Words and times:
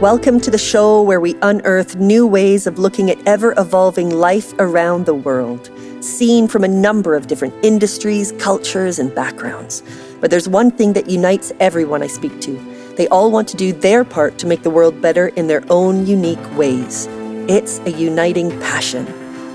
Welcome 0.00 0.40
to 0.40 0.50
the 0.50 0.58
show 0.58 1.00
where 1.00 1.20
we 1.20 1.36
unearth 1.40 1.96
new 1.96 2.26
ways 2.26 2.66
of 2.66 2.78
looking 2.78 3.10
at 3.10 3.16
ever 3.26 3.54
evolving 3.56 4.10
life 4.10 4.52
around 4.58 5.06
the 5.06 5.14
world, 5.14 5.70
seen 6.04 6.48
from 6.48 6.64
a 6.64 6.68
number 6.68 7.14
of 7.14 7.28
different 7.28 7.54
industries, 7.64 8.32
cultures, 8.32 8.98
and 8.98 9.14
backgrounds. 9.14 9.82
But 10.20 10.30
there's 10.30 10.50
one 10.50 10.70
thing 10.70 10.92
that 10.92 11.08
unites 11.08 11.50
everyone 11.60 12.02
I 12.02 12.08
speak 12.08 12.42
to. 12.42 12.58
They 12.96 13.08
all 13.08 13.30
want 13.30 13.48
to 13.48 13.56
do 13.56 13.72
their 13.72 14.04
part 14.04 14.36
to 14.36 14.46
make 14.46 14.62
the 14.62 14.68
world 14.68 15.00
better 15.00 15.28
in 15.28 15.46
their 15.46 15.64
own 15.70 16.06
unique 16.06 16.58
ways. 16.58 17.06
It's 17.48 17.78
a 17.86 17.90
uniting 17.90 18.50
passion. 18.60 19.06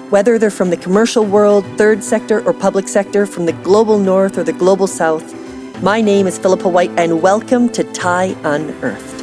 Whether 0.10 0.40
they're 0.40 0.50
from 0.50 0.72
the 0.72 0.78
commercial 0.78 1.24
world, 1.24 1.68
third 1.78 2.04
sector, 2.04 2.44
or 2.48 2.54
public 2.54 2.88
sector, 2.88 3.28
from 3.28 3.46
the 3.46 3.54
global 3.54 4.00
north 4.00 4.40
or 4.40 4.44
the 4.44 4.54
global 4.54 4.88
south, 4.88 5.36
my 5.84 6.02
name 6.02 6.26
is 6.26 6.40
Philippa 6.40 6.68
White, 6.68 6.90
and 6.98 7.22
welcome 7.22 7.70
to 7.70 7.84
TIE 7.94 8.36
Unearthed. 8.44 9.21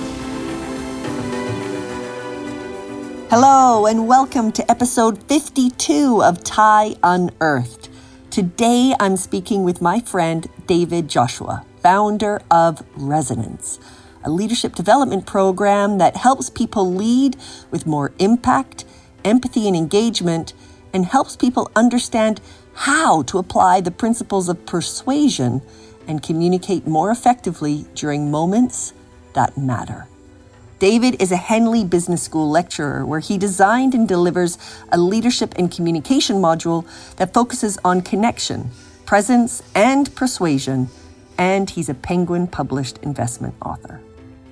Hello, 3.30 3.84
and 3.84 4.08
welcome 4.08 4.50
to 4.52 4.70
episode 4.70 5.22
52 5.24 6.22
of 6.24 6.42
TIE 6.42 6.96
Unearthed. 7.02 7.90
Today 8.30 8.94
I'm 8.98 9.18
speaking 9.18 9.64
with 9.64 9.82
my 9.82 10.00
friend 10.00 10.48
David 10.66 11.08
Joshua, 11.08 11.62
founder 11.82 12.40
of 12.50 12.82
Resonance, 12.96 13.78
a 14.24 14.30
leadership 14.30 14.74
development 14.74 15.26
program 15.26 15.98
that 15.98 16.16
helps 16.16 16.48
people 16.48 16.90
lead 16.90 17.36
with 17.70 17.84
more 17.84 18.14
impact, 18.18 18.86
empathy, 19.26 19.66
and 19.66 19.76
engagement, 19.76 20.54
and 20.94 21.04
helps 21.04 21.36
people 21.36 21.70
understand 21.76 22.40
how 22.72 23.20
to 23.24 23.36
apply 23.36 23.82
the 23.82 23.90
principles 23.90 24.48
of 24.48 24.64
persuasion 24.64 25.60
and 26.06 26.22
communicate 26.22 26.86
more 26.86 27.10
effectively 27.10 27.84
during 27.94 28.30
moments 28.30 28.94
that 29.34 29.58
matter. 29.58 30.07
David 30.78 31.20
is 31.20 31.32
a 31.32 31.36
Henley 31.36 31.84
Business 31.84 32.22
School 32.22 32.48
lecturer 32.48 33.04
where 33.04 33.18
he 33.18 33.36
designed 33.36 33.94
and 33.94 34.06
delivers 34.06 34.58
a 34.92 34.98
leadership 34.98 35.52
and 35.56 35.72
communication 35.72 36.36
module 36.36 36.86
that 37.16 37.34
focuses 37.34 37.78
on 37.84 38.00
connection, 38.00 38.70
presence, 39.04 39.60
and 39.74 40.14
persuasion, 40.14 40.88
and 41.36 41.68
he's 41.68 41.88
a 41.88 41.94
Penguin 41.94 42.46
published 42.46 42.98
investment 42.98 43.56
author. 43.60 44.00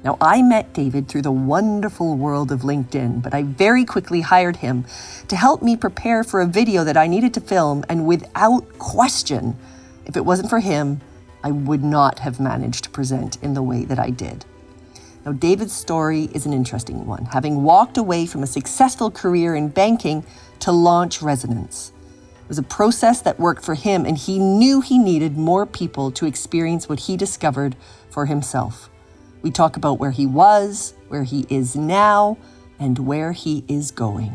Now, 0.03 0.19
I 0.21 0.43
met 0.43 0.73
David 0.73 1.07
through 1.07 1.23
the 1.23 1.31
wonderful 1.31 2.17
world 2.17 2.51
of 2.51 2.63
LinkedIn, 2.63 3.23
but 3.23 3.33
I 3.33 3.45
very 3.45 3.85
quickly 3.85 4.21
hired 4.21 4.57
him 4.57 4.85
to 5.29 5.37
help 5.37 5.63
me 5.63 5.77
prepare 5.77 6.25
for 6.25 6.41
a 6.41 6.47
video 6.47 6.83
that 6.83 6.97
I 6.97 7.07
needed 7.07 7.35
to 7.35 7.41
film, 7.41 7.85
and 7.89 8.05
without 8.05 8.81
question, 8.81 9.57
if 10.07 10.17
it 10.17 10.25
wasn't 10.25 10.51
for 10.51 10.59
him, 10.59 11.01
I 11.45 11.53
would 11.53 11.85
not 11.85 12.19
have 12.19 12.41
managed 12.41 12.83
to 12.85 12.91
present 12.91 13.41
in 13.45 13.55
the 13.55 13.63
way 13.63 13.85
that 13.85 14.01
I 14.01 14.11
did. 14.11 14.45
Now, 15.27 15.33
David's 15.33 15.73
story 15.73 16.31
is 16.35 16.47
an 16.47 16.53
interesting 16.53 17.05
one, 17.05 17.25
having 17.25 17.65
walked 17.65 17.99
away 17.99 18.27
from 18.27 18.45
a 18.45 18.47
successful 18.47 19.11
career 19.11 19.57
in 19.57 19.71
banking 19.71 20.25
to 20.61 20.71
launch 20.71 21.21
Resonance. 21.21 21.91
It 22.43 22.49
was 22.49 22.59
a 22.59 22.63
process 22.63 23.23
that 23.23 23.41
worked 23.41 23.65
for 23.65 23.75
him, 23.75 24.07
and 24.07 24.17
he 24.17 24.39
knew 24.39 24.81
he 24.81 24.99
needed 25.01 25.37
more 25.37 25.67
people 25.67 26.13
to 26.13 26.27
experience 26.27 26.89
what 26.89 27.01
he 27.01 27.17
discovered 27.17 27.75
for 28.09 28.27
himself. 28.27 28.89
We 29.43 29.51
talk 29.51 29.77
about 29.77 29.99
where 29.99 30.13
he 30.13 30.27
was, 30.27 30.95
where 31.09 31.25
he 31.25 31.45
is 31.51 31.75
now, 31.75 32.39
and 32.79 32.97
where 32.97 33.33
he 33.33 33.65
is 33.67 33.91
going. 33.91 34.33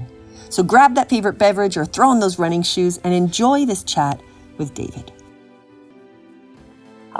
So 0.50 0.62
grab 0.62 0.95
that 0.95 1.09
favorite 1.09 1.38
beverage 1.38 1.78
or 1.78 1.86
throw 1.86 2.09
on 2.09 2.19
those 2.19 2.38
running 2.38 2.64
shoes 2.64 2.97
and 3.06 3.14
enjoy 3.14 3.66
this 3.66 3.84
chat 3.84 4.19
with 4.58 4.73
David. 4.73 5.14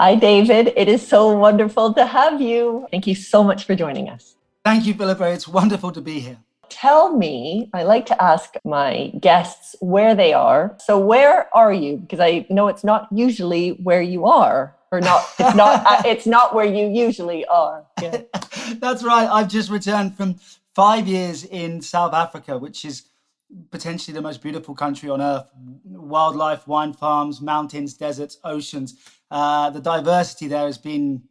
Hi, 0.02 0.16
David. 0.16 0.72
It 0.76 0.88
is 0.88 1.06
so 1.06 1.30
wonderful 1.30 1.94
to 1.94 2.04
have 2.04 2.40
you. 2.40 2.88
Thank 2.90 3.06
you 3.06 3.14
so 3.14 3.44
much 3.44 3.66
for 3.66 3.76
joining 3.76 4.08
us. 4.08 4.34
Thank 4.64 4.84
you, 4.84 4.94
Philippa. 4.94 5.30
It's 5.30 5.46
wonderful 5.46 5.92
to 5.92 6.00
be 6.00 6.18
here. 6.18 6.38
Tell 6.68 7.16
me, 7.16 7.70
I 7.72 7.84
like 7.84 8.06
to 8.06 8.20
ask 8.20 8.56
my 8.64 9.12
guests 9.20 9.76
where 9.78 10.16
they 10.16 10.32
are. 10.32 10.76
So, 10.80 10.98
where 10.98 11.46
are 11.56 11.72
you? 11.72 11.98
Because 11.98 12.18
I 12.18 12.44
know 12.50 12.66
it's 12.66 12.82
not 12.82 13.06
usually 13.12 13.78
where 13.84 14.02
you 14.02 14.26
are, 14.26 14.74
or 14.90 15.00
not. 15.00 15.24
It's 15.38 15.54
not. 15.54 16.04
It's 16.12 16.26
not 16.26 16.52
where 16.52 16.66
you 16.66 16.88
usually 16.88 17.46
are. 17.46 17.86
Yeah. 18.02 18.22
That's 18.80 19.04
right. 19.04 19.28
I've 19.30 19.46
just 19.46 19.70
returned 19.70 20.16
from 20.16 20.40
five 20.74 21.06
years 21.06 21.44
in 21.44 21.80
South 21.80 22.12
Africa, 22.12 22.58
which 22.58 22.84
is 22.84 23.04
potentially 23.70 24.14
the 24.14 24.22
most 24.22 24.42
beautiful 24.42 24.74
country 24.74 25.08
on 25.08 25.20
earth. 25.20 25.46
Wildlife, 25.84 26.66
wine 26.66 26.92
farms, 26.92 27.40
mountains, 27.40 27.94
deserts, 27.94 28.38
oceans. 28.44 28.96
Uh, 29.30 29.70
the 29.70 29.80
diversity 29.80 30.48
there 30.48 30.66
has 30.66 30.78
been 30.78 31.22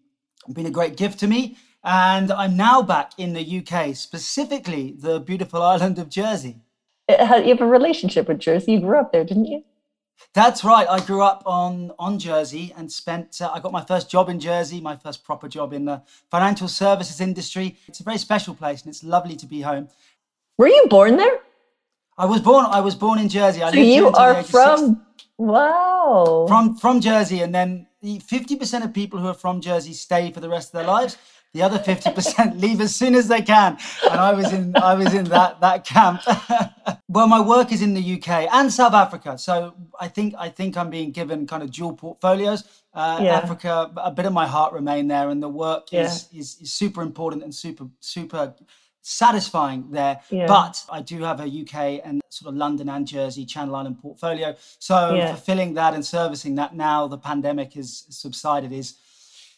been 0.54 0.66
a 0.66 0.72
great 0.72 0.98
gift 0.98 1.20
to 1.20 1.28
me. 1.28 1.58
And 1.84 2.32
I'm 2.32 2.56
now 2.58 2.82
back 2.82 3.12
in 3.18 3.34
the 3.34 3.60
UK, 3.60 3.96
specifically 3.96 4.96
the 4.98 5.20
beautiful 5.20 5.62
island 5.62 5.98
of 5.98 6.10
Jersey. 6.10 6.58
Uh, 7.10 7.42
you 7.44 7.50
have 7.50 7.62
a 7.62 7.66
relationship 7.66 8.28
with 8.28 8.40
Jersey. 8.40 8.74
You 8.74 8.82
grew 8.82 9.00
up 9.00 9.12
there, 9.12 9.24
didn't 9.24 9.46
you? 9.46 9.64
That's 10.34 10.64
right. 10.64 10.88
I 10.88 11.00
grew 11.00 11.24
up 11.24 11.44
on 11.46 11.92
on 11.98 12.20
Jersey 12.20 12.74
and 12.78 12.92
spent. 12.92 13.42
Uh, 13.42 13.52
I 13.54 13.60
got 13.60 13.72
my 13.72 13.84
first 13.84 14.10
job 14.10 14.30
in 14.30 14.40
Jersey, 14.40 14.80
my 14.80 14.96
first 14.96 15.24
proper 15.24 15.48
job 15.48 15.74
in 15.74 15.86
the 15.86 16.04
financial 16.30 16.68
services 16.68 17.20
industry. 17.20 17.78
It's 17.88 18.00
a 18.00 18.04
very 18.04 18.20
special 18.20 18.54
place, 18.54 18.84
and 18.84 18.90
it's 18.90 19.04
lovely 19.04 19.36
to 19.36 19.46
be 19.48 19.62
home. 19.62 19.90
Were 20.58 20.68
you 20.68 20.86
born 20.90 21.18
there? 21.18 21.41
I 22.22 22.26
was 22.26 22.40
born. 22.40 22.66
I 22.68 22.82
was 22.82 22.94
born 22.94 23.18
in 23.18 23.30
Jersey. 23.30 23.64
I 23.64 23.72
lived 23.72 23.78
in 23.78 23.84
Jersey. 23.84 23.98
so 23.98 24.00
you 24.00 24.16
are 24.16 24.44
from 24.44 25.02
wow 25.38 26.46
from 26.48 26.78
from 26.78 27.02
Jersey, 27.02 27.42
and 27.42 27.54
then 27.54 27.88
fifty 28.24 28.56
percent 28.56 28.86
of 28.86 28.94
people 28.94 29.18
who 29.18 29.28
are 29.28 29.40
from 29.46 29.60
Jersey 29.60 29.94
stay 29.94 30.32
for 30.32 30.40
the 30.40 30.48
rest 30.48 30.68
of 30.70 30.74
their 30.74 30.86
lives. 30.86 31.18
The 31.54 31.64
other 31.64 31.80
fifty 31.80 32.12
percent 32.12 32.58
leave 32.64 32.80
as 32.80 32.96
soon 32.96 33.16
as 33.16 33.28
they 33.28 33.42
can, 33.42 33.76
and 34.04 34.20
I 34.20 34.34
was 34.34 34.54
in 34.54 34.78
I 34.78 34.94
was 34.94 35.16
in 35.16 35.26
that 35.26 35.62
that 35.62 35.84
camp. 35.84 36.22
well, 37.10 37.28
my 37.28 37.42
work 37.42 37.72
is 37.72 37.82
in 37.82 37.96
the 37.96 38.14
UK 38.14 38.48
and 38.54 38.72
South 38.72 38.94
Africa, 38.94 39.40
so 39.40 39.74
I 40.00 40.08
think 40.08 40.36
I 40.38 40.50
think 40.50 40.78
I'm 40.78 40.92
being 40.92 41.10
given 41.10 41.48
kind 41.48 41.64
of 41.64 41.72
dual 41.72 41.94
portfolios. 41.94 42.64
Uh, 42.94 43.20
yeah. 43.24 43.38
Africa, 43.38 43.90
a 43.98 44.12
bit 44.12 44.26
of 44.26 44.34
my 44.34 44.46
heart 44.46 44.74
remain 44.74 45.08
there, 45.08 45.30
and 45.30 45.42
the 45.42 45.50
work 45.50 45.92
yeah. 45.92 46.04
is, 46.04 46.28
is 46.32 46.58
is 46.62 46.72
super 46.72 47.02
important 47.02 47.42
and 47.44 47.54
super 47.56 47.88
super 48.00 48.54
satisfying 49.02 49.92
there. 49.92 50.22
Yeah. 50.30 50.48
But 50.48 50.84
I 50.92 51.02
do 51.02 51.24
have 51.24 51.40
a 51.40 51.46
UK 51.46 52.02
and 52.04 52.22
sort 52.30 52.54
of 52.54 52.58
London 52.58 52.90
and 52.90 53.08
Jersey 53.08 53.46
Channel 53.46 53.76
Island 53.76 54.00
portfolio. 54.02 54.56
So 54.80 55.16
yeah. 55.16 55.34
fulfilling 55.34 55.74
that 55.76 55.94
and 55.94 56.06
servicing 56.06 56.56
that 56.56 56.76
now 56.76 57.08
the 57.08 57.18
pandemic 57.18 57.74
has 57.74 58.06
subsided 58.10 58.72
is, 58.72 58.96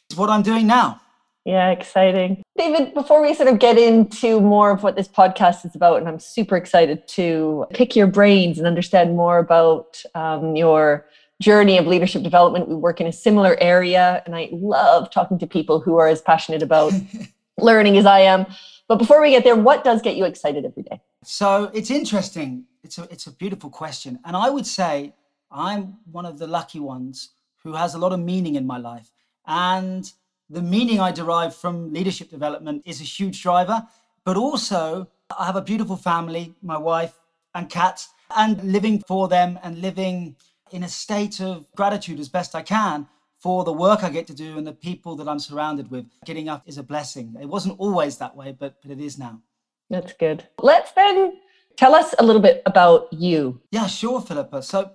is 0.09 0.17
what 0.17 0.29
I'm 0.29 0.41
doing 0.41 0.67
now. 0.67 1.01
Yeah, 1.45 1.71
exciting. 1.71 2.41
David, 2.57 2.93
before 2.93 3.21
we 3.21 3.33
sort 3.33 3.49
of 3.49 3.59
get 3.59 3.77
into 3.77 4.39
more 4.39 4.71
of 4.71 4.81
what 4.81 4.95
this 4.95 5.09
podcast 5.09 5.65
is 5.65 5.75
about, 5.75 5.97
and 5.97 6.07
I'm 6.07 6.19
super 6.19 6.55
excited 6.55 7.05
to 7.09 7.65
pick 7.73 7.97
your 7.97 8.07
brains 8.07 8.57
and 8.57 8.65
understand 8.65 9.17
more 9.17 9.39
about 9.39 10.01
um, 10.15 10.55
your 10.55 11.05
journey 11.41 11.77
of 11.77 11.85
leadership 11.85 12.23
development. 12.23 12.69
We 12.69 12.75
work 12.75 13.01
in 13.01 13.07
a 13.07 13.11
similar 13.11 13.57
area, 13.59 14.23
and 14.25 14.35
I 14.35 14.47
love 14.53 15.11
talking 15.11 15.37
to 15.39 15.47
people 15.47 15.81
who 15.81 15.97
are 15.97 16.07
as 16.07 16.21
passionate 16.21 16.63
about 16.63 16.93
learning 17.57 17.97
as 17.97 18.05
I 18.05 18.21
am. 18.21 18.45
But 18.87 18.97
before 18.99 19.21
we 19.21 19.31
get 19.31 19.43
there, 19.43 19.55
what 19.55 19.83
does 19.83 20.01
get 20.01 20.15
you 20.15 20.25
excited 20.25 20.65
every 20.65 20.83
day? 20.83 21.01
So 21.23 21.71
it's 21.73 21.89
interesting. 21.89 22.65
It's 22.83 22.97
a 22.97 23.03
it's 23.09 23.27
a 23.27 23.31
beautiful 23.31 23.69
question, 23.69 24.19
and 24.25 24.35
I 24.35 24.49
would 24.49 24.67
say 24.67 25.13
I'm 25.49 25.97
one 26.11 26.25
of 26.25 26.37
the 26.37 26.47
lucky 26.47 26.79
ones 26.79 27.29
who 27.63 27.73
has 27.73 27.95
a 27.95 27.97
lot 27.97 28.11
of 28.11 28.19
meaning 28.19 28.55
in 28.55 28.67
my 28.67 28.77
life, 28.77 29.11
and 29.47 30.11
the 30.49 30.61
meaning 30.61 30.99
I 30.99 31.11
derive 31.11 31.55
from 31.55 31.93
leadership 31.93 32.29
development 32.29 32.83
is 32.85 32.99
a 32.99 33.05
huge 33.05 33.41
driver. 33.41 33.87
But 34.25 34.37
also, 34.37 35.09
I 35.37 35.45
have 35.45 35.55
a 35.55 35.61
beautiful 35.61 35.95
family, 35.95 36.53
my 36.61 36.77
wife 36.77 37.17
and 37.55 37.69
cats, 37.69 38.09
and 38.35 38.61
living 38.63 39.01
for 39.07 39.27
them 39.27 39.59
and 39.63 39.79
living 39.79 40.35
in 40.71 40.83
a 40.83 40.89
state 40.89 41.39
of 41.39 41.67
gratitude 41.75 42.19
as 42.19 42.29
best 42.29 42.55
I 42.55 42.61
can 42.61 43.07
for 43.43 43.65
the 43.65 43.73
work 43.73 44.05
I 44.05 44.09
get 44.09 44.25
to 44.27 44.33
do 44.33 44.57
and 44.57 44.65
the 44.65 44.71
people 44.71 45.17
that 45.17 45.27
I'm 45.27 45.37
surrounded 45.37 45.91
with. 45.91 46.05
Getting 46.25 46.47
up 46.47 46.63
is 46.65 46.77
a 46.77 46.83
blessing. 46.83 47.35
It 47.41 47.45
wasn't 47.45 47.77
always 47.77 48.17
that 48.17 48.33
way, 48.37 48.55
but, 48.57 48.81
but 48.81 48.89
it 48.89 49.01
is 49.01 49.19
now. 49.19 49.41
That's 49.89 50.13
good. 50.13 50.47
Let's 50.59 50.93
then 50.93 51.33
tell 51.75 51.93
us 51.93 52.15
a 52.19 52.23
little 52.23 52.41
bit 52.41 52.63
about 52.65 53.11
you. 53.11 53.59
Yeah, 53.69 53.87
sure, 53.87 54.21
Philippa. 54.21 54.63
So, 54.63 54.91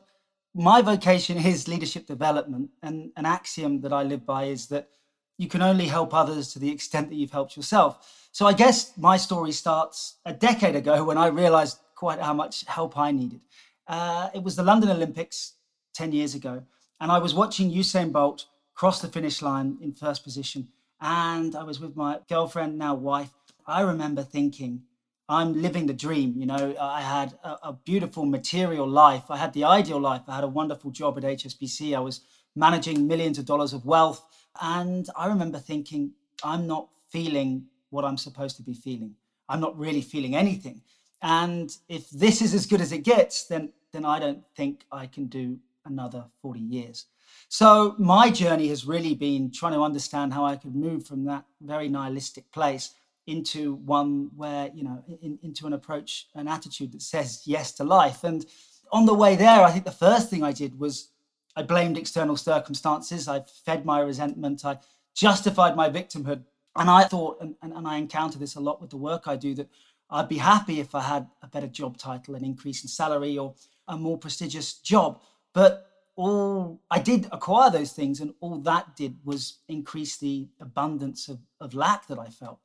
my 0.55 0.81
vocation 0.81 1.37
is 1.37 1.69
leadership 1.69 2.07
development, 2.07 2.71
and 2.83 3.13
an 3.19 3.27
axiom 3.27 3.83
that 3.83 3.93
I 3.93 4.03
live 4.03 4.25
by 4.25 4.45
is 4.45 4.67
that 4.69 4.89
you 5.37 5.47
can 5.47 5.61
only 5.61 5.87
help 5.87 6.15
others 6.15 6.51
to 6.55 6.59
the 6.59 6.71
extent 6.71 7.11
that 7.11 7.17
you've 7.17 7.31
helped 7.31 7.55
yourself. 7.55 8.29
So, 8.33 8.47
I 8.47 8.55
guess 8.55 8.97
my 8.97 9.19
story 9.19 9.53
starts 9.53 10.17
a 10.25 10.33
decade 10.33 10.75
ago 10.75 11.05
when 11.05 11.19
I 11.19 11.27
realized 11.27 11.81
quite 11.95 12.19
how 12.19 12.33
much 12.33 12.65
help 12.65 12.97
I 12.97 13.13
needed. 13.13 13.41
Uh, 13.87 14.31
it 14.35 14.43
was 14.43 14.57
the 14.57 14.63
London 14.63 14.89
Olympics 14.89 15.53
10 15.93 16.13
years 16.13 16.35
ago. 16.35 16.63
And 17.01 17.13
I 17.13 17.19
was 17.19 17.35
watching 17.35 17.71
Usain 17.71 18.13
Bolt 18.13 18.47
cross 18.75 19.01
the 19.01 19.09
finish 19.09 19.43
line 19.43 19.79
in 19.81 19.93
first 19.93 20.25
position. 20.25 20.69
And 21.01 21.55
I 21.55 21.63
was 21.63 21.81
with 21.81 21.97
my 21.97 22.21
girlfriend, 22.29 22.79
now 22.79 22.95
wife. 22.95 23.31
I 23.67 23.83
remember 23.83 24.23
thinking, 24.23 24.83
I'm 25.29 25.61
living 25.61 25.87
the 25.87 25.93
dream. 25.93 26.35
You 26.37 26.47
know, 26.47 26.75
I 26.81 27.03
had 27.03 27.39
a, 27.45 27.51
a, 27.65 27.73
beautiful 27.85 28.25
material 28.25 28.89
life. 28.89 29.25
I 29.31 29.37
had 29.37 29.53
the 29.53 29.65
ideal 29.65 30.01
life. 30.01 30.23
I 30.27 30.37
had 30.37 30.45
a 30.45 30.49
wonderful 30.49 30.91
job 30.91 31.19
at 31.19 31.25
HSBC. 31.25 31.95
I 31.95 32.01
was 32.01 32.23
managing 32.57 33.07
millions 33.07 33.39
of 33.39 33.45
dollars 33.45 33.73
of 33.73 33.85
wealth. 33.85 34.25
And 34.61 35.07
I 35.17 35.27
remember 35.27 35.59
thinking, 35.59 36.13
I'm 36.43 36.67
not 36.67 36.89
feeling 37.11 37.67
what 37.91 38.05
I'm 38.05 38.17
supposed 38.17 38.57
to 38.57 38.63
be 38.63 38.75
feeling. 38.75 39.15
I'm 39.49 39.61
not 39.61 39.79
really 39.79 40.01
feeling 40.01 40.35
anything. 40.35 40.83
And 41.23 41.77
if 41.89 42.09
this 42.11 42.41
is 42.41 42.55
as 42.55 42.67
good 42.67 42.81
as 42.81 42.93
it 42.93 43.05
gets, 43.05 43.45
then 43.45 43.73
then 43.93 44.05
I 44.05 44.19
don't 44.19 44.45
think 44.55 44.85
I 44.93 45.07
can 45.07 45.27
do 45.27 45.59
another 45.89 46.25
40 46.43 46.61
years. 46.61 47.07
So 47.49 47.95
my 47.99 48.31
journey 48.31 48.69
has 48.69 48.87
really 48.87 49.15
been 49.15 49.51
trying 49.51 49.73
to 49.73 49.83
understand 49.83 50.33
how 50.33 50.45
I 50.45 50.57
could 50.57 50.75
move 50.75 51.07
from 51.07 51.25
that 51.25 51.45
very 51.61 51.89
nihilistic 51.89 52.51
place 52.53 52.95
into 53.27 53.75
one 53.75 54.31
where, 54.37 54.71
you 54.75 54.83
know, 54.83 55.03
in, 55.23 55.39
into 55.43 55.67
an 55.67 55.75
approach, 55.75 56.29
an 56.35 56.49
attitude 56.49 56.93
that 56.93 57.03
says 57.03 57.43
yes 57.45 57.73
to 57.73 57.85
life. 57.85 58.25
And 58.25 58.47
on 58.91 59.07
the 59.07 59.15
way 59.15 59.37
there, 59.37 59.63
I 59.63 59.71
think 59.71 59.85
the 59.85 59.91
first 59.91 60.31
thing 60.31 60.43
I 60.43 60.53
did 60.53 60.79
was 60.79 61.11
I 61.55 61.63
blamed 61.63 61.99
external 61.99 62.37
circumstances. 62.37 63.29
I 63.29 63.43
fed 63.65 63.85
my 63.85 64.01
resentment. 64.01 64.65
I 64.65 64.79
justified 65.15 65.77
my 65.77 65.91
victimhood. 65.91 66.45
And 66.77 66.89
I 66.89 67.05
thought, 67.05 67.39
and, 67.41 67.55
and, 67.63 67.73
and 67.73 67.87
I 67.87 67.97
encounter 67.97 68.39
this 68.39 68.55
a 68.55 68.61
lot 68.61 68.81
with 68.81 68.91
the 68.91 68.97
work 68.97 69.27
I 69.27 69.37
do, 69.37 69.55
that 69.57 69.69
I'd 70.11 70.29
be 70.29 70.39
happy 70.39 70.81
if 70.81 70.95
I 70.95 71.03
had 71.03 71.27
a 71.43 71.49
better 71.49 71.67
job 71.67 71.99
title, 71.99 72.35
an 72.35 72.45
increase 72.45 72.83
in 72.83 72.89
salary, 72.89 73.37
or 73.37 73.55
a 73.89 73.97
more 73.97 74.17
prestigious 74.17 74.75
job. 74.75 75.21
But 75.59 75.91
all 76.15 76.81
I 76.89 77.01
did 77.01 77.27
acquire 77.33 77.69
those 77.69 77.91
things, 77.91 78.21
and 78.21 78.33
all 78.39 78.59
that 78.59 78.95
did 78.95 79.17
was 79.25 79.59
increase 79.67 80.17
the 80.17 80.47
abundance 80.61 81.27
of, 81.29 81.41
of 81.61 81.75
lack 81.75 82.07
that 82.07 82.19
I 82.21 82.29
felt. 82.29 82.61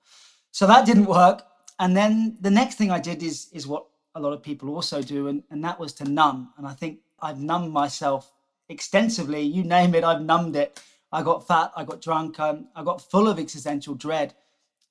So 0.51 0.67
that 0.67 0.85
didn't 0.85 1.07
work. 1.07 1.41
And 1.79 1.97
then 1.97 2.37
the 2.39 2.51
next 2.51 2.75
thing 2.75 2.91
I 2.91 2.99
did 2.99 3.23
is 3.23 3.47
is 3.51 3.65
what 3.65 3.87
a 4.13 4.19
lot 4.19 4.31
of 4.31 4.43
people 4.43 4.69
also 4.69 5.01
do, 5.01 5.27
and, 5.27 5.41
and 5.49 5.63
that 5.63 5.79
was 5.79 5.91
to 5.93 6.03
numb. 6.03 6.53
And 6.55 6.67
I 6.67 6.73
think 6.73 6.99
I've 7.19 7.39
numbed 7.39 7.73
myself 7.73 8.31
extensively. 8.69 9.41
You 9.41 9.63
name 9.63 9.95
it, 9.95 10.03
I've 10.03 10.21
numbed 10.21 10.55
it. 10.55 10.79
I 11.11 11.23
got 11.23 11.47
fat, 11.47 11.71
I 11.75 11.83
got 11.83 11.99
drunk, 11.99 12.39
um, 12.39 12.67
I 12.75 12.83
got 12.83 13.01
full 13.01 13.27
of 13.27 13.39
existential 13.39 13.95
dread. 13.95 14.35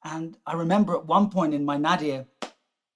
And 0.03 0.37
I 0.45 0.55
remember 0.55 0.97
at 0.97 1.07
one 1.07 1.31
point 1.31 1.55
in 1.55 1.65
my 1.65 1.77
nadir, 1.77 2.27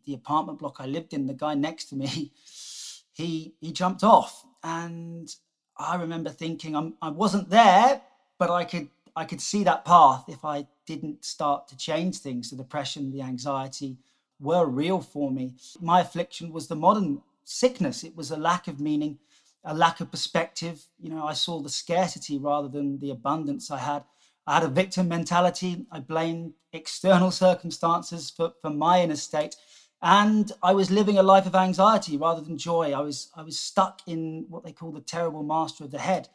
the 0.05 0.15
apartment 0.15 0.59
block 0.59 0.79
I 0.81 0.87
lived 0.87 1.15
in, 1.15 1.29
the 1.29 1.35
guy 1.35 1.55
next 1.55 1.85
to 1.91 1.95
me, 1.95 2.33
he 3.13 3.55
he 3.61 3.71
jumped 3.71 4.03
off, 4.03 4.45
and 4.67 5.33
I 5.77 5.95
remember 5.95 6.31
thinking 6.31 6.75
I'm, 6.75 6.95
I 7.01 7.11
wasn't 7.11 7.51
there, 7.51 8.03
but 8.39 8.51
I 8.51 8.65
could 8.65 8.89
I 9.15 9.25
could 9.25 9.41
see 9.41 9.65
that 9.65 9.87
path 9.87 10.25
if 10.29 10.45
I 10.45 10.67
didn't 10.87 11.25
start 11.25 11.69
to 11.69 11.77
change 11.77 12.19
things. 12.19 12.51
The 12.51 12.57
depression, 12.57 13.13
the 13.13 13.23
anxiety 13.23 13.97
were 14.41 14.67
real 14.67 15.01
for 15.01 15.31
me. 15.31 15.55
My 15.81 16.01
affliction 16.01 16.53
was 16.53 16.67
the 16.67 16.77
modern 16.77 17.23
sickness. 17.45 18.05
It 18.05 18.15
was 18.15 18.31
a 18.31 18.37
lack 18.37 18.69
of 18.69 18.79
meaning, 18.79 19.19
a 19.65 19.73
lack 19.73 20.01
of 20.01 20.11
perspective. 20.11 20.85
You 21.01 21.09
know, 21.11 21.25
I 21.25 21.33
saw 21.33 21.61
the 21.61 21.71
scarcity 21.71 22.37
rather 22.37 22.69
than 22.69 22.99
the 22.99 23.11
abundance 23.11 23.71
I 23.71 23.79
had. 23.79 24.05
I 24.47 24.55
had 24.55 24.65
a 24.65 24.69
victim 24.69 25.09
mentality. 25.09 25.87
I 25.91 26.01
blamed 26.01 26.53
external 26.75 27.31
circumstances 27.31 28.29
for, 28.29 28.53
for 28.61 28.71
my 28.71 29.03
inner 29.03 29.17
state 29.17 29.57
and 30.03 30.53
I 30.63 30.73
was 30.73 30.91
living 30.91 31.19
a 31.19 31.23
life 31.23 31.47
of 31.47 31.55
anxiety 31.55 32.17
rather 32.17 32.41
than 32.41 32.59
joy. 32.59 32.93
I 32.93 33.01
was 33.01 33.31
I 33.35 33.43
was 33.43 33.59
stuck 33.59 34.01
in 34.07 34.47
what 34.49 34.65
they 34.65 34.73
call 34.73 34.93
the 34.93 35.01
terrible 35.01 35.43
master 35.43 35.85
of 35.85 35.91
the 35.91 35.99
head, 35.99 36.29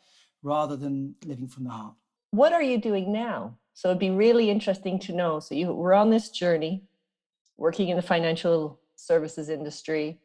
rather 0.44 0.76
than 0.76 1.16
living 1.26 1.48
from 1.48 1.66
the 1.66 1.70
heart. 1.70 1.96
What 2.32 2.54
are 2.54 2.64
you 2.64 2.80
doing 2.80 3.12
now? 3.12 3.58
So 3.74 3.90
it'd 3.90 4.00
be 4.00 4.10
really 4.10 4.50
interesting 4.50 5.00
to 5.00 5.14
know. 5.14 5.40
So 5.40 5.56
you 5.56 5.72
were 5.74 5.94
on 5.94 6.10
this 6.10 6.30
journey, 6.30 6.84
working 7.58 7.90
in 7.90 7.96
the 7.96 8.02
financial 8.02 8.80
services 8.96 9.50
industry, 9.50 10.20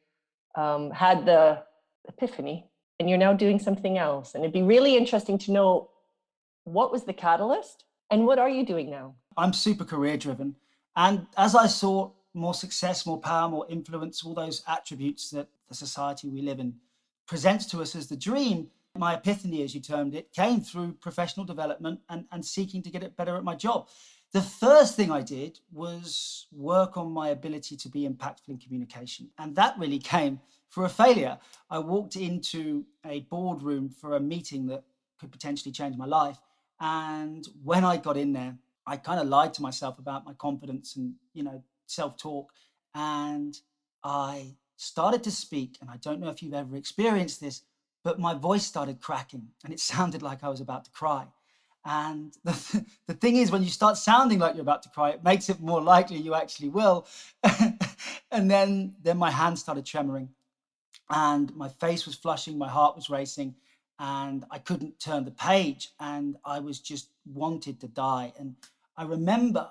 um, 0.55 0.91
had 0.91 1.27
the 1.27 1.63
epiphany, 2.09 2.67
and 2.99 3.09
you're 3.09 3.19
now 3.19 3.33
doing 3.33 3.59
something 3.59 3.99
else. 3.99 4.35
And 4.35 4.45
it'd 4.45 4.53
be 4.53 4.63
really 4.63 4.97
interesting 4.97 5.39
to 5.39 5.53
know 5.53 5.91
what 6.65 6.91
was 6.91 7.05
the 7.05 7.13
catalyst 7.13 7.85
and 8.11 8.27
what 8.27 8.39
are 8.39 8.49
you 8.49 8.65
doing 8.65 8.91
now? 8.91 9.15
I'm 9.37 9.53
super 9.53 9.85
career 9.85 10.17
driven. 10.17 10.57
And 10.97 11.27
as 11.37 11.55
I 11.55 11.67
saw 11.67 12.11
more 12.37 12.55
success, 12.55 13.07
more 13.07 13.19
power, 13.19 13.49
more 13.49 13.67
influence, 13.69 14.25
all 14.25 14.35
those 14.35 14.63
attributes 14.69 15.31
that 15.31 15.49
the 15.69 15.75
society 15.75 16.29
we 16.29 16.43
live 16.43 16.61
in 16.61 16.75
presents 17.27 17.67
to 17.67 17.81
us 17.81 17.97
as 17.97 18.07
the 18.07 18.17
dream. 18.17 18.69
My 18.97 19.15
epiphany, 19.15 19.63
as 19.63 19.75
you 19.75 19.81
termed 19.81 20.15
it, 20.15 20.33
came 20.33 20.61
through 20.61 20.93
professional 21.01 21.45
development 21.45 22.01
and, 22.09 22.25
and 22.31 22.45
seeking 22.45 22.83
to 22.83 22.91
get 22.91 23.03
it 23.03 23.17
better 23.17 23.37
at 23.37 23.45
my 23.45 23.55
job. 23.55 23.89
The 24.33 24.43
first 24.43 24.97
thing 24.97 25.11
I 25.11 25.23
did 25.23 25.61
was 25.73 26.47
work 26.53 26.97
on 26.97 27.11
my 27.11 27.31
ability 27.31 27.77
to 27.77 27.89
be 27.89 28.09
impactful 28.09 28.49
in 28.49 28.59
communication. 28.59 29.31
And 29.39 29.57
that 29.57 29.79
really 29.79 29.99
came 29.99 30.41
for 30.69 30.85
a 30.85 30.89
failure. 30.89 31.39
I 31.71 31.79
walked 31.79 32.17
into 32.17 32.85
a 33.05 33.21
boardroom 33.21 33.89
for 33.89 34.17
a 34.17 34.21
meeting 34.21 34.67
that 34.67 34.85
could 35.19 35.33
potentially 35.33 35.73
change 35.73 35.97
my 35.97 36.07
life. 36.07 36.39
And 36.81 37.47
when 37.63 37.85
I 37.85 37.97
got 37.97 38.17
in 38.17 38.33
there, 38.33 38.57
I 38.87 38.97
kind 38.97 39.21
of 39.21 39.29
lied 39.29 39.55
to 39.55 39.63
myself 39.63 39.99
about 39.99 40.25
my 40.25 40.35
confidence 40.35 40.97
and, 40.97 41.15
you 41.33 41.43
know, 41.43 41.63
self 41.87 42.17
talk. 42.17 42.53
And 42.95 43.59
I 44.05 44.55
started 44.77 45.23
to 45.25 45.31
speak. 45.31 45.79
And 45.81 45.91
I 45.91 45.97
don't 45.97 46.21
know 46.21 46.29
if 46.29 46.43
you've 46.43 46.55
ever 46.55 46.77
experienced 46.77 47.41
this, 47.41 47.63
but 48.05 48.19
my 48.19 48.35
voice 48.35 48.65
started 48.65 49.01
cracking 49.01 49.49
and 49.65 49.73
it 49.73 49.81
sounded 49.93 50.23
like 50.23 50.45
I 50.45 50.49
was 50.49 50.61
about 50.61 50.85
to 50.87 50.91
cry. 50.91 51.27
And 51.85 52.33
the, 52.45 52.85
the 53.07 53.15
thing 53.15 53.37
is, 53.37 53.51
when 53.51 53.63
you 53.63 53.71
start 53.71 53.97
sounding 53.97 54.39
like 54.39 54.55
you're 54.55 54.63
about 54.63 54.83
to 54.85 54.89
cry, 54.91 55.11
it 55.11 55.25
makes 55.25 55.49
it 55.49 55.61
more 55.61 55.81
likely 55.81 56.17
you 56.19 56.35
actually 56.35 56.69
will. 56.69 57.07
and 58.31 58.51
then, 58.51 58.95
then 59.03 59.19
my 59.19 59.31
hands 59.31 59.61
started 59.61 59.85
tremoring 59.85 60.29
and 61.11 61.55
my 61.55 61.69
face 61.69 62.07
was 62.07 62.17
flushing, 62.17 62.59
my 62.59 62.69
heart 62.69 62.97
was 62.97 63.09
racing, 63.09 63.55
and 63.99 64.45
I 64.51 64.59
couldn't 64.59 64.99
turn 64.99 65.25
the 65.25 65.31
page. 65.31 65.91
And 66.01 66.37
I 66.45 66.59
was 66.59 66.81
just 66.81 67.11
wanted 67.25 67.81
to 67.81 67.89
die. 67.89 68.33
And 68.39 68.57
I 68.97 69.05
remember 69.05 69.69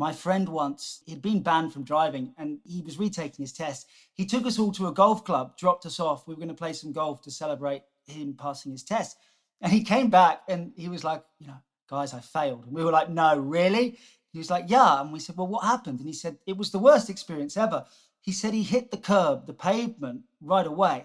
my 0.00 0.14
friend 0.14 0.48
once, 0.48 1.02
he'd 1.04 1.20
been 1.20 1.42
banned 1.42 1.74
from 1.74 1.84
driving 1.84 2.32
and 2.38 2.58
he 2.64 2.80
was 2.80 2.98
retaking 2.98 3.42
his 3.42 3.52
test. 3.52 3.86
He 4.14 4.24
took 4.24 4.46
us 4.46 4.58
all 4.58 4.72
to 4.72 4.86
a 4.86 4.92
golf 4.92 5.26
club, 5.26 5.58
dropped 5.58 5.84
us 5.84 6.00
off. 6.00 6.26
We 6.26 6.32
were 6.32 6.40
going 6.40 6.48
to 6.48 6.54
play 6.54 6.72
some 6.72 6.90
golf 6.90 7.20
to 7.24 7.30
celebrate 7.30 7.82
him 8.06 8.32
passing 8.32 8.72
his 8.72 8.82
test. 8.82 9.18
And 9.60 9.70
he 9.70 9.84
came 9.84 10.08
back 10.08 10.40
and 10.48 10.72
he 10.74 10.88
was 10.88 11.04
like, 11.04 11.22
you 11.38 11.48
know, 11.48 11.58
guys, 11.86 12.14
I 12.14 12.20
failed. 12.20 12.64
And 12.64 12.72
we 12.72 12.82
were 12.82 12.90
like, 12.90 13.10
no, 13.10 13.36
really? 13.36 13.98
He 14.32 14.38
was 14.38 14.48
like, 14.48 14.64
yeah. 14.68 15.02
And 15.02 15.12
we 15.12 15.20
said, 15.20 15.36
well, 15.36 15.48
what 15.48 15.66
happened? 15.66 15.98
And 15.98 16.08
he 16.08 16.14
said, 16.14 16.38
it 16.46 16.56
was 16.56 16.70
the 16.70 16.78
worst 16.78 17.10
experience 17.10 17.58
ever. 17.58 17.84
He 18.22 18.32
said 18.32 18.54
he 18.54 18.62
hit 18.62 18.90
the 18.90 18.96
curb, 18.96 19.46
the 19.46 19.52
pavement 19.52 20.22
right 20.40 20.66
away. 20.66 21.04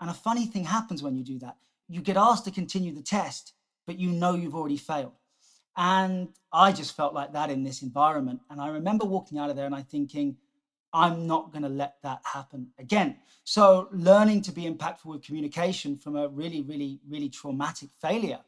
And 0.00 0.10
a 0.10 0.14
funny 0.14 0.46
thing 0.46 0.64
happens 0.64 1.04
when 1.04 1.16
you 1.16 1.22
do 1.22 1.38
that. 1.38 1.56
You 1.88 2.00
get 2.00 2.16
asked 2.16 2.46
to 2.46 2.50
continue 2.50 2.92
the 2.92 3.00
test, 3.00 3.52
but 3.86 4.00
you 4.00 4.10
know 4.10 4.34
you've 4.34 4.56
already 4.56 4.76
failed. 4.76 5.12
And 5.76 6.28
I 6.52 6.72
just 6.72 6.96
felt 6.96 7.14
like 7.14 7.32
that 7.32 7.50
in 7.50 7.64
this 7.64 7.82
environment. 7.82 8.40
And 8.50 8.60
I 8.60 8.68
remember 8.68 9.04
walking 9.04 9.38
out 9.38 9.50
of 9.50 9.56
there 9.56 9.66
and 9.66 9.74
I 9.74 9.82
thinking, 9.82 10.36
I'm 10.92 11.26
not 11.26 11.50
going 11.50 11.64
to 11.64 11.68
let 11.68 11.96
that 12.04 12.20
happen 12.22 12.68
again. 12.78 13.16
So, 13.42 13.88
learning 13.90 14.42
to 14.42 14.52
be 14.52 14.62
impactful 14.62 15.06
with 15.06 15.22
communication 15.22 15.96
from 15.96 16.14
a 16.14 16.28
really, 16.28 16.62
really, 16.62 17.00
really 17.06 17.28
traumatic 17.28 17.90
failure 18.00 18.38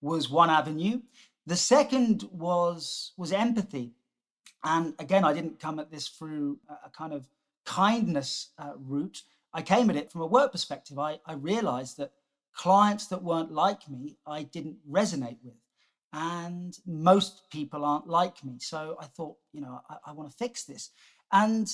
was 0.00 0.30
one 0.30 0.48
avenue. 0.48 1.00
The 1.46 1.56
second 1.56 2.28
was 2.30 3.12
was 3.16 3.32
empathy, 3.32 3.92
and 4.62 4.94
again, 5.00 5.24
I 5.24 5.32
didn't 5.34 5.58
come 5.58 5.80
at 5.80 5.90
this 5.90 6.08
through 6.08 6.58
a 6.84 6.90
kind 6.90 7.12
of 7.12 7.28
kindness 7.64 8.50
uh, 8.58 8.72
route. 8.78 9.22
I 9.52 9.62
came 9.62 9.90
at 9.90 9.96
it 9.96 10.10
from 10.10 10.20
a 10.20 10.26
work 10.26 10.52
perspective. 10.52 10.98
I, 10.98 11.18
I 11.26 11.34
realized 11.34 11.96
that 11.98 12.12
clients 12.54 13.08
that 13.08 13.22
weren't 13.22 13.52
like 13.52 13.88
me, 13.88 14.16
I 14.26 14.44
didn't 14.44 14.78
resonate 14.90 15.38
with 15.42 15.54
and 16.16 16.78
most 16.86 17.42
people 17.50 17.84
aren't 17.84 18.08
like 18.08 18.42
me. 18.42 18.56
So 18.58 18.96
I 18.98 19.04
thought, 19.04 19.36
you 19.52 19.60
know, 19.60 19.82
I, 19.90 19.96
I 20.06 20.12
want 20.12 20.30
to 20.30 20.36
fix 20.36 20.64
this. 20.64 20.88
And, 21.30 21.68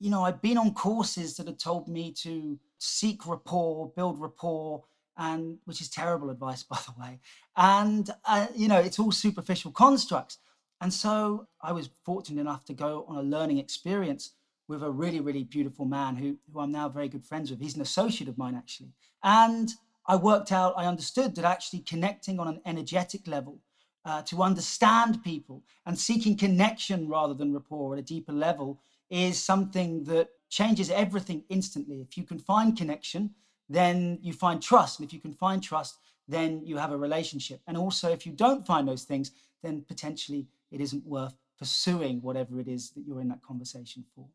you 0.00 0.10
know, 0.10 0.24
I've 0.24 0.42
been 0.42 0.58
on 0.58 0.74
courses 0.74 1.36
that 1.36 1.46
have 1.46 1.58
told 1.58 1.86
me 1.86 2.10
to 2.22 2.58
seek 2.78 3.28
rapport, 3.28 3.92
build 3.94 4.20
rapport, 4.20 4.82
and 5.16 5.58
which 5.66 5.80
is 5.80 5.88
terrible 5.88 6.30
advice, 6.30 6.62
by 6.70 6.78
the 6.84 7.00
way. 7.00 7.20
And, 7.56 8.10
uh, 8.24 8.48
you 8.56 8.66
know, 8.66 8.80
it's 8.80 8.98
all 8.98 9.12
superficial 9.12 9.70
constructs. 9.70 10.38
And 10.80 10.92
so 10.92 11.46
I 11.62 11.70
was 11.70 11.88
fortunate 12.04 12.40
enough 12.40 12.64
to 12.64 12.74
go 12.74 13.04
on 13.06 13.16
a 13.16 13.22
learning 13.22 13.58
experience 13.58 14.32
with 14.66 14.82
a 14.82 14.90
really, 14.90 15.20
really 15.20 15.44
beautiful 15.44 15.84
man 15.84 16.16
who, 16.16 16.36
who 16.52 16.58
I'm 16.58 16.72
now 16.72 16.88
very 16.88 17.08
good 17.08 17.24
friends 17.24 17.52
with. 17.52 17.60
He's 17.60 17.76
an 17.76 17.82
associate 17.82 18.28
of 18.28 18.36
mine, 18.36 18.56
actually. 18.56 18.90
And 19.22 19.70
I 20.08 20.16
worked 20.16 20.50
out, 20.50 20.74
I 20.76 20.86
understood 20.86 21.36
that 21.36 21.44
actually 21.44 21.80
connecting 21.80 22.40
on 22.40 22.48
an 22.48 22.60
energetic 22.66 23.28
level 23.28 23.60
uh, 24.06 24.22
to 24.22 24.42
understand 24.42 25.22
people 25.24 25.62
and 25.84 25.98
seeking 25.98 26.36
connection 26.36 27.08
rather 27.08 27.34
than 27.34 27.52
rapport 27.52 27.94
at 27.94 27.98
a 27.98 28.02
deeper 28.02 28.32
level 28.32 28.80
is 29.10 29.42
something 29.42 30.04
that 30.04 30.28
changes 30.48 30.90
everything 30.90 31.42
instantly. 31.48 32.00
If 32.00 32.16
you 32.16 32.22
can 32.22 32.38
find 32.38 32.76
connection, 32.76 33.30
then 33.68 34.18
you 34.22 34.32
find 34.32 34.62
trust. 34.62 35.00
And 35.00 35.06
if 35.06 35.12
you 35.12 35.20
can 35.20 35.32
find 35.32 35.60
trust, 35.60 35.98
then 36.28 36.62
you 36.64 36.76
have 36.76 36.92
a 36.92 36.96
relationship. 36.96 37.60
And 37.66 37.76
also, 37.76 38.12
if 38.12 38.24
you 38.24 38.32
don't 38.32 38.64
find 38.64 38.86
those 38.86 39.02
things, 39.02 39.32
then 39.62 39.84
potentially 39.86 40.46
it 40.70 40.80
isn't 40.80 41.04
worth 41.04 41.34
pursuing 41.58 42.22
whatever 42.22 42.60
it 42.60 42.68
is 42.68 42.90
that 42.90 43.04
you're 43.06 43.20
in 43.20 43.28
that 43.28 43.42
conversation 43.42 44.04
for. 44.14 44.26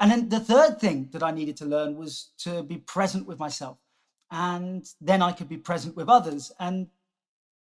And 0.00 0.10
then 0.10 0.28
the 0.28 0.40
third 0.40 0.80
thing 0.80 1.08
that 1.12 1.22
I 1.22 1.30
needed 1.30 1.56
to 1.58 1.66
learn 1.66 1.96
was 1.96 2.30
to 2.38 2.64
be 2.64 2.78
present 2.78 3.28
with 3.28 3.38
myself. 3.38 3.78
And 4.32 4.84
then 5.00 5.22
I 5.22 5.30
could 5.30 5.48
be 5.48 5.56
present 5.56 5.94
with 5.94 6.08
others. 6.08 6.50
And 6.58 6.88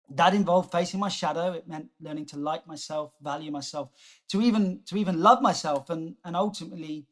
that 0.09 0.33
involved 0.33 0.71
facing 0.71 0.99
my 0.99 1.09
shadow 1.09 1.53
it 1.53 1.67
meant 1.67 1.87
learning 2.01 2.25
to 2.25 2.37
like 2.37 2.67
myself 2.67 3.13
value 3.21 3.51
myself 3.51 3.89
to 4.29 4.41
even 4.41 4.81
to 4.85 4.97
even 4.97 5.21
love 5.21 5.41
myself 5.41 5.89
and 5.89 6.15
and 6.25 6.35
ultimately 6.35 7.05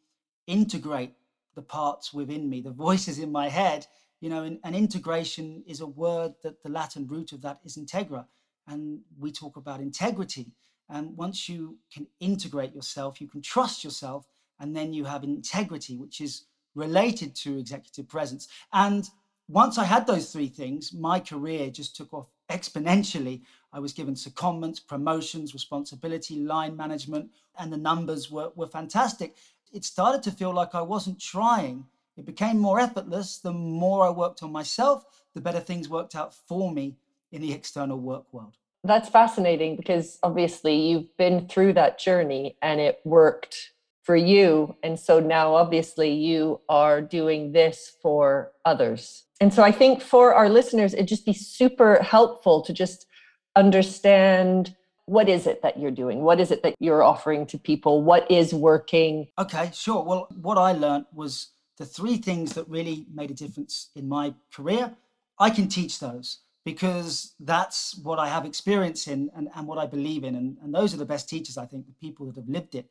integrate 0.48 1.13
the 1.55 1.62
parts 1.62 2.13
within 2.13 2.50
me 2.50 2.62
the 2.62 2.71
voices 2.71 3.19
in 3.19 3.31
my 3.31 3.50
head 3.50 3.88
you 4.19 4.29
know 4.29 4.43
and, 4.43 4.60
and 4.63 4.75
integration 4.75 5.63
is 5.67 5.81
a 5.81 5.88
word 5.88 6.33
that 6.43 6.62
the 6.63 6.69
latin 6.69 7.07
root 7.07 7.31
of 7.31 7.41
that 7.41 7.60
is 7.63 7.77
integra 7.77 8.25
and 8.67 9.01
we 9.19 9.31
talk 9.31 9.57
about 9.57 9.79
integrity. 9.81 10.51
And 10.89 11.15
once 11.15 11.48
you 11.48 11.77
can 11.93 12.07
integrate 12.19 12.74
yourself 12.74 13.21
you 13.21 13.27
can 13.27 13.41
trust 13.41 13.83
yourself 13.83 14.25
and 14.60 14.75
then 14.75 14.93
you 14.93 15.05
have 15.05 15.24
integrity 15.24 15.98
which 15.98 16.21
is 16.21 16.45
related 16.75 17.36
to 17.36 17.57
executive 17.57 18.07
presence. 18.07 18.48
And 18.71 19.10
once 19.48 19.77
I 19.77 19.83
had 19.83 20.07
those 20.07 20.31
three 20.31 20.48
things, 20.48 20.93
my 20.93 21.19
career 21.19 21.69
just 21.69 21.95
took 21.95 22.13
off 22.13 22.29
exponentially. 22.51 23.41
I 23.74 23.79
was 23.79 23.93
given 23.93 24.15
secondments, 24.15 24.86
promotions, 24.86 25.53
responsibility, 25.53 26.39
line 26.39 26.75
management, 26.75 27.31
and 27.58 27.72
the 27.72 27.77
numbers 27.77 28.29
were, 28.29 28.51
were 28.55 28.67
fantastic. 28.67 29.36
It 29.74 29.86
started 29.86 30.22
to 30.24 30.31
feel 30.31 30.53
like 30.53 30.75
I 30.75 30.81
wasn't 30.81 31.20
trying. 31.20 31.86
It 32.17 32.25
became 32.25 32.60
more 32.60 32.79
effortless. 32.79 33.38
The 33.38 33.53
more 33.53 34.05
I 34.05 34.10
worked 34.10 34.43
on 34.43 34.51
myself, 34.51 35.05
the 35.34 35.41
better 35.41 35.62
things 35.62 35.89
worked 35.89 36.15
out 36.15 36.34
for 36.34 36.72
me 36.72 36.98
in 37.31 37.41
the 37.41 37.53
external 37.53 37.98
work 37.98 38.25
world. 38.34 38.58
That's 38.84 39.10
fascinating 39.10 39.75
because 39.77 40.17
obviously 40.24 40.75
you've 40.75 41.15
been 41.17 41.48
through 41.48 41.74
that 41.74 42.00
journey 42.00 42.58
and 42.62 42.79
it 42.79 43.00
worked 43.05 43.72
for 44.01 44.15
you. 44.15 44.75
And 44.84 45.00
so 45.00 45.20
now, 45.20 45.55
obviously, 45.55 46.12
you 46.12 46.62
are 46.70 47.01
doing 47.01 47.51
this 47.51 47.96
for 48.01 48.51
others. 48.65 49.24
And 49.39 49.53
so 49.53 49.63
I 49.63 49.72
think 49.72 50.01
for 50.01 50.34
our 50.34 50.50
listeners, 50.50 50.93
it'd 50.93 51.08
just 51.08 51.25
be 51.25 51.34
super 51.34 52.01
helpful 52.01 52.62
to 52.62 52.74
just 52.74 53.08
understand 53.55 54.75
what 55.05 55.27
is 55.27 55.46
it 55.48 55.62
that 55.62 55.79
you're 55.79 55.91
doing? 55.91 56.22
What 56.22 56.39
is 56.39 56.51
it 56.51 56.63
that 56.63 56.75
you're 56.79 57.03
offering 57.03 57.46
to 57.48 57.58
people? 57.58 58.01
What 58.01 58.29
is 58.31 58.53
working? 58.53 59.27
Okay, 59.38 59.70
sure. 59.74 60.03
Well, 60.03 60.27
what 60.41 60.58
I 60.58 60.72
learned 60.72 61.05
was 61.13 61.50
the 61.77 61.86
three 61.86 62.17
things 62.17 62.53
that 62.53 62.70
really 62.70 63.05
made 63.13 63.31
a 63.31 63.34
difference 63.34 63.89
in 63.96 64.08
my 64.08 64.34
career. 64.53 64.96
I 65.39 65.50
can 65.50 65.67
teach 65.67 66.00
those 66.00 66.39
because 66.63 67.34
that's 67.39 67.98
what 67.98 68.20
I 68.20 68.27
have 68.27 68.46
experience 68.46 69.08
in 69.08 69.31
and, 69.36 69.50
and 69.55 69.67
what 69.67 69.79
I 69.79 69.88
believe 69.88 70.24
in. 70.24 70.36
And, 70.36 70.58
and 70.63 70.74
those 70.74 70.93
are 70.93 70.98
the 70.98 71.05
best 71.05 71.27
teachers, 71.27 71.58
I 71.58 71.65
think, 71.65 71.88
the 71.88 71.93
people 71.93 72.27
that 72.27 72.36
have 72.36 72.48
lived 72.48 72.75
it. 72.75 72.86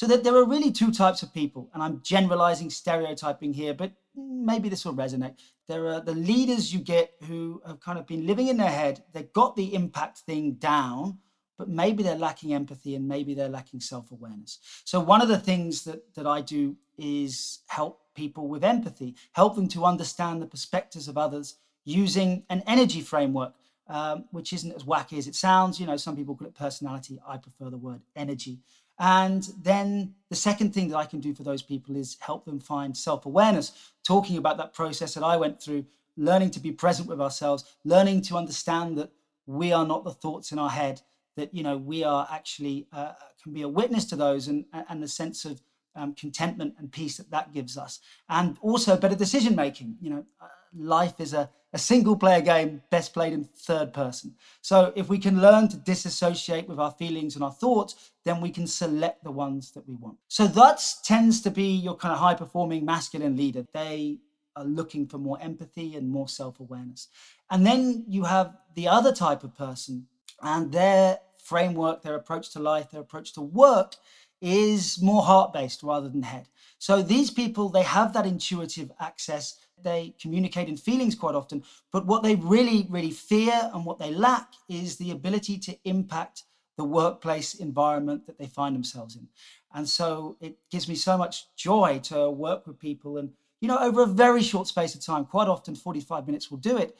So 0.00 0.06
that 0.06 0.24
there 0.24 0.34
are 0.36 0.46
really 0.46 0.72
two 0.72 0.92
types 0.92 1.22
of 1.22 1.34
people, 1.34 1.68
and 1.74 1.82
I'm 1.82 2.00
generalizing, 2.02 2.70
stereotyping 2.70 3.52
here, 3.52 3.74
but 3.74 3.92
maybe 4.16 4.70
this 4.70 4.86
will 4.86 4.94
resonate. 4.94 5.34
There 5.68 5.88
are 5.88 6.00
the 6.00 6.14
leaders 6.14 6.72
you 6.72 6.80
get 6.80 7.12
who 7.28 7.60
have 7.66 7.80
kind 7.80 7.98
of 7.98 8.06
been 8.06 8.26
living 8.26 8.48
in 8.48 8.56
their 8.56 8.70
head, 8.70 9.04
they've 9.12 9.30
got 9.34 9.56
the 9.56 9.74
impact 9.74 10.20
thing 10.20 10.52
down, 10.52 11.18
but 11.58 11.68
maybe 11.68 12.02
they're 12.02 12.16
lacking 12.16 12.54
empathy 12.54 12.94
and 12.94 13.06
maybe 13.06 13.34
they're 13.34 13.50
lacking 13.50 13.80
self-awareness. 13.80 14.60
So 14.86 15.00
one 15.00 15.20
of 15.20 15.28
the 15.28 15.38
things 15.38 15.84
that, 15.84 16.14
that 16.14 16.26
I 16.26 16.40
do 16.40 16.76
is 16.96 17.58
help 17.66 18.00
people 18.14 18.48
with 18.48 18.64
empathy, 18.64 19.16
help 19.32 19.54
them 19.54 19.68
to 19.68 19.84
understand 19.84 20.40
the 20.40 20.46
perspectives 20.46 21.08
of 21.08 21.18
others 21.18 21.56
using 21.84 22.44
an 22.48 22.62
energy 22.66 23.02
framework. 23.02 23.52
Um, 23.88 24.26
which 24.30 24.52
isn't 24.52 24.70
as 24.70 24.84
wacky 24.84 25.18
as 25.18 25.26
it 25.26 25.34
sounds. 25.34 25.80
You 25.80 25.86
know, 25.86 25.96
some 25.96 26.14
people 26.14 26.36
call 26.36 26.46
it 26.46 26.54
personality. 26.54 27.18
I 27.26 27.38
prefer 27.38 27.70
the 27.70 27.76
word 27.76 28.02
energy. 28.14 28.60
And 29.00 29.48
then 29.62 30.14
the 30.28 30.36
second 30.36 30.74
thing 30.74 30.88
that 30.88 30.98
I 30.98 31.06
can 31.06 31.20
do 31.20 31.34
for 31.34 31.42
those 31.42 31.62
people 31.62 31.96
is 31.96 32.18
help 32.20 32.44
them 32.44 32.60
find 32.60 32.94
self 32.96 33.24
awareness, 33.24 33.92
talking 34.06 34.36
about 34.36 34.58
that 34.58 34.74
process 34.74 35.14
that 35.14 35.24
I 35.24 35.38
went 35.38 35.60
through, 35.60 35.86
learning 36.16 36.50
to 36.50 36.60
be 36.60 36.70
present 36.70 37.08
with 37.08 37.20
ourselves, 37.20 37.64
learning 37.84 38.20
to 38.22 38.36
understand 38.36 38.98
that 38.98 39.10
we 39.46 39.72
are 39.72 39.86
not 39.86 40.04
the 40.04 40.12
thoughts 40.12 40.52
in 40.52 40.58
our 40.58 40.68
head, 40.68 41.00
that, 41.36 41.54
you 41.54 41.62
know, 41.62 41.78
we 41.78 42.04
are 42.04 42.28
actually 42.30 42.86
uh, 42.92 43.12
can 43.42 43.52
be 43.54 43.62
a 43.62 43.68
witness 43.68 44.04
to 44.04 44.16
those 44.16 44.48
and, 44.48 44.66
and 44.72 45.02
the 45.02 45.08
sense 45.08 45.46
of 45.46 45.62
um, 45.96 46.14
contentment 46.14 46.74
and 46.78 46.92
peace 46.92 47.16
that 47.16 47.30
that 47.30 47.52
gives 47.54 47.78
us. 47.78 48.00
And 48.28 48.58
also 48.60 48.96
better 48.96 49.16
decision 49.16 49.56
making. 49.56 49.96
You 50.00 50.10
know, 50.10 50.24
uh, 50.40 50.46
life 50.74 51.20
is 51.20 51.34
a 51.34 51.50
a 51.72 51.78
single 51.78 52.16
player 52.16 52.40
game 52.40 52.82
best 52.90 53.14
played 53.14 53.32
in 53.32 53.44
third 53.44 53.92
person. 53.92 54.34
So 54.60 54.92
if 54.96 55.08
we 55.08 55.18
can 55.18 55.40
learn 55.40 55.68
to 55.68 55.76
disassociate 55.76 56.68
with 56.68 56.80
our 56.80 56.90
feelings 56.90 57.36
and 57.36 57.44
our 57.44 57.52
thoughts, 57.52 58.10
then 58.24 58.40
we 58.40 58.50
can 58.50 58.66
select 58.66 59.22
the 59.22 59.30
ones 59.30 59.70
that 59.72 59.88
we 59.88 59.94
want. 59.94 60.18
So 60.28 60.46
that 60.48 60.82
tends 61.04 61.40
to 61.42 61.50
be 61.50 61.68
your 61.68 61.96
kind 61.96 62.12
of 62.12 62.18
high 62.18 62.34
performing 62.34 62.84
masculine 62.84 63.36
leader. 63.36 63.66
They 63.72 64.18
are 64.56 64.64
looking 64.64 65.06
for 65.06 65.18
more 65.18 65.38
empathy 65.40 65.94
and 65.94 66.10
more 66.10 66.28
self 66.28 66.58
awareness. 66.58 67.06
And 67.50 67.64
then 67.64 68.04
you 68.08 68.24
have 68.24 68.56
the 68.74 68.88
other 68.88 69.12
type 69.12 69.44
of 69.44 69.54
person 69.56 70.06
and 70.42 70.72
their 70.72 71.20
framework, 71.38 72.02
their 72.02 72.16
approach 72.16 72.50
to 72.50 72.58
life, 72.58 72.90
their 72.90 73.00
approach 73.00 73.32
to 73.34 73.40
work 73.40 73.94
is 74.40 75.00
more 75.00 75.22
heart 75.22 75.52
based 75.52 75.82
rather 75.82 76.08
than 76.08 76.22
head. 76.22 76.48
So 76.78 77.02
these 77.02 77.30
people, 77.30 77.68
they 77.68 77.82
have 77.82 78.14
that 78.14 78.26
intuitive 78.26 78.90
access 78.98 79.56
they 79.82 80.14
communicate 80.20 80.68
in 80.68 80.76
feelings 80.76 81.14
quite 81.14 81.34
often, 81.34 81.62
but 81.92 82.06
what 82.06 82.22
they 82.22 82.36
really, 82.36 82.86
really 82.90 83.10
fear 83.10 83.70
and 83.72 83.84
what 83.84 83.98
they 83.98 84.10
lack 84.10 84.52
is 84.68 84.96
the 84.96 85.10
ability 85.10 85.58
to 85.58 85.76
impact 85.84 86.44
the 86.76 86.84
workplace 86.84 87.54
environment 87.54 88.26
that 88.26 88.38
they 88.38 88.46
find 88.46 88.74
themselves 88.74 89.16
in. 89.16 89.28
And 89.74 89.88
so 89.88 90.36
it 90.40 90.56
gives 90.70 90.88
me 90.88 90.94
so 90.94 91.18
much 91.18 91.54
joy 91.56 92.00
to 92.04 92.30
work 92.30 92.66
with 92.66 92.78
people 92.78 93.18
and, 93.18 93.30
you 93.60 93.68
know, 93.68 93.78
over 93.78 94.02
a 94.02 94.06
very 94.06 94.42
short 94.42 94.66
space 94.66 94.94
of 94.94 95.04
time, 95.04 95.24
quite 95.24 95.48
often 95.48 95.74
45 95.74 96.26
minutes 96.26 96.50
will 96.50 96.58
do 96.58 96.78
it, 96.78 96.98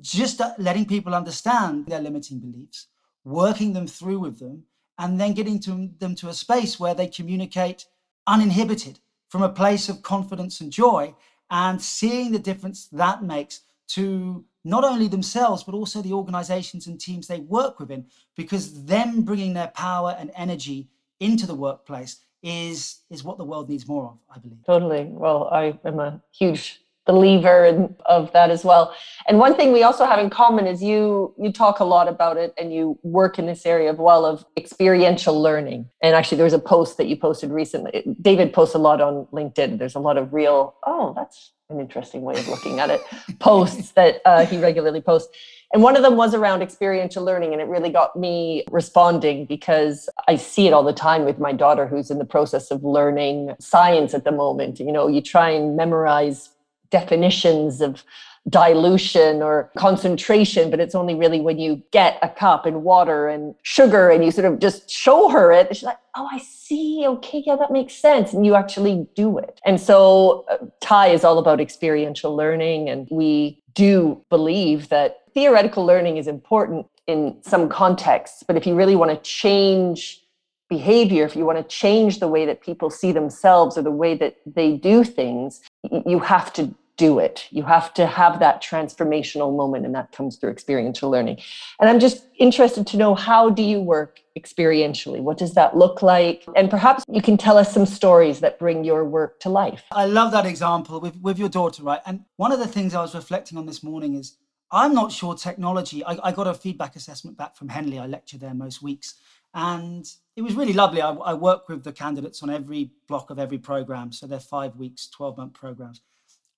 just 0.00 0.40
letting 0.58 0.86
people 0.86 1.14
understand 1.14 1.86
their 1.86 2.00
limiting 2.00 2.40
beliefs, 2.40 2.88
working 3.24 3.72
them 3.72 3.86
through 3.86 4.18
with 4.18 4.38
them, 4.38 4.64
and 4.98 5.20
then 5.20 5.32
getting 5.32 5.60
to 5.60 5.90
them 5.98 6.14
to 6.16 6.28
a 6.28 6.34
space 6.34 6.78
where 6.78 6.94
they 6.94 7.06
communicate 7.06 7.86
uninhibited 8.26 8.98
from 9.28 9.42
a 9.42 9.48
place 9.48 9.88
of 9.88 10.02
confidence 10.02 10.60
and 10.60 10.72
joy 10.72 11.14
and 11.50 11.80
seeing 11.80 12.32
the 12.32 12.38
difference 12.38 12.88
that 12.92 13.22
makes 13.22 13.60
to 13.88 14.44
not 14.64 14.84
only 14.84 15.08
themselves 15.08 15.62
but 15.62 15.74
also 15.74 16.00
the 16.00 16.12
organizations 16.12 16.86
and 16.86 17.00
teams 17.00 17.26
they 17.26 17.40
work 17.40 17.78
within 17.78 18.06
because 18.36 18.84
them 18.84 19.22
bringing 19.22 19.54
their 19.54 19.68
power 19.68 20.16
and 20.18 20.30
energy 20.34 20.88
into 21.20 21.46
the 21.46 21.54
workplace 21.54 22.18
is 22.42 23.00
is 23.10 23.24
what 23.24 23.38
the 23.38 23.44
world 23.44 23.68
needs 23.68 23.86
more 23.86 24.06
of 24.06 24.18
i 24.34 24.38
believe. 24.38 24.58
Totally. 24.66 25.04
Well 25.04 25.48
i 25.52 25.78
am 25.84 26.00
a 26.00 26.22
huge 26.32 26.80
believer 27.06 27.88
of 28.06 28.32
that 28.32 28.50
as 28.50 28.64
well. 28.64 28.94
And 29.26 29.38
one 29.38 29.54
thing 29.54 29.72
we 29.72 29.82
also 29.82 30.04
have 30.06 30.18
in 30.18 30.30
common 30.30 30.66
is 30.66 30.82
you 30.82 31.34
you 31.38 31.52
talk 31.52 31.80
a 31.80 31.84
lot 31.84 32.08
about 32.08 32.36
it 32.36 32.54
and 32.58 32.72
you 32.72 32.98
work 33.02 33.38
in 33.38 33.46
this 33.46 33.66
area 33.66 33.90
of 33.90 33.98
well 33.98 34.24
of 34.24 34.44
experiential 34.56 35.40
learning. 35.40 35.88
And 36.02 36.14
actually 36.14 36.36
there 36.36 36.44
was 36.44 36.52
a 36.52 36.58
post 36.58 36.96
that 36.96 37.06
you 37.06 37.16
posted 37.16 37.50
recently. 37.50 38.04
David 38.20 38.52
posts 38.52 38.74
a 38.74 38.78
lot 38.78 39.00
on 39.00 39.26
LinkedIn. 39.32 39.78
There's 39.78 39.94
a 39.94 40.00
lot 40.00 40.16
of 40.16 40.32
real, 40.32 40.74
oh, 40.86 41.12
that's 41.14 41.52
an 41.70 41.80
interesting 41.80 42.22
way 42.22 42.34
of 42.34 42.46
looking 42.48 42.80
at 42.80 42.90
it, 42.90 43.00
posts 43.38 43.92
that 43.92 44.20
uh, 44.24 44.46
he 44.46 44.58
regularly 44.58 45.00
posts. 45.00 45.34
And 45.72 45.82
one 45.82 45.96
of 45.96 46.02
them 46.02 46.16
was 46.16 46.34
around 46.34 46.62
experiential 46.62 47.24
learning. 47.24 47.52
And 47.52 47.60
it 47.60 47.66
really 47.66 47.90
got 47.90 48.14
me 48.14 48.64
responding 48.70 49.44
because 49.46 50.08
I 50.28 50.36
see 50.36 50.68
it 50.68 50.72
all 50.72 50.84
the 50.84 50.92
time 50.92 51.24
with 51.24 51.38
my 51.38 51.52
daughter 51.52 51.86
who's 51.86 52.10
in 52.10 52.18
the 52.18 52.24
process 52.24 52.70
of 52.70 52.84
learning 52.84 53.54
science 53.58 54.14
at 54.14 54.24
the 54.24 54.30
moment. 54.30 54.78
You 54.78 54.92
know, 54.92 55.08
you 55.08 55.20
try 55.20 55.50
and 55.50 55.76
memorize 55.76 56.50
definitions 56.90 57.80
of 57.80 58.04
dilution 58.48 59.42
or 59.42 59.70
concentration, 59.76 60.70
but 60.70 60.78
it's 60.78 60.94
only 60.94 61.14
really 61.14 61.40
when 61.40 61.58
you 61.58 61.82
get 61.92 62.18
a 62.22 62.28
cup 62.28 62.66
and 62.66 62.84
water 62.84 63.26
and 63.26 63.54
sugar 63.62 64.10
and 64.10 64.22
you 64.22 64.30
sort 64.30 64.44
of 64.44 64.58
just 64.58 64.90
show 64.90 65.30
her 65.30 65.50
it. 65.50 65.74
She's 65.74 65.84
like, 65.84 65.98
oh, 66.14 66.28
I 66.30 66.38
see. 66.40 67.04
Okay, 67.06 67.42
yeah, 67.46 67.56
that 67.56 67.72
makes 67.72 67.94
sense. 67.94 68.34
And 68.34 68.44
you 68.44 68.54
actually 68.54 69.06
do 69.14 69.38
it. 69.38 69.60
And 69.64 69.80
so 69.80 70.44
uh, 70.50 70.58
TIE 70.80 71.08
is 71.08 71.24
all 71.24 71.38
about 71.38 71.58
experiential 71.58 72.36
learning. 72.36 72.90
And 72.90 73.08
we 73.10 73.62
do 73.74 74.22
believe 74.28 74.90
that 74.90 75.22
theoretical 75.32 75.84
learning 75.86 76.18
is 76.18 76.26
important 76.26 76.86
in 77.06 77.36
some 77.42 77.68
contexts, 77.68 78.42
but 78.46 78.56
if 78.56 78.66
you 78.66 78.74
really 78.74 78.96
want 78.96 79.10
to 79.10 79.16
change 79.28 80.22
behavior, 80.70 81.24
if 81.24 81.36
you 81.36 81.44
want 81.44 81.58
to 81.58 81.64
change 81.64 82.18
the 82.18 82.28
way 82.28 82.46
that 82.46 82.62
people 82.62 82.88
see 82.88 83.12
themselves 83.12 83.76
or 83.76 83.82
the 83.82 83.90
way 83.90 84.16
that 84.16 84.36
they 84.46 84.76
do 84.76 85.04
things, 85.04 85.60
you 86.06 86.18
have 86.18 86.52
to 86.54 86.74
do 86.96 87.18
it. 87.18 87.46
You 87.50 87.64
have 87.64 87.92
to 87.94 88.06
have 88.06 88.38
that 88.38 88.62
transformational 88.62 89.56
moment, 89.56 89.84
and 89.84 89.94
that 89.94 90.12
comes 90.12 90.36
through 90.36 90.50
experiential 90.50 91.10
learning. 91.10 91.40
And 91.80 91.88
I'm 91.90 91.98
just 91.98 92.26
interested 92.38 92.86
to 92.88 92.96
know 92.96 93.14
how 93.14 93.50
do 93.50 93.62
you 93.62 93.80
work 93.80 94.20
experientially? 94.38 95.20
What 95.20 95.38
does 95.38 95.54
that 95.54 95.76
look 95.76 96.02
like? 96.02 96.44
And 96.54 96.70
perhaps 96.70 97.04
you 97.08 97.22
can 97.22 97.36
tell 97.36 97.58
us 97.58 97.72
some 97.72 97.86
stories 97.86 98.40
that 98.40 98.58
bring 98.58 98.84
your 98.84 99.04
work 99.04 99.40
to 99.40 99.48
life. 99.48 99.84
I 99.90 100.06
love 100.06 100.32
that 100.32 100.46
example 100.46 101.00
with, 101.00 101.16
with 101.20 101.38
your 101.38 101.48
daughter, 101.48 101.82
right? 101.82 102.00
And 102.06 102.24
one 102.36 102.52
of 102.52 102.58
the 102.58 102.68
things 102.68 102.94
I 102.94 103.02
was 103.02 103.14
reflecting 103.14 103.58
on 103.58 103.66
this 103.66 103.82
morning 103.82 104.14
is 104.14 104.36
I'm 104.70 104.94
not 104.94 105.12
sure 105.12 105.34
technology. 105.34 106.04
I, 106.04 106.18
I 106.22 106.32
got 106.32 106.46
a 106.46 106.54
feedback 106.54 106.96
assessment 106.96 107.36
back 107.36 107.56
from 107.56 107.68
Henley. 107.68 107.98
I 107.98 108.06
lecture 108.06 108.38
there 108.38 108.54
most 108.54 108.82
weeks. 108.82 109.14
And 109.52 110.04
it 110.36 110.42
was 110.42 110.54
really 110.54 110.72
lovely. 110.72 111.00
I, 111.00 111.12
I 111.12 111.34
work 111.34 111.68
with 111.68 111.84
the 111.84 111.92
candidates 111.92 112.42
on 112.42 112.50
every 112.50 112.90
block 113.06 113.30
of 113.30 113.38
every 113.38 113.58
program. 113.58 114.12
So 114.12 114.26
they're 114.26 114.40
five 114.40 114.76
weeks, 114.76 115.08
12 115.08 115.36
month 115.36 115.54
programs. 115.54 116.00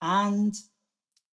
And 0.00 0.54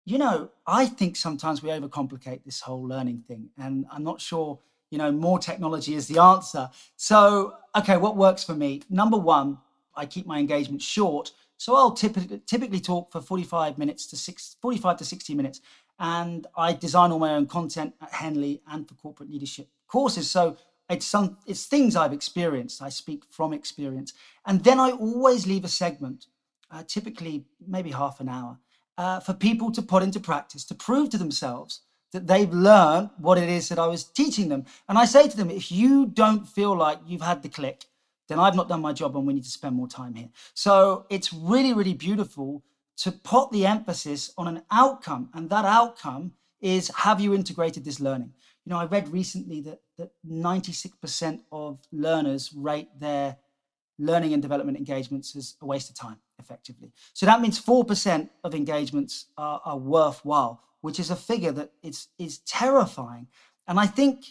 you 0.07 0.17
know, 0.17 0.49
I 0.65 0.85
think 0.85 1.17
sometimes 1.17 1.61
we 1.61 1.69
overcomplicate 1.69 2.45
this 2.45 2.61
whole 2.61 2.87
learning 2.87 3.25
thing. 3.27 3.49
And 3.57 3.85
I'm 3.91 4.05
not 4.05 4.21
sure, 4.21 4.57
you 4.89 4.97
know, 4.97 5.11
more 5.11 5.37
technology 5.37 5.95
is 5.95 6.07
the 6.07 6.17
answer. 6.17 6.69
So, 6.95 7.55
okay, 7.75 7.97
what 7.97 8.15
works 8.15 8.41
for 8.41 8.53
me? 8.53 8.83
Number 8.89 9.17
one, 9.17 9.57
I 9.97 10.05
keep 10.05 10.25
my 10.25 10.39
engagement 10.39 10.81
short. 10.81 11.33
So 11.57 11.75
I'll 11.75 11.91
typically, 11.91 12.39
typically 12.45 12.79
talk 12.79 13.11
for 13.11 13.19
45 13.19 13.77
minutes 13.77 14.07
to 14.07 14.15
six, 14.15 14.55
45 14.61 14.95
to 14.99 15.03
60 15.03 15.35
minutes. 15.35 15.59
And 15.99 16.47
I 16.55 16.71
design 16.71 17.11
all 17.11 17.19
my 17.19 17.33
own 17.33 17.45
content 17.45 17.93
at 18.01 18.13
Henley 18.13 18.61
and 18.71 18.87
for 18.87 18.93
corporate 18.93 19.29
leadership 19.29 19.67
courses. 19.89 20.31
So 20.31 20.55
it's 20.89 21.05
some 21.05 21.37
it's 21.45 21.65
things 21.65 21.95
I've 21.95 22.13
experienced. 22.13 22.81
I 22.81 22.89
speak 22.89 23.23
from 23.29 23.53
experience. 23.53 24.13
And 24.45 24.63
then 24.63 24.79
I 24.79 24.91
always 24.91 25.45
leave 25.45 25.65
a 25.65 25.69
segment, 25.69 26.27
uh, 26.71 26.83
typically 26.87 27.45
maybe 27.65 27.91
half 27.91 28.19
an 28.19 28.29
hour, 28.29 28.59
uh, 28.97 29.19
for 29.19 29.33
people 29.33 29.71
to 29.71 29.81
put 29.81 30.03
into 30.03 30.19
practice 30.19 30.63
to 30.65 30.75
prove 30.75 31.09
to 31.09 31.17
themselves 31.17 31.81
that 32.13 32.27
they've 32.27 32.53
learned 32.53 33.09
what 33.17 33.37
it 33.37 33.49
is 33.49 33.69
that 33.69 33.79
I 33.79 33.87
was 33.87 34.05
teaching 34.05 34.49
them. 34.49 34.65
And 34.87 34.97
I 34.97 35.05
say 35.05 35.27
to 35.27 35.37
them, 35.37 35.49
if 35.49 35.71
you 35.71 36.05
don't 36.05 36.47
feel 36.47 36.75
like 36.75 36.99
you've 37.05 37.21
had 37.21 37.43
the 37.43 37.49
click, 37.49 37.85
then 38.29 38.39
I've 38.39 38.55
not 38.55 38.69
done 38.69 38.81
my 38.81 38.93
job 38.93 39.15
and 39.15 39.27
we 39.27 39.33
need 39.33 39.43
to 39.43 39.49
spend 39.49 39.75
more 39.75 39.87
time 39.87 40.15
here. 40.15 40.29
So 40.53 41.05
it's 41.09 41.33
really, 41.33 41.73
really 41.73 41.93
beautiful 41.93 42.63
to 42.97 43.11
put 43.11 43.51
the 43.51 43.65
emphasis 43.65 44.33
on 44.37 44.47
an 44.47 44.63
outcome. 44.71 45.29
And 45.33 45.49
that 45.49 45.65
outcome 45.65 46.31
is 46.61 46.89
have 46.95 47.21
you 47.21 47.33
integrated 47.33 47.85
this 47.85 47.99
learning? 47.99 48.33
You 48.67 48.73
know, 48.73 48.79
I 48.79 48.85
read 48.85 49.07
recently 49.13 49.61
that, 49.61 49.79
that 49.97 50.11
96% 50.29 51.39
of 51.53 51.79
learners 51.93 52.51
rate 52.53 52.89
their 52.99 53.37
learning 53.97 54.33
and 54.33 54.41
development 54.41 54.77
engagements 54.77 55.37
as 55.37 55.55
a 55.61 55.65
waste 55.65 55.89
of 55.89 55.95
time, 55.95 56.17
effectively. 56.37 56.91
So 57.13 57.25
that 57.27 57.39
means 57.39 57.63
4% 57.63 58.27
of 58.43 58.53
engagements 58.53 59.27
are, 59.37 59.61
are 59.63 59.77
worthwhile, 59.77 60.61
which 60.81 60.99
is 60.99 61.09
a 61.09 61.15
figure 61.15 61.53
that 61.53 61.71
is, 61.81 62.09
is 62.19 62.39
terrifying. 62.39 63.27
And 63.69 63.79
I 63.79 63.87
think, 63.87 64.25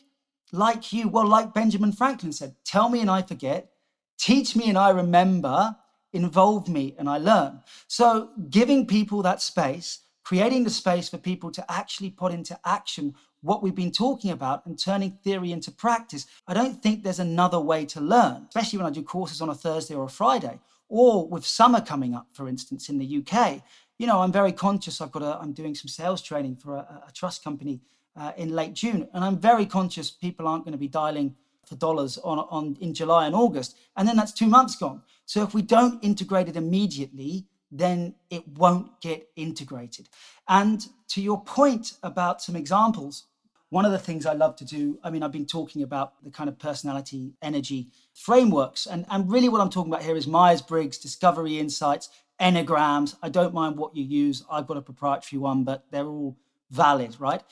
like 0.52 0.92
you, 0.92 1.08
well, 1.08 1.26
like 1.26 1.54
Benjamin 1.54 1.92
Franklin 1.92 2.32
said, 2.32 2.56
tell 2.62 2.90
me 2.90 3.00
and 3.00 3.10
I 3.10 3.22
forget, 3.22 3.70
teach 4.18 4.54
me 4.54 4.68
and 4.68 4.76
I 4.76 4.90
remember, 4.90 5.74
involve 6.12 6.68
me 6.68 6.94
and 6.98 7.08
I 7.08 7.16
learn. 7.16 7.62
So 7.88 8.32
giving 8.50 8.86
people 8.86 9.22
that 9.22 9.40
space, 9.40 10.00
creating 10.26 10.64
the 10.64 10.70
space 10.70 11.08
for 11.08 11.18
people 11.18 11.52
to 11.52 11.64
actually 11.70 12.10
put 12.10 12.32
into 12.32 12.58
action 12.64 13.14
what 13.42 13.62
we've 13.62 13.76
been 13.76 13.92
talking 13.92 14.32
about 14.32 14.66
and 14.66 14.76
turning 14.76 15.12
theory 15.22 15.52
into 15.52 15.70
practice. 15.70 16.26
I 16.48 16.52
don't 16.52 16.82
think 16.82 17.04
there's 17.04 17.20
another 17.20 17.60
way 17.60 17.86
to 17.86 18.00
learn, 18.00 18.44
especially 18.48 18.78
when 18.80 18.88
I 18.88 18.90
do 18.90 19.04
courses 19.04 19.40
on 19.40 19.50
a 19.50 19.54
Thursday 19.54 19.94
or 19.94 20.02
a 20.06 20.08
Friday, 20.08 20.58
or 20.88 21.28
with 21.28 21.46
summer 21.46 21.80
coming 21.80 22.12
up, 22.12 22.26
for 22.32 22.48
instance, 22.48 22.88
in 22.88 22.98
the 22.98 23.18
UK. 23.18 23.62
You 23.98 24.08
know, 24.08 24.20
I'm 24.20 24.32
very 24.32 24.50
conscious. 24.50 25.00
I've 25.00 25.12
got 25.12 25.22
a, 25.22 25.38
I'm 25.40 25.52
doing 25.52 25.76
some 25.76 25.86
sales 25.86 26.20
training 26.20 26.56
for 26.56 26.74
a, 26.74 27.04
a 27.06 27.12
trust 27.12 27.44
company 27.44 27.80
uh, 28.16 28.32
in 28.36 28.48
late 28.48 28.74
June, 28.74 29.08
and 29.14 29.24
I'm 29.24 29.38
very 29.38 29.64
conscious 29.64 30.10
people 30.10 30.48
aren't 30.48 30.64
going 30.64 30.72
to 30.72 30.78
be 30.78 30.88
dialing 30.88 31.36
for 31.64 31.76
dollars 31.76 32.18
on, 32.18 32.40
on 32.50 32.76
in 32.80 32.94
July 32.94 33.26
and 33.26 33.34
August, 33.36 33.76
and 33.96 34.08
then 34.08 34.16
that's 34.16 34.32
two 34.32 34.48
months 34.48 34.74
gone. 34.74 35.02
So 35.24 35.44
if 35.44 35.54
we 35.54 35.62
don't 35.62 36.02
integrate 36.02 36.48
it 36.48 36.56
immediately, 36.56 37.46
then 37.70 38.14
it 38.30 38.46
won't 38.48 39.00
get 39.00 39.28
integrated. 39.36 40.08
And 40.48 40.86
to 41.08 41.20
your 41.20 41.42
point 41.42 41.94
about 42.02 42.42
some 42.42 42.56
examples, 42.56 43.24
one 43.70 43.84
of 43.84 43.92
the 43.92 43.98
things 43.98 44.26
I 44.26 44.32
love 44.32 44.56
to 44.56 44.64
do, 44.64 44.98
I 45.02 45.10
mean, 45.10 45.22
I've 45.22 45.32
been 45.32 45.46
talking 45.46 45.82
about 45.82 46.22
the 46.22 46.30
kind 46.30 46.48
of 46.48 46.58
personality 46.58 47.34
energy 47.42 47.88
frameworks, 48.14 48.86
and, 48.86 49.04
and 49.10 49.30
really 49.30 49.48
what 49.48 49.60
I'm 49.60 49.70
talking 49.70 49.92
about 49.92 50.04
here 50.04 50.16
is 50.16 50.26
Myers 50.26 50.62
Briggs, 50.62 50.98
Discovery 50.98 51.58
Insights, 51.58 52.08
Enneagrams. 52.40 53.16
I 53.22 53.28
don't 53.28 53.54
mind 53.54 53.76
what 53.76 53.96
you 53.96 54.04
use, 54.04 54.44
I've 54.50 54.66
got 54.66 54.76
a 54.76 54.82
proprietary 54.82 55.40
one, 55.40 55.64
but 55.64 55.84
they're 55.90 56.06
all 56.06 56.36
valid, 56.70 57.16
right? 57.18 57.42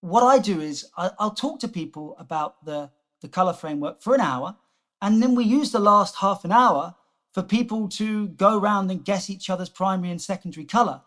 What 0.00 0.22
I 0.22 0.38
do 0.38 0.60
is 0.60 0.86
I, 0.96 1.10
I'll 1.18 1.30
talk 1.30 1.58
to 1.60 1.68
people 1.68 2.16
about 2.18 2.64
the 2.64 2.90
the 3.20 3.28
color 3.28 3.52
framework 3.52 4.02
for 4.02 4.14
an 4.14 4.20
hour. 4.20 4.56
And 5.02 5.22
then 5.22 5.34
we 5.34 5.44
use 5.44 5.72
the 5.72 5.80
last 5.80 6.16
half 6.16 6.44
an 6.44 6.52
hour 6.52 6.94
for 7.36 7.42
people 7.42 7.86
to 7.86 8.28
go 8.28 8.58
around 8.58 8.90
and 8.90 9.04
guess 9.04 9.28
each 9.28 9.50
other's 9.50 9.68
primary 9.68 10.10
and 10.10 10.22
secondary 10.22 10.64
color. 10.64 11.02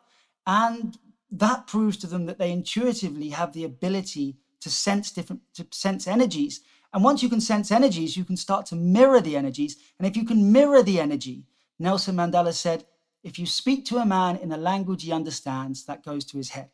And 0.46 0.96
that 1.32 1.66
proves 1.66 1.98
to 1.98 2.06
them 2.06 2.28
that 2.28 2.38
they 2.38 2.52
intuitively 2.52 3.30
have 3.30 3.54
the 3.54 3.64
ability 3.64 4.38
to 4.62 4.70
sense 4.70 5.10
different, 5.10 5.42
to 5.56 5.66
sense 5.72 6.08
energies. 6.08 6.62
And 6.94 7.04
once 7.04 7.24
you 7.24 7.30
can 7.30 7.42
sense 7.42 7.72
energies, 7.72 8.16
you 8.16 8.26
can 8.26 8.38
start 8.38 8.68
to 8.68 8.76
mirror 8.76 9.22
the 9.22 9.36
energies. 9.36 9.78
And 9.98 10.08
if 10.08 10.16
you 10.16 10.24
can 10.24 10.52
mirror 10.52 10.84
the 10.84 11.00
energy, 11.00 11.46
Nelson 11.80 12.18
Mandela 12.18 12.54
said, 12.54 12.86
if 13.24 13.40
you 13.40 13.48
speak 13.48 13.86
to 13.86 13.98
a 13.98 14.06
man 14.06 14.36
in 14.36 14.52
a 14.52 14.58
language 14.58 15.02
he 15.06 15.12
understands, 15.12 15.86
that 15.86 16.06
goes 16.06 16.26
to 16.26 16.38
his 16.38 16.52
head. 16.52 16.70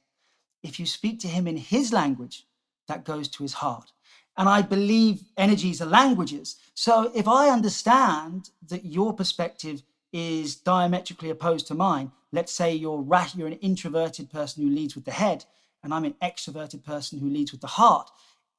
If 0.64 0.82
you 0.82 0.86
speak 0.86 1.22
to 1.22 1.30
him 1.30 1.48
in 1.48 1.56
his 1.56 1.94
language, 1.94 2.46
that 2.90 3.06
goes 3.06 3.30
to 3.30 3.44
his 3.44 3.54
heart. 3.54 3.94
And 4.38 4.50
I 4.50 4.62
believe 4.62 5.24
energies 5.38 5.82
are 5.82 5.86
languages. 5.86 6.58
So 6.74 7.12
if 7.16 7.28
I 7.28 7.50
understand 7.50 8.50
that 8.68 8.86
your 8.86 9.14
perspective 9.14 9.82
is 10.12 10.56
diametrically 10.56 11.30
opposed 11.30 11.68
to 11.68 11.74
mine, 11.74 12.12
let's 12.32 12.52
say 12.52 12.74
you're, 12.74 13.06
you're 13.36 13.48
an 13.48 13.54
introverted 13.54 14.30
person 14.30 14.64
who 14.64 14.70
leads 14.70 14.96
with 14.96 15.06
the 15.06 15.12
head, 15.12 15.46
and 15.84 15.94
I'm 15.94 16.06
an 16.06 16.16
extroverted 16.22 16.84
person 16.84 17.20
who 17.20 17.30
leads 17.30 17.52
with 17.52 17.62
the 17.62 17.68
heart. 17.68 18.10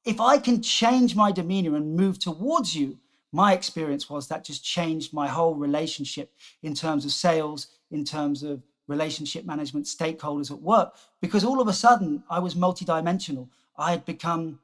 If 0.05 0.19
I 0.21 0.37
can 0.37 0.61
change 0.61 1.15
my 1.15 1.31
demeanor 1.31 1.75
and 1.75 1.95
move 1.95 2.17
towards 2.17 2.75
you, 2.75 2.97
my 3.31 3.53
experience 3.53 4.09
was 4.09 4.27
that 4.27 4.45
just 4.45 4.63
changed 4.63 5.13
my 5.13 5.27
whole 5.27 5.53
relationship 5.53 6.31
in 6.63 6.73
terms 6.73 7.05
of 7.05 7.11
sales, 7.11 7.67
in 7.91 8.05
terms 8.05 8.41
of 8.41 8.63
relationship 8.87 9.45
management, 9.45 9.85
stakeholders 9.85 10.49
at 10.49 10.61
work, 10.61 10.95
because 11.21 11.43
all 11.43 11.61
of 11.61 11.67
a 11.67 11.73
sudden 11.73 12.23
I 12.29 12.39
was 12.39 12.55
multidimensional. 12.55 13.49
I 13.77 13.91
had 13.91 14.05
become 14.05 14.59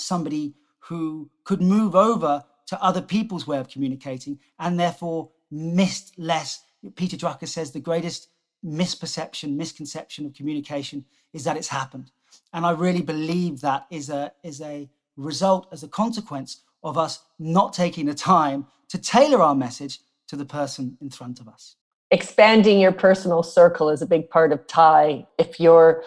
somebody 0.00 0.54
who 0.80 1.30
could 1.44 1.60
move 1.60 1.94
over 1.94 2.44
to 2.66 2.82
other 2.82 3.02
people's 3.02 3.46
way 3.46 3.58
of 3.58 3.68
communicating 3.68 4.38
and 4.58 4.78
therefore 4.78 5.30
missed 5.50 6.18
less. 6.18 6.62
Peter 6.96 7.16
Drucker 7.16 7.48
says 7.48 7.70
the 7.70 7.80
greatest 7.80 8.28
misperception, 8.64 9.56
misconception 9.56 10.26
of 10.26 10.34
communication 10.34 11.04
is 11.32 11.44
that 11.44 11.56
it's 11.56 11.68
happened. 11.68 12.10
And 12.52 12.66
I 12.66 12.72
really 12.72 13.02
believe 13.02 13.60
that 13.60 13.86
is 13.90 14.10
a, 14.10 14.32
is 14.42 14.60
a 14.60 14.88
result, 15.16 15.68
as 15.72 15.82
a 15.82 15.88
consequence 15.88 16.62
of 16.82 16.96
us 16.96 17.20
not 17.38 17.72
taking 17.72 18.06
the 18.06 18.14
time 18.14 18.66
to 18.88 18.98
tailor 18.98 19.42
our 19.42 19.54
message 19.54 20.00
to 20.28 20.36
the 20.36 20.44
person 20.44 20.96
in 21.00 21.10
front 21.10 21.40
of 21.40 21.48
us. 21.48 21.76
Expanding 22.10 22.80
your 22.80 22.92
personal 22.92 23.42
circle 23.42 23.90
is 23.90 24.00
a 24.00 24.06
big 24.06 24.30
part 24.30 24.52
of 24.52 24.66
TIE. 24.66 25.26
If 25.38 25.60
you're 25.60 26.04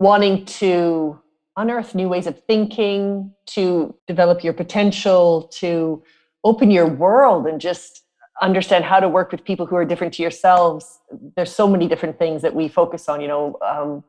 wanting 0.00 0.44
to 0.46 1.20
unearth 1.56 1.94
new 1.94 2.08
ways 2.08 2.26
of 2.26 2.42
thinking, 2.44 3.32
to 3.46 3.94
develop 4.06 4.44
your 4.44 4.52
potential, 4.52 5.48
to 5.54 6.02
open 6.44 6.70
your 6.70 6.86
world 6.86 7.46
and 7.46 7.60
just 7.60 8.02
understand 8.42 8.84
how 8.84 9.00
to 9.00 9.08
work 9.08 9.32
with 9.32 9.42
people 9.44 9.66
who 9.66 9.76
are 9.76 9.84
different 9.84 10.12
to 10.14 10.22
yourselves. 10.22 11.00
There's 11.36 11.52
so 11.52 11.66
many 11.66 11.88
different 11.88 12.18
things 12.18 12.42
that 12.42 12.54
we 12.54 12.68
focus 12.68 13.08
on, 13.08 13.20
you 13.20 13.28
know, 13.28 13.56
um, 13.66 14.04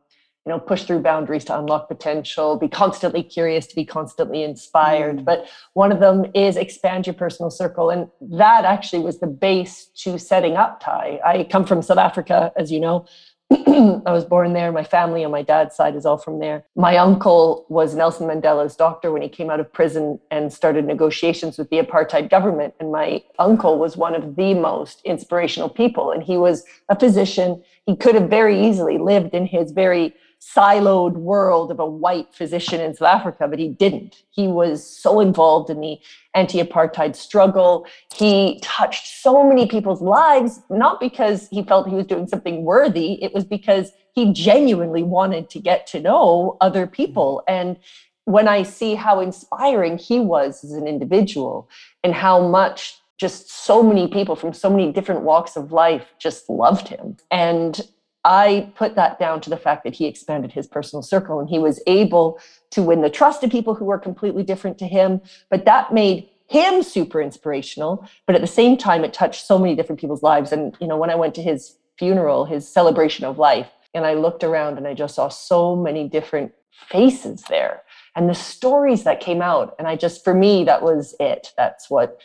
you 0.45 0.53
know, 0.53 0.59
push 0.59 0.83
through 0.83 0.99
boundaries 1.01 1.43
to 1.45 1.59
unlock 1.59 1.89
potential, 1.89 2.55
be 2.57 2.69
constantly 2.69 3.21
curious 3.21 3.67
to 3.67 3.75
be 3.75 3.83
constantly 3.83 4.43
inspired. 4.43 5.17
Mm. 5.17 5.25
But 5.25 5.47
one 5.73 5.91
of 5.91 5.99
them 5.99 6.25
is 6.33 6.55
expand 6.55 7.05
your 7.05 7.15
personal 7.15 7.49
circle. 7.49 7.89
And 7.89 8.07
that 8.21 8.63
actually 8.63 9.01
was 9.01 9.19
the 9.19 9.27
base 9.27 9.87
to 10.03 10.17
setting 10.17 10.55
up 10.55 10.79
TIE. 10.79 11.19
I 11.25 11.43
come 11.43 11.65
from 11.65 11.81
South 11.81 11.97
Africa, 11.97 12.53
as 12.55 12.71
you 12.71 12.79
know. 12.79 13.05
I 13.51 14.11
was 14.11 14.25
born 14.25 14.51
there. 14.51 14.71
My 14.73 14.83
family 14.83 15.23
on 15.23 15.31
my 15.31 15.41
dad's 15.41 15.75
side 15.75 15.95
is 15.95 16.05
all 16.05 16.17
from 16.17 16.39
there. 16.39 16.65
My 16.75 16.97
uncle 16.97 17.65
was 17.69 17.95
Nelson 17.95 18.27
Mandela's 18.27 18.75
doctor 18.75 19.11
when 19.11 19.21
he 19.21 19.29
came 19.29 19.49
out 19.49 19.61
of 19.61 19.71
prison 19.71 20.19
and 20.31 20.51
started 20.51 20.85
negotiations 20.85 21.57
with 21.57 21.69
the 21.69 21.79
apartheid 21.79 22.29
government. 22.29 22.73
And 22.81 22.91
my 22.91 23.23
uncle 23.39 23.79
was 23.79 23.95
one 23.95 24.15
of 24.15 24.35
the 24.35 24.53
most 24.53 25.01
inspirational 25.05 25.69
people. 25.69 26.11
And 26.11 26.21
he 26.21 26.37
was 26.37 26.65
a 26.89 26.99
physician. 26.99 27.63
He 27.85 27.95
could 27.95 28.15
have 28.15 28.29
very 28.29 28.67
easily 28.67 28.97
lived 28.97 29.33
in 29.33 29.45
his 29.45 29.71
very 29.71 30.13
siloed 30.41 31.13
world 31.13 31.71
of 31.71 31.79
a 31.79 31.85
white 31.85 32.33
physician 32.33 32.79
in 32.79 32.95
South 32.95 33.07
Africa, 33.07 33.47
but 33.47 33.59
he 33.59 33.69
didn't. 33.69 34.23
He 34.29 34.47
was 34.47 34.85
so 34.85 35.19
involved 35.19 35.69
in 35.69 35.81
the 35.81 35.99
anti 36.35 36.61
apartheid 36.61 37.15
struggle. 37.15 37.85
He 38.13 38.59
touched 38.61 39.07
so 39.07 39.43
many 39.43 39.67
people's 39.67 40.01
lives, 40.01 40.61
not 40.69 40.99
because 40.99 41.47
he 41.49 41.63
felt 41.63 41.89
he 41.89 41.95
was 41.95 42.05
doing 42.05 42.27
something 42.27 42.63
worthy, 42.63 43.23
it 43.23 43.33
was 43.33 43.45
because 43.45 43.91
he 44.13 44.33
genuinely 44.33 45.03
wanted 45.03 45.49
to 45.51 45.59
get 45.59 45.85
to 45.87 45.99
know 45.99 46.57
other 46.61 46.87
people. 46.87 47.43
Mm-hmm. 47.47 47.67
And 47.67 47.77
when 48.25 48.47
I 48.47 48.63
see 48.63 48.95
how 48.95 49.19
inspiring 49.19 49.97
he 49.97 50.19
was 50.19 50.63
as 50.63 50.71
an 50.73 50.87
individual 50.87 51.69
and 52.03 52.13
how 52.13 52.45
much 52.45 52.99
just 53.17 53.49
so 53.49 53.81
many 53.81 54.07
people 54.07 54.35
from 54.35 54.53
so 54.53 54.69
many 54.69 54.91
different 54.91 55.21
walks 55.21 55.55
of 55.55 55.71
life 55.71 56.13
just 56.19 56.49
loved 56.49 56.87
him. 56.87 57.17
And 57.31 57.81
I 58.27 58.73
put 58.75 58.95
that 58.95 59.19
down 59.19 59.39
to 59.41 59.49
the 59.49 59.55
fact 59.55 59.85
that 59.85 59.93
he 59.93 60.05
expanded 60.05 60.51
his 60.51 60.67
personal 60.67 61.01
circle 61.01 61.39
and 61.39 61.47
he 61.47 61.59
was 61.59 61.81
able 61.87 62.39
to 62.71 62.83
win 62.83 63.01
the 63.01 63.09
trust 63.09 63.41
of 63.41 63.49
people 63.49 63.73
who 63.73 63.85
were 63.85 63.97
completely 63.97 64.43
different 64.43 64.77
to 64.79 64.85
him. 64.85 65.21
But 65.49 65.63
that 65.63 65.93
made 65.93 66.29
him 66.49 66.83
super 66.83 67.21
inspirational. 67.21 68.05
But 68.25 68.35
at 68.35 68.41
the 68.41 68.47
same 68.47 68.75
time, 68.75 69.05
it 69.05 69.13
touched 69.13 69.45
so 69.45 69.57
many 69.57 69.75
different 69.75 70.01
people's 70.01 70.23
lives. 70.23 70.51
And, 70.51 70.75
you 70.81 70.87
know, 70.87 70.97
when 70.97 71.09
I 71.09 71.15
went 71.15 71.35
to 71.35 71.41
his 71.41 71.77
funeral, 71.97 72.43
his 72.43 72.67
celebration 72.67 73.23
of 73.23 73.37
life, 73.37 73.69
and 73.93 74.05
I 74.05 74.15
looked 74.15 74.43
around 74.43 74.77
and 74.77 74.85
I 74.85 74.93
just 74.93 75.15
saw 75.15 75.29
so 75.29 75.73
many 75.73 76.09
different 76.09 76.51
faces 76.89 77.43
there 77.43 77.81
and 78.13 78.29
the 78.29 78.35
stories 78.35 79.05
that 79.05 79.21
came 79.21 79.41
out. 79.41 79.73
And 79.79 79.87
I 79.87 79.95
just, 79.95 80.25
for 80.25 80.33
me, 80.33 80.65
that 80.65 80.81
was 80.81 81.15
it. 81.21 81.53
That's 81.55 81.89
what 81.89 82.19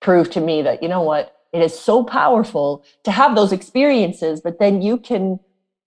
proved 0.00 0.30
to 0.32 0.40
me 0.40 0.62
that, 0.62 0.84
you 0.84 0.88
know 0.88 1.02
what, 1.02 1.34
it 1.52 1.62
is 1.62 1.76
so 1.76 2.04
powerful 2.04 2.84
to 3.02 3.10
have 3.10 3.34
those 3.34 3.52
experiences, 3.52 4.40
but 4.40 4.60
then 4.60 4.82
you 4.82 4.98
can 4.98 5.40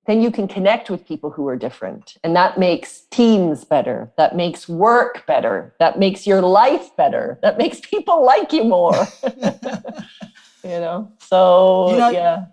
then 0.07 0.21
you 0.21 0.31
can 0.31 0.47
connect 0.47 0.89
with 0.89 1.05
people 1.07 1.29
who 1.29 1.47
are 1.47 1.55
different. 1.55 2.17
And 2.23 2.35
that 2.35 2.57
makes 2.57 3.01
teams 3.11 3.63
better. 3.63 4.11
That 4.17 4.35
makes 4.35 4.67
work 4.67 5.25
better. 5.27 5.75
That 5.79 5.99
makes 5.99 6.25
your 6.25 6.41
life 6.41 6.95
better. 6.95 7.39
That 7.41 7.57
makes 7.57 7.79
people 7.93 8.25
like 8.25 8.51
you 8.51 8.63
more. 8.63 9.07
you 10.63 10.79
know? 10.79 11.11
So, 11.19 11.91
you 11.91 11.97
know, 11.97 12.09
yeah. 12.09 12.45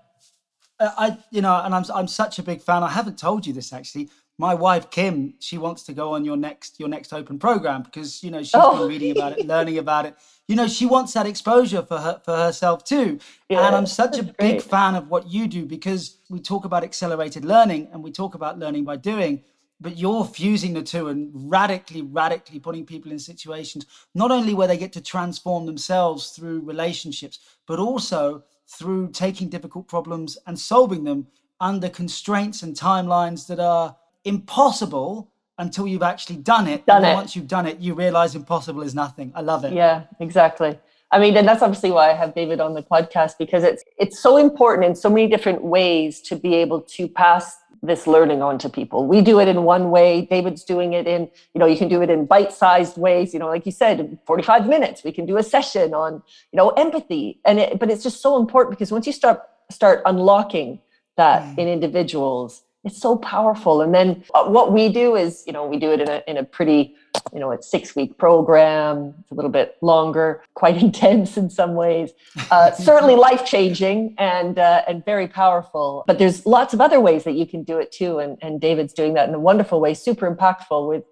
I, 0.80 1.18
you 1.30 1.40
know, 1.40 1.60
and 1.64 1.74
I'm, 1.74 1.84
I'm 1.92 2.06
such 2.06 2.38
a 2.38 2.42
big 2.42 2.62
fan. 2.62 2.84
I 2.84 2.90
haven't 2.90 3.18
told 3.18 3.46
you 3.46 3.52
this 3.52 3.72
actually 3.72 4.10
my 4.38 4.54
wife 4.54 4.90
Kim, 4.90 5.34
she 5.40 5.58
wants 5.58 5.82
to 5.82 5.92
go 5.92 6.14
on 6.14 6.24
your 6.24 6.36
next 6.36 6.78
your 6.78 6.88
next 6.88 7.12
open 7.12 7.38
program 7.38 7.82
because 7.82 8.22
you 8.22 8.30
know 8.30 8.40
she's 8.40 8.54
oh. 8.54 8.78
been 8.78 8.88
reading 8.88 9.10
about 9.10 9.38
it, 9.38 9.46
learning 9.46 9.78
about 9.78 10.06
it. 10.06 10.14
You 10.46 10.56
know, 10.56 10.68
she 10.68 10.86
wants 10.86 11.12
that 11.12 11.26
exposure 11.26 11.82
for 11.82 11.98
her 11.98 12.20
for 12.24 12.36
herself 12.36 12.84
too. 12.84 13.18
Yeah, 13.48 13.66
and 13.66 13.74
I'm 13.74 13.86
such 13.86 14.18
a 14.18 14.22
big 14.22 14.36
great. 14.36 14.62
fan 14.62 14.94
of 14.94 15.08
what 15.08 15.28
you 15.28 15.48
do 15.48 15.66
because 15.66 16.18
we 16.30 16.38
talk 16.38 16.64
about 16.64 16.84
accelerated 16.84 17.44
learning 17.44 17.88
and 17.92 18.02
we 18.02 18.12
talk 18.12 18.34
about 18.34 18.58
learning 18.58 18.84
by 18.84 18.96
doing, 18.96 19.42
but 19.80 19.96
you're 19.98 20.24
fusing 20.24 20.72
the 20.72 20.82
two 20.82 21.08
and 21.08 21.30
radically, 21.34 22.02
radically 22.02 22.60
putting 22.60 22.86
people 22.86 23.10
in 23.10 23.18
situations 23.18 23.86
not 24.14 24.30
only 24.30 24.54
where 24.54 24.68
they 24.68 24.78
get 24.78 24.92
to 24.92 25.00
transform 25.00 25.66
themselves 25.66 26.30
through 26.30 26.60
relationships, 26.60 27.40
but 27.66 27.80
also 27.80 28.44
through 28.68 29.10
taking 29.10 29.48
difficult 29.48 29.88
problems 29.88 30.38
and 30.46 30.58
solving 30.58 31.02
them 31.04 31.26
under 31.60 31.88
constraints 31.88 32.62
and 32.62 32.76
timelines 32.76 33.46
that 33.48 33.58
are 33.58 33.96
impossible 34.28 35.30
until 35.58 35.86
you've 35.88 36.02
actually 36.02 36.36
done 36.36 36.68
it. 36.68 36.86
Done 36.86 37.04
it. 37.04 37.14
Once 37.14 37.34
you've 37.34 37.48
done 37.48 37.66
it, 37.66 37.78
you 37.80 37.94
realize 37.94 38.34
impossible 38.34 38.82
is 38.82 38.94
nothing. 38.94 39.32
I 39.34 39.40
love 39.40 39.64
it. 39.64 39.72
Yeah, 39.72 40.04
exactly. 40.20 40.78
I 41.10 41.18
mean, 41.18 41.36
and 41.36 41.48
that's 41.48 41.62
obviously 41.62 41.90
why 41.90 42.10
I 42.10 42.14
have 42.14 42.34
David 42.34 42.60
on 42.60 42.74
the 42.74 42.82
podcast 42.82 43.38
because 43.38 43.64
it's 43.64 43.82
it's 43.96 44.20
so 44.20 44.36
important 44.36 44.86
in 44.86 44.94
so 44.94 45.08
many 45.08 45.26
different 45.26 45.62
ways 45.62 46.20
to 46.22 46.36
be 46.36 46.54
able 46.54 46.82
to 46.82 47.08
pass 47.08 47.56
this 47.82 48.06
learning 48.06 48.42
on 48.42 48.58
to 48.58 48.68
people. 48.68 49.06
We 49.06 49.20
do 49.22 49.40
it 49.40 49.48
in 49.48 49.62
one 49.62 49.90
way. 49.90 50.22
David's 50.22 50.64
doing 50.64 50.92
it 50.92 51.06
in, 51.06 51.30
you 51.54 51.60
know, 51.60 51.66
you 51.66 51.76
can 51.76 51.88
do 51.88 52.02
it 52.02 52.10
in 52.10 52.26
bite-sized 52.26 52.98
ways. 52.98 53.32
You 53.32 53.38
know, 53.38 53.46
like 53.46 53.64
you 53.66 53.72
said, 53.72 54.18
45 54.26 54.66
minutes. 54.66 55.04
We 55.04 55.12
can 55.12 55.26
do 55.26 55.36
a 55.38 55.42
session 55.42 55.94
on, 55.94 56.22
you 56.52 56.56
know, 56.56 56.70
empathy. 56.70 57.40
And 57.44 57.60
it, 57.60 57.78
but 57.78 57.90
it's 57.90 58.02
just 58.02 58.20
so 58.20 58.36
important 58.36 58.76
because 58.76 58.90
once 58.92 59.06
you 59.06 59.12
start 59.12 59.42
start 59.70 60.02
unlocking 60.06 60.80
that 61.16 61.42
mm. 61.42 61.58
in 61.58 61.68
individuals, 61.68 62.62
it's 62.84 63.00
so 63.00 63.16
powerful. 63.16 63.80
And 63.80 63.92
then 63.92 64.24
uh, 64.34 64.44
what 64.44 64.72
we 64.72 64.88
do 64.88 65.16
is, 65.16 65.44
you 65.46 65.52
know, 65.52 65.66
we 65.66 65.78
do 65.78 65.92
it 65.92 66.00
in 66.00 66.08
a, 66.08 66.22
in 66.26 66.36
a 66.36 66.44
pretty, 66.44 66.94
you 67.32 67.40
know, 67.40 67.52
a 67.52 67.60
six 67.60 67.96
week 67.96 68.16
program. 68.18 69.14
It's 69.20 69.30
a 69.30 69.34
little 69.34 69.50
bit 69.50 69.76
longer, 69.82 70.42
quite 70.54 70.80
intense 70.80 71.36
in 71.36 71.50
some 71.50 71.74
ways, 71.74 72.12
uh, 72.50 72.70
certainly 72.88 73.16
life 73.16 73.44
changing 73.44 74.14
and, 74.18 74.58
uh, 74.58 74.82
and 74.86 75.04
very 75.04 75.26
powerful. 75.26 76.04
But 76.06 76.18
there's 76.18 76.46
lots 76.46 76.72
of 76.72 76.80
other 76.80 77.00
ways 77.00 77.24
that 77.24 77.34
you 77.34 77.46
can 77.46 77.64
do 77.64 77.78
it 77.78 77.90
too. 77.92 78.18
And, 78.20 78.38
and 78.42 78.60
David's 78.60 78.92
doing 78.92 79.14
that 79.14 79.28
in 79.28 79.34
a 79.34 79.40
wonderful 79.40 79.80
way, 79.80 79.94
super 79.94 80.32
impactful 80.32 80.88
with 80.88 81.04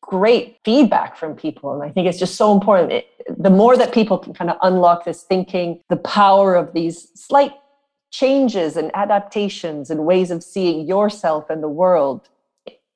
great 0.00 0.58
feedback 0.64 1.16
from 1.16 1.34
people. 1.34 1.72
And 1.72 1.82
I 1.82 1.88
think 1.88 2.08
it's 2.08 2.18
just 2.18 2.34
so 2.34 2.52
important. 2.52 2.92
It, 2.92 3.06
the 3.38 3.50
more 3.50 3.76
that 3.76 3.94
people 3.94 4.18
can 4.18 4.34
kind 4.34 4.50
of 4.50 4.56
unlock 4.62 5.04
this 5.04 5.22
thinking, 5.22 5.80
the 5.88 5.96
power 5.96 6.56
of 6.56 6.72
these 6.74 7.08
slight 7.14 7.52
changes 8.12 8.76
and 8.76 8.90
adaptations 8.94 9.90
and 9.90 10.06
ways 10.06 10.30
of 10.30 10.44
seeing 10.44 10.86
yourself 10.86 11.50
and 11.50 11.62
the 11.62 11.68
world 11.68 12.28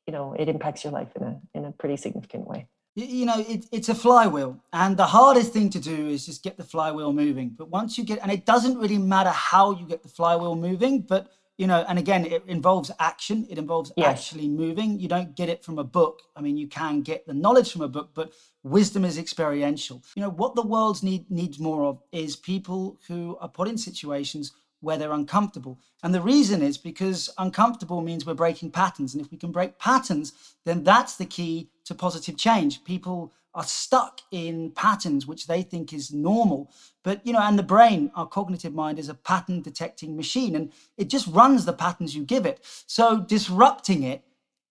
you 0.06 0.12
know 0.12 0.34
it 0.38 0.48
impacts 0.48 0.84
your 0.84 0.92
life 0.92 1.08
in 1.16 1.22
a 1.22 1.40
in 1.54 1.64
a 1.64 1.72
pretty 1.72 1.96
significant 1.96 2.46
way. 2.46 2.68
You 2.94 3.26
know 3.26 3.38
it, 3.38 3.66
it's 3.72 3.88
a 3.88 3.94
flywheel 3.94 4.58
and 4.72 4.96
the 4.96 5.06
hardest 5.06 5.52
thing 5.52 5.68
to 5.70 5.80
do 5.80 6.08
is 6.08 6.24
just 6.24 6.42
get 6.42 6.56
the 6.56 6.64
flywheel 6.64 7.12
moving. 7.12 7.50
But 7.50 7.68
once 7.68 7.98
you 7.98 8.04
get 8.04 8.20
and 8.22 8.30
it 8.30 8.46
doesn't 8.46 8.78
really 8.78 8.98
matter 8.98 9.30
how 9.30 9.72
you 9.72 9.86
get 9.86 10.02
the 10.02 10.08
flywheel 10.08 10.54
moving 10.54 11.00
but 11.00 11.32
you 11.58 11.66
know 11.66 11.84
and 11.88 11.98
again 11.98 12.24
it 12.24 12.42
involves 12.46 12.90
action. 12.98 13.46
It 13.50 13.58
involves 13.58 13.92
yes. 13.96 14.06
actually 14.08 14.48
moving. 14.48 14.98
You 14.98 15.08
don't 15.08 15.34
get 15.34 15.48
it 15.48 15.64
from 15.64 15.78
a 15.78 15.84
book. 15.84 16.22
I 16.36 16.40
mean 16.40 16.56
you 16.56 16.68
can 16.68 17.02
get 17.02 17.26
the 17.26 17.34
knowledge 17.34 17.72
from 17.72 17.82
a 17.82 17.88
book 17.88 18.10
but 18.14 18.32
wisdom 18.62 19.04
is 19.04 19.18
experiential. 19.18 20.02
You 20.14 20.22
know 20.22 20.30
what 20.30 20.54
the 20.54 20.62
world 20.62 21.02
need, 21.02 21.30
needs 21.30 21.58
more 21.58 21.84
of 21.84 22.02
is 22.12 22.36
people 22.36 22.98
who 23.08 23.36
are 23.40 23.48
put 23.48 23.68
in 23.68 23.76
situations 23.76 24.52
where 24.80 24.98
they're 24.98 25.12
uncomfortable. 25.12 25.78
And 26.02 26.14
the 26.14 26.20
reason 26.20 26.62
is 26.62 26.78
because 26.78 27.30
uncomfortable 27.38 28.00
means 28.00 28.24
we're 28.24 28.34
breaking 28.34 28.70
patterns. 28.70 29.14
And 29.14 29.24
if 29.24 29.30
we 29.30 29.38
can 29.38 29.52
break 29.52 29.78
patterns, 29.78 30.32
then 30.64 30.84
that's 30.84 31.16
the 31.16 31.26
key 31.26 31.70
to 31.84 31.94
positive 31.94 32.36
change. 32.36 32.84
People 32.84 33.32
are 33.54 33.64
stuck 33.64 34.20
in 34.30 34.70
patterns 34.72 35.26
which 35.26 35.46
they 35.46 35.62
think 35.62 35.92
is 35.92 36.12
normal. 36.12 36.70
But, 37.02 37.26
you 37.26 37.32
know, 37.32 37.40
and 37.40 37.58
the 37.58 37.62
brain, 37.62 38.10
our 38.14 38.26
cognitive 38.26 38.74
mind, 38.74 38.98
is 38.98 39.08
a 39.08 39.14
pattern 39.14 39.62
detecting 39.62 40.14
machine 40.14 40.54
and 40.54 40.72
it 40.98 41.08
just 41.08 41.26
runs 41.26 41.64
the 41.64 41.72
patterns 41.72 42.14
you 42.14 42.22
give 42.22 42.44
it. 42.44 42.60
So 42.86 43.20
disrupting 43.20 44.02
it, 44.02 44.22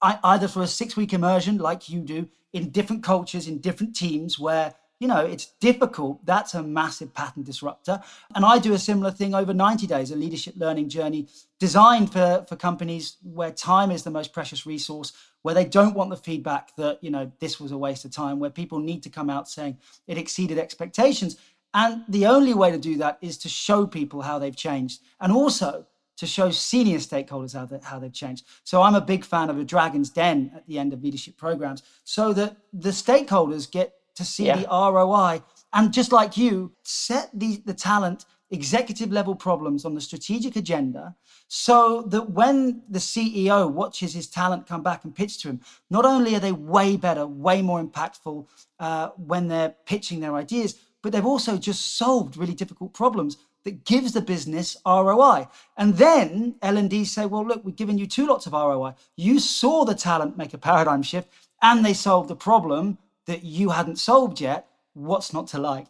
either 0.02 0.48
for 0.48 0.62
a 0.62 0.68
six 0.68 0.96
week 0.96 1.14
immersion 1.14 1.58
like 1.58 1.90
you 1.90 2.02
do, 2.02 2.30
in 2.54 2.70
different 2.70 3.04
cultures, 3.04 3.48
in 3.48 3.60
different 3.60 3.96
teams 3.96 4.40
where 4.40 4.76
you 5.00 5.08
know, 5.08 5.20
it's 5.20 5.48
difficult. 5.60 6.26
That's 6.26 6.54
a 6.54 6.64
massive 6.64 7.14
pattern 7.14 7.44
disruptor. 7.44 8.02
And 8.34 8.46
I 8.46 8.60
do 8.60 8.74
a 8.74 8.80
similar 8.80 9.12
thing 9.12 9.36
over 9.36 9.54
90 9.54 9.88
days, 9.88 10.12
a 10.12 10.16
leadership 10.16 10.56
learning 10.58 10.90
journey 10.90 11.28
designed 11.60 12.12
for, 12.14 12.46
for 12.48 12.56
companies 12.56 13.18
where 13.24 13.52
time 13.52 13.92
is 13.92 14.04
the 14.04 14.12
most 14.12 14.32
precious 14.32 14.66
resource, 14.66 15.12
where 15.42 15.54
they 15.54 15.66
don't 15.66 15.96
want 15.96 16.10
the 16.10 16.18
feedback 16.18 16.76
that, 16.78 17.04
you 17.04 17.12
know, 17.12 17.32
this 17.40 17.60
was 17.60 17.72
a 17.72 17.78
waste 17.78 18.06
of 18.06 18.12
time, 18.12 18.40
where 18.40 18.50
people 18.50 18.80
need 18.80 19.04
to 19.04 19.10
come 19.10 19.30
out 19.30 19.50
saying 19.50 19.78
it 20.08 20.18
exceeded 20.18 20.58
expectations. 20.58 21.38
And 21.74 22.06
the 22.08 22.26
only 22.26 22.54
way 22.54 22.72
to 22.72 22.78
do 22.78 22.96
that 22.98 23.18
is 23.22 23.38
to 23.40 23.50
show 23.50 23.86
people 23.86 24.22
how 24.22 24.40
they've 24.40 24.56
changed 24.56 25.02
and 25.20 25.32
also 25.32 25.86
to 26.18 26.26
show 26.26 26.50
senior 26.50 27.00
stakeholders 27.00 27.54
how, 27.54 27.66
they, 27.66 27.80
how 27.84 28.00
they've 28.00 28.14
changed. 28.14 28.46
So 28.64 28.82
I'm 28.82 28.96
a 28.96 29.02
big 29.02 29.26
fan 29.26 29.50
of 29.50 29.60
a 29.60 29.66
dragon's 29.66 30.10
den 30.10 30.52
at 30.56 30.66
the 30.68 30.80
end 30.80 30.94
of 30.94 31.04
leadership 31.04 31.36
programs 31.36 31.84
so 32.06 32.32
that 32.32 32.56
the 32.72 32.92
stakeholders 32.92 33.70
get 33.70 33.96
to 34.16 34.26
see 34.26 34.48
yeah. 34.48 34.58
the 34.58 34.68
ROI. 34.68 35.44
And 35.74 35.94
just 35.94 36.12
like 36.12 36.38
you, 36.38 36.72
set 36.84 37.30
the, 37.34 37.62
the 37.66 37.74
talent 37.74 38.26
executive 38.52 39.12
level 39.12 39.36
problems 39.36 39.86
on 39.86 39.96
the 39.96 40.02
strategic 40.02 40.56
agenda 40.56 41.16
so 41.48 42.04
that 42.04 42.30
when 42.32 42.82
the 42.90 43.00
CEO 43.00 43.70
watches 43.70 44.14
his 44.14 44.28
talent 44.28 44.68
come 44.68 44.84
back 44.84 45.04
and 45.04 45.16
pitch 45.16 45.42
to 45.42 45.50
him, 45.50 45.62
not 45.90 46.06
only 46.06 46.36
are 46.36 46.40
they 46.40 46.52
way 46.52 46.96
better, 46.96 47.26
way 47.26 47.62
more 47.62 47.84
impactful 47.84 48.46
uh, 48.80 49.10
when 49.18 49.48
they're 49.48 49.76
pitching 49.86 50.20
their 50.20 50.36
ideas, 50.36 50.80
but 51.02 51.12
they've 51.12 51.26
also 51.26 51.58
just 51.58 51.98
solved 51.98 52.38
really 52.38 52.56
difficult 52.56 52.94
problems 52.94 53.38
that 53.64 53.84
gives 53.84 54.14
the 54.14 54.22
business 54.22 54.78
ROI. 54.86 55.48
And 55.76 55.98
then 55.98 56.56
L&D 56.62 57.06
say, 57.06 57.26
well, 57.26 57.46
look, 57.46 57.66
we've 57.66 57.76
given 57.76 57.98
you 57.98 58.08
two 58.08 58.28
lots 58.28 58.46
of 58.46 58.54
ROI. 58.54 58.94
You 59.18 59.40
saw 59.40 59.86
the 59.86 59.96
talent 59.96 60.38
make 60.38 60.54
a 60.54 60.58
paradigm 60.58 61.02
shift 61.02 61.30
and 61.62 61.84
they 61.84 61.94
solved 61.94 62.30
the 62.30 62.36
problem 62.36 63.00
that 63.28 63.44
you 63.44 63.70
hadn't 63.70 63.98
solved 63.98 64.42
yet, 64.42 64.68
what's 64.94 65.34
not 65.34 65.48
to 65.48 65.60
like? 65.60 65.88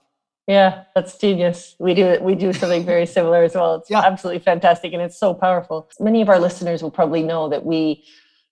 Yeah, 0.48 0.84
that's 0.93 1.17
genius. 1.17 1.76
We 1.80 1.95
do 1.95 2.19
we 2.21 2.36
do 2.36 2.54
something 2.54 2.86
very 2.86 3.08
similar 3.08 3.43
as 3.43 3.56
well. 3.56 3.76
It's 3.76 3.89
yeah. 3.89 4.02
absolutely 4.06 4.43
fantastic 4.43 4.93
and 4.93 5.02
it's 5.02 5.17
so 5.17 5.34
powerful. 5.34 5.89
Many 6.00 6.21
of 6.21 6.30
our 6.30 6.39
listeners 6.39 6.84
will 6.84 6.91
probably 6.91 7.24
know 7.24 7.50
that 7.50 7.65
we 7.65 8.04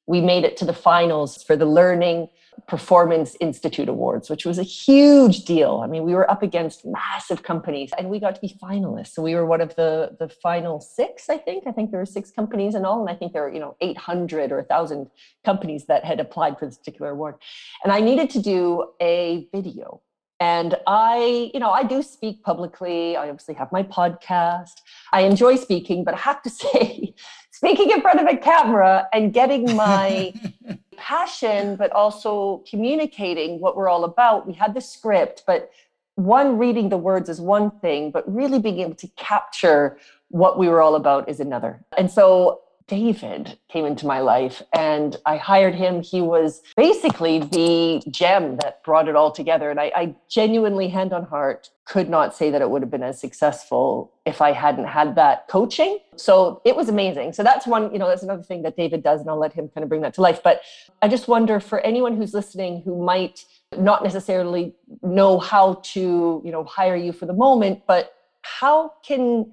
we 0.08 0.22
made 0.22 0.44
it 0.44 0.58
to 0.58 0.66
the 0.66 0.74
finals 0.74 1.44
for 1.44 1.56
the 1.56 1.66
Learning 1.66 2.28
Performance 2.68 3.36
Institute 3.40 3.90
Awards, 3.90 4.30
which 4.30 4.46
was 4.46 4.60
a 4.60 4.64
huge 4.64 5.44
deal. 5.46 5.82
I 5.84 5.88
mean, 5.88 6.04
we 6.04 6.14
were 6.14 6.30
up 6.30 6.44
against 6.44 6.86
massive 6.86 7.44
companies 7.44 7.92
and 7.98 8.10
we 8.10 8.20
got 8.20 8.36
to 8.36 8.42
be 8.42 8.58
finalists. 8.62 9.08
So 9.14 9.22
we 9.22 9.36
were 9.36 9.46
one 9.46 9.62
of 9.62 9.76
the, 9.76 10.16
the 10.20 10.30
final 10.30 10.80
six, 10.80 11.30
I 11.30 11.38
think. 11.38 11.66
I 11.68 11.72
think 11.72 11.92
there 11.92 12.00
were 12.00 12.06
six 12.06 12.32
companies 12.32 12.76
in 12.76 12.86
all. 12.86 13.02
And 13.02 13.10
I 13.10 13.16
think 13.16 13.34
there 13.34 13.44
were, 13.44 13.54
you 13.54 13.60
know, 13.60 13.76
800 13.82 14.52
or 14.52 14.58
1,000 14.58 15.10
companies 15.44 15.86
that 15.86 16.06
had 16.06 16.20
applied 16.20 16.60
for 16.60 16.66
this 16.66 16.78
particular 16.78 17.12
award. 17.12 17.36
And 17.84 17.92
I 17.92 18.00
needed 18.00 18.30
to 18.32 18.42
do 18.42 18.92
a 19.02 19.48
video. 19.52 20.02
And 20.40 20.76
I, 20.88 21.52
you 21.54 21.60
know, 21.60 21.72
I 21.72 21.84
do 21.84 22.04
speak 22.04 22.44
publicly. 22.44 23.16
I 23.16 23.30
obviously 23.30 23.56
have 23.56 23.72
my 23.72 23.84
podcast. 23.84 24.82
I 25.12 25.22
enjoy 25.22 25.56
speaking, 25.56 26.04
but 26.04 26.16
I 26.16 26.18
have 26.18 26.42
to 26.44 26.50
say, 26.62 27.16
speaking 27.64 27.92
in 27.92 28.02
front 28.02 28.20
of 28.20 28.28
a 28.28 28.36
camera 28.36 29.08
and 29.14 29.34
getting 29.34 29.74
my 29.74 30.34
passion, 30.98 31.78
but 31.78 31.90
also 31.94 32.62
communicating 32.70 33.62
what 33.62 33.78
we're 33.78 33.88
all 33.88 34.04
about. 34.04 34.46
We 34.46 34.52
had 34.52 34.74
the 34.74 34.82
script, 34.82 35.44
but 35.48 35.72
one 36.16 36.58
reading 36.58 36.90
the 36.90 36.98
words 36.98 37.30
is 37.30 37.40
one 37.40 37.72
thing, 37.72 38.12
but 38.12 38.26
really 38.32 38.60
being 38.60 38.80
able 38.80 38.96
to 38.96 39.08
capture 39.16 39.98
what 40.28 40.60
we 40.60 40.68
were 40.68 40.82
all 40.82 40.96
about 40.96 41.30
is 41.30 41.40
another. 41.40 41.82
And 41.98 42.12
so 42.12 42.63
David 42.88 43.58
came 43.70 43.86
into 43.86 44.06
my 44.06 44.20
life 44.20 44.62
and 44.74 45.16
I 45.26 45.38
hired 45.38 45.76
him. 45.76 46.02
He 46.02 46.22
was 46.22 46.62
basically 46.76 47.40
the 47.40 48.02
gem 48.10 48.58
that 48.58 48.84
brought 48.84 49.08
it 49.08 49.16
all 49.16 49.32
together. 49.32 49.70
And 49.72 49.80
I, 49.80 49.92
I, 49.96 50.16
genuinely, 50.30 50.88
hand 50.90 51.14
on 51.14 51.24
heart, 51.24 51.70
could 51.86 52.10
not 52.10 52.36
say 52.36 52.50
that 52.50 52.62
it 52.62 52.70
would 52.70 52.82
have 52.82 52.92
been 52.92 53.04
as 53.04 53.20
successful 53.20 54.12
if 54.26 54.42
I 54.42 54.52
hadn't 54.52 54.86
had 54.86 55.16
that 55.16 55.48
coaching. 55.48 56.00
So 56.16 56.62
it 56.66 56.76
was 56.76 56.90
amazing. 56.90 57.34
So 57.34 57.44
that's 57.44 57.68
one, 57.68 57.92
you 57.92 58.00
know, 58.00 58.08
that's 58.08 58.24
another 58.24 58.44
thing 58.44 58.62
that 58.64 58.78
David 58.78 59.04
does, 59.04 59.22
and 59.22 59.30
I'll 59.30 59.40
let 59.40 59.54
him 59.54 59.70
kind 59.70 59.84
of 59.84 59.90
bring 59.90 60.02
that 60.02 60.14
to 60.16 60.22
life. 60.22 60.42
But 60.44 60.62
I 61.02 61.08
just 61.08 61.28
wonder 61.28 61.60
for 61.60 61.80
anyone 61.82 62.16
who's 62.16 62.34
listening 62.34 62.82
who 62.84 63.04
might 63.04 63.46
not 63.78 64.04
necessarily 64.04 64.74
know 65.02 65.40
how 65.40 65.82
to, 65.94 66.42
you 66.46 66.52
know, 66.52 66.64
hire 66.64 66.96
you 66.96 67.12
for 67.12 67.26
the 67.26 67.34
moment, 67.34 67.84
but 67.88 68.14
how 68.44 68.94
can 69.06 69.52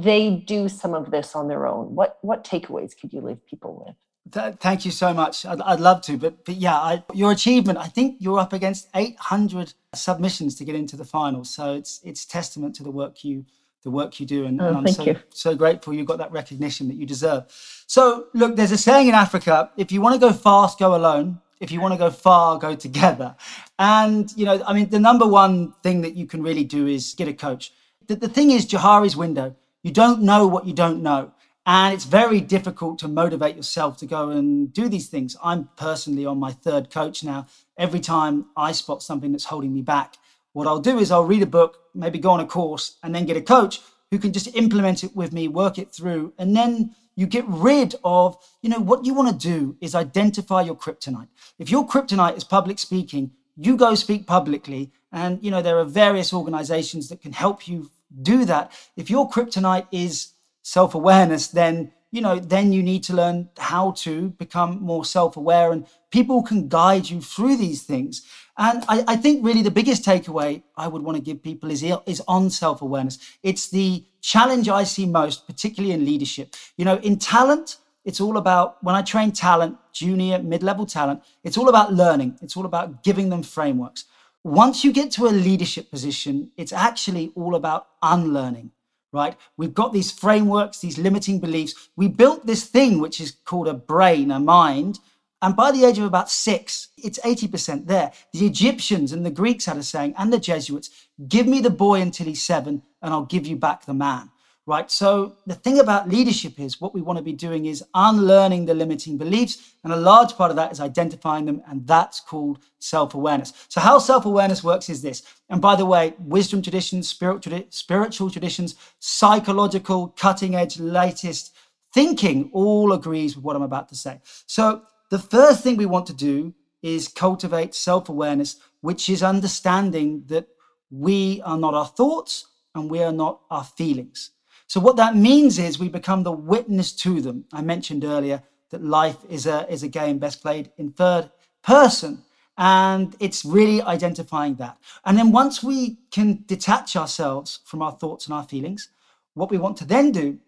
they 0.00 0.30
do 0.30 0.68
some 0.68 0.94
of 0.94 1.10
this 1.10 1.34
on 1.34 1.48
their 1.48 1.66
own? 1.66 1.94
What 1.94 2.18
what 2.22 2.44
takeaways 2.44 2.98
could 2.98 3.12
you 3.12 3.20
leave 3.20 3.44
people 3.46 3.84
with? 3.84 3.96
Th- 4.32 4.54
thank 4.54 4.84
you 4.84 4.90
so 4.90 5.12
much. 5.12 5.44
I'd, 5.44 5.60
I'd 5.60 5.80
love 5.80 6.00
to, 6.02 6.16
but 6.16 6.44
but 6.44 6.56
yeah, 6.56 6.76
I, 6.76 7.04
your 7.12 7.32
achievement. 7.32 7.78
I 7.78 7.86
think 7.86 8.16
you're 8.20 8.38
up 8.38 8.52
against 8.52 8.88
800 8.94 9.74
submissions 9.94 10.54
to 10.56 10.64
get 10.64 10.74
into 10.74 10.96
the 10.96 11.04
final, 11.04 11.44
so 11.44 11.74
it's 11.74 12.00
it's 12.04 12.24
testament 12.24 12.74
to 12.76 12.82
the 12.82 12.90
work 12.90 13.24
you 13.24 13.44
the 13.82 13.90
work 13.90 14.20
you 14.20 14.26
do, 14.26 14.46
and, 14.46 14.60
oh, 14.60 14.68
and 14.68 14.76
I'm 14.76 14.86
so 14.86 15.04
you. 15.04 15.18
so 15.30 15.56
grateful 15.56 15.92
you 15.92 16.04
got 16.04 16.18
that 16.18 16.30
recognition 16.30 16.86
that 16.88 16.94
you 16.94 17.04
deserve. 17.04 17.44
So 17.86 18.26
look, 18.32 18.54
there's 18.54 18.70
a 18.72 18.78
saying 18.78 19.08
in 19.08 19.14
Africa: 19.14 19.70
if 19.76 19.90
you 19.90 20.00
want 20.00 20.14
to 20.14 20.20
go 20.20 20.32
fast, 20.32 20.78
go 20.78 20.94
alone. 20.94 21.40
If 21.60 21.70
you 21.70 21.80
want 21.80 21.94
to 21.94 21.98
go 21.98 22.10
far, 22.10 22.58
go 22.58 22.74
together. 22.74 23.36
And 23.78 24.32
you 24.36 24.44
know, 24.44 24.62
I 24.66 24.72
mean, 24.72 24.88
the 24.90 25.00
number 25.00 25.26
one 25.26 25.72
thing 25.82 26.00
that 26.02 26.14
you 26.14 26.26
can 26.26 26.42
really 26.42 26.64
do 26.64 26.86
is 26.86 27.14
get 27.14 27.28
a 27.28 27.34
coach. 27.34 27.72
The, 28.06 28.16
the 28.16 28.28
thing 28.28 28.50
is, 28.50 28.66
Johari's 28.66 29.16
window 29.16 29.56
you 29.82 29.90
don't 29.90 30.22
know 30.22 30.46
what 30.46 30.66
you 30.66 30.72
don't 30.72 31.02
know. 31.02 31.32
And 31.64 31.94
it's 31.94 32.04
very 32.04 32.40
difficult 32.40 32.98
to 33.00 33.08
motivate 33.08 33.54
yourself 33.54 33.96
to 33.98 34.06
go 34.06 34.30
and 34.30 34.72
do 34.72 34.88
these 34.88 35.08
things. 35.08 35.36
I'm 35.42 35.68
personally 35.76 36.26
on 36.26 36.38
my 36.38 36.52
third 36.52 36.90
coach 36.90 37.22
now. 37.22 37.46
Every 37.78 38.00
time 38.00 38.46
I 38.56 38.72
spot 38.72 39.02
something 39.02 39.30
that's 39.30 39.44
holding 39.44 39.72
me 39.72 39.82
back, 39.82 40.16
what 40.52 40.66
I'll 40.66 40.80
do 40.80 40.98
is 40.98 41.12
I'll 41.12 41.24
read 41.24 41.42
a 41.42 41.46
book, 41.46 41.78
maybe 41.94 42.18
go 42.18 42.30
on 42.30 42.40
a 42.40 42.46
course, 42.46 42.96
and 43.02 43.14
then 43.14 43.26
get 43.26 43.36
a 43.36 43.42
coach 43.42 43.80
who 44.10 44.18
can 44.18 44.32
just 44.32 44.54
implement 44.56 45.04
it 45.04 45.14
with 45.16 45.32
me, 45.32 45.48
work 45.48 45.78
it 45.78 45.92
through, 45.92 46.32
and 46.36 46.54
then 46.54 46.94
you 47.14 47.26
get 47.26 47.44
rid 47.46 47.94
of, 48.04 48.36
you 48.62 48.68
know, 48.68 48.80
what 48.80 49.04
you 49.04 49.14
want 49.14 49.28
to 49.28 49.48
do 49.48 49.76
is 49.80 49.94
identify 49.94 50.62
your 50.62 50.74
kryptonite. 50.74 51.28
If 51.58 51.70
your 51.70 51.86
kryptonite 51.86 52.36
is 52.36 52.44
public 52.44 52.78
speaking, 52.78 53.32
you 53.56 53.76
go 53.76 53.94
speak 53.94 54.26
publicly. 54.26 54.90
And, 55.12 55.42
you 55.44 55.50
know, 55.50 55.60
there 55.60 55.78
are 55.78 55.84
various 55.84 56.32
organizations 56.32 57.08
that 57.08 57.20
can 57.20 57.32
help 57.32 57.68
you 57.68 57.90
do 58.20 58.44
that. 58.44 58.72
If 58.96 59.10
your 59.10 59.30
kryptonite 59.30 59.86
is 59.90 60.32
self 60.62 60.94
awareness, 60.94 61.48
then 61.48 61.92
you 62.12 62.20
know, 62.20 62.38
then 62.38 62.72
you 62.72 62.82
need 62.82 63.02
to 63.04 63.14
learn 63.14 63.48
how 63.56 63.92
to 63.92 64.28
become 64.30 64.82
more 64.82 65.04
self 65.04 65.36
aware, 65.36 65.72
and 65.72 65.86
people 66.10 66.42
can 66.42 66.68
guide 66.68 67.08
you 67.08 67.22
through 67.22 67.56
these 67.56 67.82
things. 67.82 68.22
And 68.58 68.84
I, 68.86 69.02
I, 69.08 69.16
think 69.16 69.42
really 69.42 69.62
the 69.62 69.70
biggest 69.70 70.04
takeaway 70.04 70.62
I 70.76 70.86
would 70.86 71.00
want 71.00 71.16
to 71.16 71.22
give 71.22 71.42
people 71.42 71.70
is, 71.70 71.82
is 72.04 72.22
on 72.28 72.50
self 72.50 72.82
awareness. 72.82 73.18
It's 73.42 73.70
the 73.70 74.04
challenge 74.20 74.68
I 74.68 74.84
see 74.84 75.06
most, 75.06 75.46
particularly 75.46 75.94
in 75.94 76.04
leadership. 76.04 76.54
You 76.76 76.84
know, 76.84 76.96
in 76.98 77.18
talent, 77.18 77.78
it's 78.04 78.20
all 78.20 78.36
about 78.36 78.82
when 78.84 78.94
I 78.94 79.00
train 79.00 79.32
talent, 79.32 79.78
junior, 79.94 80.38
mid 80.38 80.62
level 80.62 80.84
talent, 80.84 81.22
it's 81.44 81.56
all 81.56 81.70
about 81.70 81.94
learning, 81.94 82.38
it's 82.42 82.58
all 82.58 82.66
about 82.66 83.02
giving 83.02 83.30
them 83.30 83.42
frameworks. 83.42 84.04
Once 84.44 84.82
you 84.82 84.92
get 84.92 85.12
to 85.12 85.26
a 85.26 85.30
leadership 85.30 85.88
position, 85.90 86.50
it's 86.56 86.72
actually 86.72 87.30
all 87.36 87.54
about 87.54 87.86
unlearning, 88.02 88.72
right? 89.12 89.36
We've 89.56 89.74
got 89.74 89.92
these 89.92 90.10
frameworks, 90.10 90.80
these 90.80 90.98
limiting 90.98 91.38
beliefs. 91.38 91.90
We 91.94 92.08
built 92.08 92.44
this 92.44 92.64
thing, 92.64 92.98
which 92.98 93.20
is 93.20 93.36
called 93.44 93.68
a 93.68 93.74
brain, 93.74 94.32
a 94.32 94.40
mind. 94.40 94.98
And 95.40 95.54
by 95.54 95.70
the 95.70 95.84
age 95.84 95.98
of 95.98 96.04
about 96.04 96.28
six, 96.28 96.88
it's 96.96 97.20
80% 97.20 97.86
there. 97.86 98.12
The 98.32 98.46
Egyptians 98.46 99.12
and 99.12 99.24
the 99.24 99.30
Greeks 99.30 99.66
had 99.66 99.76
a 99.76 99.82
saying, 99.84 100.14
and 100.18 100.32
the 100.32 100.40
Jesuits 100.40 100.90
give 101.28 101.46
me 101.46 101.60
the 101.60 101.70
boy 101.70 102.00
until 102.00 102.26
he's 102.26 102.42
seven, 102.42 102.82
and 103.00 103.14
I'll 103.14 103.24
give 103.24 103.46
you 103.46 103.56
back 103.56 103.84
the 103.84 103.94
man 103.94 104.31
right? 104.66 104.90
So 104.90 105.36
the 105.46 105.54
thing 105.54 105.80
about 105.80 106.08
leadership 106.08 106.60
is 106.60 106.80
what 106.80 106.94
we 106.94 107.02
want 107.02 107.16
to 107.16 107.22
be 107.22 107.32
doing 107.32 107.66
is 107.66 107.84
unlearning 107.94 108.66
the 108.66 108.74
limiting 108.74 109.18
beliefs. 109.18 109.74
And 109.82 109.92
a 109.92 109.96
large 109.96 110.36
part 110.36 110.50
of 110.50 110.56
that 110.56 110.70
is 110.70 110.80
identifying 110.80 111.46
them. 111.46 111.62
And 111.66 111.86
that's 111.86 112.20
called 112.20 112.60
self 112.78 113.14
awareness. 113.14 113.52
So, 113.68 113.80
how 113.80 113.98
self 113.98 114.24
awareness 114.24 114.62
works 114.62 114.88
is 114.88 115.02
this. 115.02 115.22
And 115.48 115.60
by 115.60 115.74
the 115.74 115.86
way, 115.86 116.14
wisdom 116.18 116.62
traditions, 116.62 117.08
spiritual 117.08 118.30
traditions, 118.30 118.76
psychological, 119.00 120.08
cutting 120.16 120.54
edge, 120.54 120.78
latest 120.78 121.54
thinking 121.92 122.50
all 122.52 122.92
agrees 122.92 123.36
with 123.36 123.44
what 123.44 123.56
I'm 123.56 123.62
about 123.62 123.88
to 123.90 123.96
say. 123.96 124.20
So, 124.46 124.82
the 125.10 125.18
first 125.18 125.62
thing 125.62 125.76
we 125.76 125.86
want 125.86 126.06
to 126.06 126.14
do 126.14 126.54
is 126.82 127.08
cultivate 127.08 127.74
self 127.74 128.08
awareness, 128.08 128.56
which 128.80 129.08
is 129.08 129.22
understanding 129.22 130.24
that 130.26 130.46
we 130.90 131.40
are 131.44 131.58
not 131.58 131.74
our 131.74 131.86
thoughts 131.86 132.46
and 132.74 132.90
we 132.90 133.02
are 133.02 133.12
not 133.12 133.40
our 133.50 133.64
feelings. 133.64 134.30
So 134.72 134.80
what 134.80 134.96
that 134.96 135.14
means 135.14 135.58
is 135.58 135.78
we 135.78 135.90
become 135.90 136.22
the 136.22 136.32
witness 136.32 136.92
to 136.92 137.20
them. 137.20 137.44
I 137.52 137.60
mentioned 137.60 138.04
earlier 138.04 138.42
that 138.70 138.82
life 138.82 139.18
is 139.28 139.46
a, 139.46 139.70
is 139.70 139.82
a 139.82 139.88
game 139.88 140.18
best 140.18 140.40
played 140.40 140.72
in 140.78 140.92
third 140.92 141.30
person. 141.62 142.22
And 142.56 143.14
it's 143.20 143.44
really 143.44 143.82
identifying 143.82 144.54
that. 144.54 144.78
And 145.04 145.18
then 145.18 145.30
once 145.30 145.62
we 145.62 145.98
can 146.10 146.44
detach 146.46 146.96
ourselves 146.96 147.60
from 147.66 147.82
our 147.82 147.92
thoughts 147.92 148.24
and 148.24 148.34
our 148.34 148.44
feelings, 148.44 148.88
what 149.34 149.50
we 149.50 149.58
want 149.58 149.76
to 149.76 149.84
then 149.84 150.10
do 150.10 150.38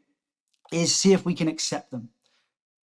is 0.73 0.97
see 0.97 1.13
if 1.13 1.27
we 1.27 1.35
can 1.35 1.47
accept 1.47 1.91
them. 1.91 2.09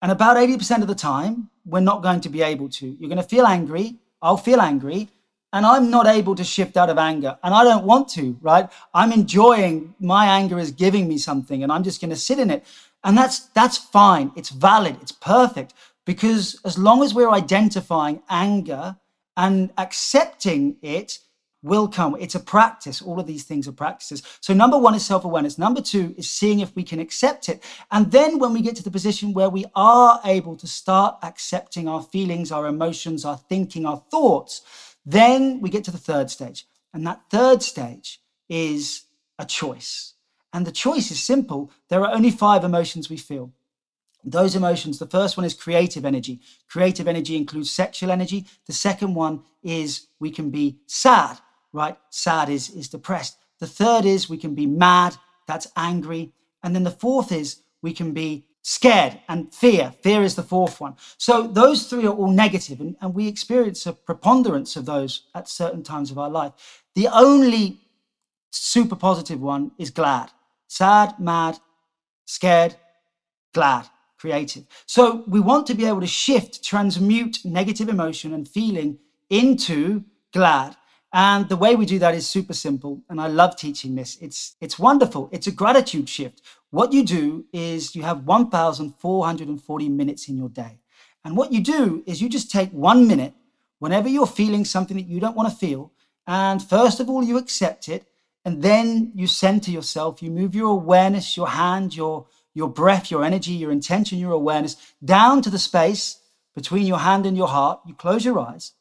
And 0.03 0.13
about 0.13 0.37
80% 0.37 0.83
of 0.83 0.89
the 0.89 0.95
time, 0.95 1.49
we're 1.65 1.81
not 1.81 2.03
going 2.03 2.21
to 2.21 2.29
be 2.29 2.43
able 2.43 2.69
to. 2.69 2.87
You're 2.87 3.09
going 3.09 3.17
to 3.17 3.23
feel 3.23 3.47
angry. 3.47 3.97
I'll 4.21 4.37
feel 4.37 4.61
angry 4.61 5.09
and 5.53 5.67
I'm 5.67 5.91
not 5.91 6.07
able 6.07 6.35
to 6.37 6.45
shift 6.45 6.77
out 6.77 6.91
of 6.91 6.99
anger 6.99 7.39
and 7.43 7.55
I 7.55 7.65
don't 7.65 7.85
want 7.85 8.09
to, 8.11 8.37
right? 8.41 8.69
I'm 8.95 9.13
enjoying 9.13 9.95
my 10.01 10.27
anger 10.27 10.59
is 10.59 10.71
giving 10.71 11.09
me 11.09 11.19
something 11.19 11.63
and 11.63 11.73
I'm 11.73 11.83
just 11.83 12.01
going 12.01 12.11
to 12.11 12.17
sit 12.17 12.39
in 12.39 12.51
it. 12.51 12.65
And 13.03 13.17
that's 13.17 13.41
that's 13.49 13.79
fine. 13.79 14.31
It's 14.37 14.51
valid. 14.51 14.97
It's 15.01 15.13
perfect 15.13 15.75
because 16.05 16.61
as 16.65 16.77
long 16.79 17.03
as 17.03 17.15
we're 17.15 17.31
identifying 17.31 18.23
anger 18.29 18.97
and 19.37 19.71
accepting 19.79 20.77
it 20.83 21.19
will 21.63 21.89
come. 21.89 22.17
It's 22.19 22.35
a 22.35 22.41
practice. 22.41 23.03
All 23.03 23.21
of 23.21 23.27
these 23.27 23.45
things 23.45 23.69
are 23.69 23.73
practices. 23.73 24.23
So 24.41 24.55
number 24.55 24.79
1 24.79 24.95
is 24.95 25.05
self-awareness. 25.05 25.59
Number 25.59 25.83
2 25.83 26.15
is 26.17 26.29
seeing 26.29 26.61
if 26.61 26.75
we 26.75 26.83
can 26.83 27.01
accept 27.01 27.49
it. 27.49 27.63
And 27.91 28.11
then 28.11 28.39
when 28.39 28.53
we 28.53 28.63
get 28.63 28.77
to 28.77 28.83
the 28.83 28.91
position 28.91 29.35
where 29.35 29.51
we 29.51 29.67
are 29.75 30.21
able 30.25 30.57
to 30.57 30.67
start 30.67 31.19
accepting 31.23 31.87
our 31.87 32.03
feelings, 32.03 32.51
our 32.51 32.67
emotions, 32.67 33.25
our 33.25 33.37
thinking, 33.37 33.85
our 33.85 34.03
thoughts, 34.11 34.63
then 35.05 35.61
we 35.61 35.71
get 35.71 35.85
to 35.85 35.91
the 35.91 35.99
third 35.99 36.31
stage. 36.31 36.67
And 36.93 37.07
that 37.07 37.23
third 37.31 37.63
stage 37.63 38.21
is 38.49 39.05
a 39.39 39.47
choice. 39.47 40.15
And 40.53 40.67
the 40.67 40.73
choice 40.73 41.11
is 41.11 41.23
simple. 41.23 41.71
There 41.89 42.03
are 42.05 42.13
only 42.13 42.31
five 42.31 42.65
emotions 42.65 43.09
we 43.09 43.17
feel. 43.17 43.53
Those 44.25 44.55
emotions, 44.55 44.99
the 44.99 45.07
first 45.07 45.37
one 45.37 45.47
is 45.47 45.55
creative 45.55 46.05
energy. 46.05 46.41
Creative 46.69 47.09
energy 47.09 47.37
includes 47.37 47.71
sexual 47.71 48.11
energy. 48.11 48.47
The 48.67 48.73
second 48.73 49.15
one 49.15 49.43
is 49.63 50.09
we 50.19 50.31
can 50.31 50.51
be 50.51 50.79
sad, 50.87 51.39
right? 51.73 51.97
Sad 52.11 52.51
is, 52.51 52.69
is 52.71 52.89
depressed. 52.89 53.39
The 53.61 53.67
third 53.67 54.05
is 54.05 54.29
we 54.29 54.37
can 54.37 54.55
be 54.55 54.67
mad, 54.67 55.17
that's 55.47 55.69
angry. 55.77 56.33
And 56.63 56.75
then 56.75 56.85
the 56.85 56.91
fourth 56.91 57.33
is 57.33 57.63
we 57.81 57.93
can 57.93 58.13
be 58.13 58.45
scared 58.63 59.19
and 59.29 59.53
fear. 59.55 59.93
Fear 60.03 60.23
is 60.23 60.35
the 60.35 60.43
fourth 60.43 60.81
one. 60.81 60.97
So 61.19 61.47
those 61.47 61.85
three 61.85 62.07
are 62.07 62.15
all 62.15 62.31
negative, 62.31 62.81
and, 62.81 62.97
and 63.01 63.15
we 63.15 63.29
experience 63.29 63.87
a 63.87 63.93
preponderance 63.93 64.77
of 64.77 64.87
those 64.87 65.23
at 65.35 65.49
certain 65.49 65.83
times 65.83 66.11
of 66.11 66.19
our 66.19 66.31
life. 66.31 66.53
The 66.95 67.09
only 67.09 67.79
super 68.51 68.97
positive 68.97 69.41
one 69.41 69.73
is 69.79 69.91
glad. 69.91 70.31
Sad, 70.69 71.19
mad, 71.19 71.59
scared, 72.27 72.77
glad, 73.53 73.87
creative. 74.19 74.65
So 74.87 75.25
we 75.27 75.41
want 75.41 75.67
to 75.69 75.75
be 75.75 75.87
able 75.87 76.01
to 76.01 76.07
shift, 76.07 76.63
transmute 76.63 77.39
negative 77.45 77.89
emotion 77.89 78.35
and 78.35 78.49
feeling 78.49 78.99
into 79.31 80.05
glad. 80.33 80.77
And 81.13 81.49
the 81.49 81.57
way 81.57 81.75
we 81.75 81.87
do 81.87 81.99
that 81.99 82.15
is 82.15 82.29
super 82.29 82.53
simple. 82.53 83.03
And 83.09 83.21
I 83.21 83.27
love 83.27 83.57
teaching 83.57 83.95
this. 83.97 84.17
It's, 84.21 84.55
it's 84.61 84.79
wonderful. 84.79 85.29
It's 85.33 85.49
a 85.49 85.53
gratitude 85.53 86.09
shift. 86.09 86.41
What 86.71 86.93
you 86.93 87.05
do 87.05 87.47
is 87.53 87.97
you 87.97 88.03
have 88.03 88.25
1,440 88.25 89.89
minutes 89.89 90.29
in 90.29 90.37
your 90.37 90.49
day. 90.49 90.79
And 91.25 91.37
what 91.37 91.53
you 91.53 91.61
do 91.61 92.03
is 92.07 92.23
you 92.23 92.29
just 92.29 92.51
take 92.51 92.71
one 92.71 93.09
minute 93.09 93.35
whenever 93.81 94.09
you're 94.09 94.27
feeling 94.27 94.65
something 94.65 94.97
that 94.97 95.07
you 95.07 95.19
don't 95.19 95.37
want 95.37 95.51
to 95.51 95.57
feel. 95.57 95.93
And 96.27 96.63
first 96.63 97.01
of 97.01 97.11
all, 97.11 97.25
you 97.25 97.39
accept 97.39 97.89
it. 97.89 98.07
And 98.45 98.63
then 98.63 99.13
you 99.15 99.27
center 99.27 99.71
yourself. 99.71 100.23
You 100.23 100.31
move 100.31 100.55
your 100.55 100.71
awareness, 100.71 101.37
your 101.37 101.49
hand, 101.49 101.95
your, 101.97 102.27
your 102.55 102.69
breath, 102.69 103.11
your 103.11 103.25
energy, 103.25 103.53
your 103.53 103.73
intention, 103.73 104.19
your 104.19 104.33
awareness 104.33 104.77
down 105.05 105.43
to 105.43 105.51
the 105.51 105.59
space 105.59 106.21
between 106.55 106.87
your 106.87 106.99
hand 106.99 107.27
and 107.27 107.37
your 107.37 107.49
heart. 107.49 107.81
You 107.85 107.95
close 107.95 108.25
your 108.25 108.39
eyes. 108.39 108.73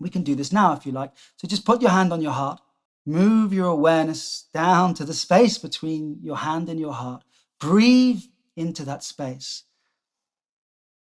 We 0.00 0.10
can 0.10 0.22
do 0.22 0.34
this 0.34 0.52
now 0.52 0.74
if 0.74 0.86
you 0.86 0.92
like. 0.92 1.12
So 1.36 1.48
just 1.48 1.64
put 1.64 1.82
your 1.82 1.90
hand 1.90 2.12
on 2.12 2.20
your 2.20 2.32
heart 2.32 2.60
Move 3.08 3.54
your 3.54 3.68
awareness 3.68 4.44
down 4.52 4.92
to 4.92 5.02
the 5.02 5.14
space 5.14 5.56
between 5.56 6.18
your 6.22 6.36
hand 6.36 6.68
and 6.68 6.78
your 6.78 6.92
heart. 6.92 7.24
Breathe 7.58 8.20
into 8.54 8.84
that 8.84 9.02
space. 9.02 9.64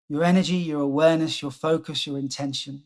Your 0.09 0.23
energy, 0.23 0.55
your 0.55 0.83
awareness, 0.83 1.43
your 1.43 1.51
focus, 1.51 2.07
your 2.07 2.17
intention. 2.17 2.85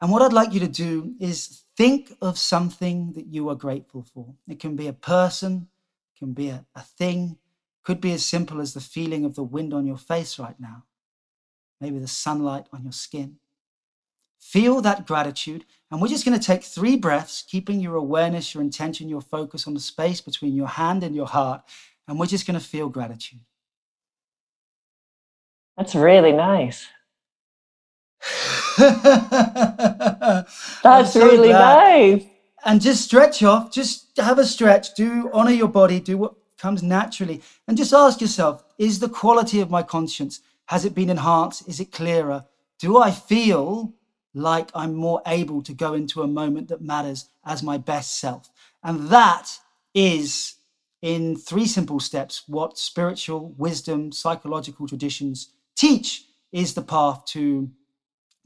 And 0.00 0.10
what 0.10 0.22
I'd 0.22 0.32
like 0.32 0.52
you 0.52 0.58
to 0.58 0.66
do 0.66 1.14
is 1.20 1.62
think 1.76 2.14
of 2.20 2.36
something 2.36 3.12
that 3.12 3.26
you 3.26 3.48
are 3.48 3.54
grateful 3.54 4.02
for. 4.02 4.34
It 4.48 4.58
can 4.58 4.74
be 4.74 4.88
a 4.88 4.92
person, 4.92 5.68
it 6.12 6.18
can 6.18 6.32
be 6.32 6.48
a, 6.48 6.66
a 6.74 6.82
thing, 6.82 7.38
could 7.84 8.00
be 8.00 8.10
as 8.10 8.26
simple 8.26 8.60
as 8.60 8.74
the 8.74 8.80
feeling 8.80 9.24
of 9.24 9.36
the 9.36 9.44
wind 9.44 9.72
on 9.72 9.86
your 9.86 9.98
face 9.98 10.36
right 10.36 10.58
now, 10.58 10.82
maybe 11.80 12.00
the 12.00 12.08
sunlight 12.08 12.66
on 12.72 12.82
your 12.82 12.92
skin. 12.92 13.36
Feel 14.46 14.80
that 14.82 15.08
gratitude. 15.08 15.64
And 15.90 16.00
we're 16.00 16.06
just 16.06 16.24
going 16.24 16.38
to 16.38 16.44
take 16.44 16.62
three 16.62 16.96
breaths, 16.96 17.42
keeping 17.42 17.80
your 17.80 17.96
awareness, 17.96 18.54
your 18.54 18.62
intention, 18.62 19.08
your 19.08 19.20
focus 19.20 19.66
on 19.66 19.74
the 19.74 19.80
space 19.80 20.20
between 20.20 20.54
your 20.54 20.68
hand 20.68 21.02
and 21.02 21.16
your 21.16 21.26
heart. 21.26 21.62
And 22.06 22.16
we're 22.16 22.26
just 22.26 22.46
going 22.46 22.58
to 22.58 22.64
feel 22.64 22.88
gratitude. 22.88 23.40
That's 25.76 25.96
really 25.96 26.30
nice. 26.30 26.86
That's 28.78 28.92
so 31.12 31.26
really 31.26 31.48
glad. 31.48 31.76
nice. 31.76 32.24
And 32.64 32.80
just 32.80 33.02
stretch 33.02 33.42
off, 33.42 33.72
just 33.72 34.16
have 34.16 34.38
a 34.38 34.46
stretch, 34.46 34.94
do 34.94 35.28
honor 35.32 35.50
your 35.50 35.68
body, 35.68 35.98
do 35.98 36.18
what 36.18 36.34
comes 36.56 36.84
naturally. 36.84 37.42
And 37.66 37.76
just 37.76 37.92
ask 37.92 38.20
yourself 38.20 38.62
is 38.78 39.00
the 39.00 39.08
quality 39.08 39.58
of 39.58 39.70
my 39.70 39.82
conscience, 39.82 40.40
has 40.66 40.84
it 40.84 40.94
been 40.94 41.10
enhanced? 41.10 41.68
Is 41.68 41.80
it 41.80 41.90
clearer? 41.90 42.44
Do 42.78 42.98
I 42.98 43.10
feel 43.10 43.95
like 44.36 44.70
I'm 44.74 44.94
more 44.94 45.22
able 45.26 45.62
to 45.62 45.74
go 45.74 45.94
into 45.94 46.22
a 46.22 46.28
moment 46.28 46.68
that 46.68 46.82
matters 46.82 47.30
as 47.46 47.62
my 47.62 47.78
best 47.78 48.20
self? 48.20 48.50
And 48.84 49.08
that 49.08 49.58
is, 49.94 50.56
in 51.02 51.36
three 51.36 51.66
simple 51.66 52.00
steps, 52.00 52.44
what 52.46 52.78
spiritual 52.78 53.54
wisdom, 53.58 54.12
psychological 54.12 54.88
traditions 54.88 55.50
teach 55.76 56.26
is 56.52 56.74
the 56.74 56.82
path 56.82 57.24
to 57.26 57.70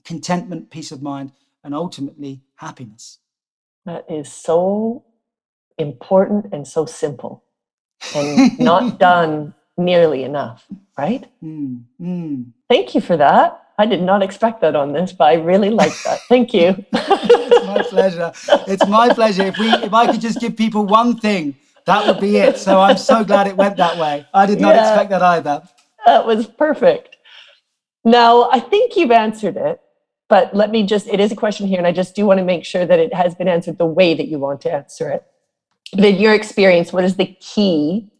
contentment, 0.04 0.70
peace 0.70 0.92
of 0.92 1.02
mind, 1.02 1.32
and 1.64 1.74
ultimately 1.74 2.42
happiness. 2.56 3.18
That 3.86 4.06
is 4.10 4.32
so 4.32 5.04
important 5.78 6.46
and 6.52 6.66
so 6.68 6.86
simple 6.86 7.44
and 8.14 8.44
not 8.58 8.98
done 8.98 9.54
nearly 9.78 10.24
enough, 10.24 10.66
right? 10.98 11.26
Mm, 11.42 11.84
mm. 12.00 12.52
Thank 12.68 12.94
you 12.94 13.00
for 13.00 13.16
that. 13.16 13.59
I 13.80 13.86
did 13.86 14.02
not 14.02 14.22
expect 14.22 14.60
that 14.60 14.76
on 14.76 14.92
this, 14.92 15.10
but 15.10 15.24
I 15.24 15.34
really 15.34 15.70
like 15.70 15.94
that. 16.04 16.20
Thank 16.28 16.52
you. 16.52 16.84
it's 16.92 17.66
my 17.66 17.82
pleasure. 17.82 18.32
It's 18.68 18.86
my 18.86 19.08
pleasure. 19.08 19.44
If 19.44 19.56
we 19.56 19.70
if 19.70 19.94
I 19.94 20.04
could 20.10 20.20
just 20.20 20.38
give 20.38 20.54
people 20.54 20.84
one 20.84 21.16
thing, 21.16 21.54
that 21.86 22.06
would 22.06 22.20
be 22.20 22.36
it. 22.36 22.58
So 22.58 22.78
I'm 22.78 22.98
so 22.98 23.24
glad 23.24 23.46
it 23.46 23.56
went 23.56 23.78
that 23.78 23.96
way. 23.96 24.26
I 24.34 24.44
did 24.44 24.60
not 24.60 24.74
yeah, 24.74 24.82
expect 24.82 25.08
that 25.10 25.22
either. 25.22 25.62
That 26.04 26.26
was 26.26 26.46
perfect. 26.46 27.16
Now, 28.04 28.50
I 28.50 28.60
think 28.60 28.96
you've 28.96 29.10
answered 29.10 29.56
it, 29.56 29.80
but 30.28 30.54
let 30.54 30.70
me 30.70 30.84
just, 30.84 31.06
it 31.06 31.20
is 31.20 31.32
a 31.32 31.36
question 31.36 31.66
here, 31.66 31.78
and 31.78 31.86
I 31.86 31.92
just 31.92 32.14
do 32.14 32.26
want 32.26 32.38
to 32.38 32.44
make 32.44 32.66
sure 32.66 32.84
that 32.84 32.98
it 32.98 33.14
has 33.14 33.34
been 33.34 33.48
answered 33.48 33.78
the 33.78 33.86
way 33.86 34.12
that 34.12 34.28
you 34.28 34.38
want 34.38 34.60
to 34.62 34.72
answer 34.72 35.08
it. 35.10 35.24
But 35.94 36.04
in 36.04 36.16
your 36.16 36.34
experience, 36.34 36.92
what 36.92 37.04
is 37.04 37.16
the 37.16 37.34
key 37.40 38.10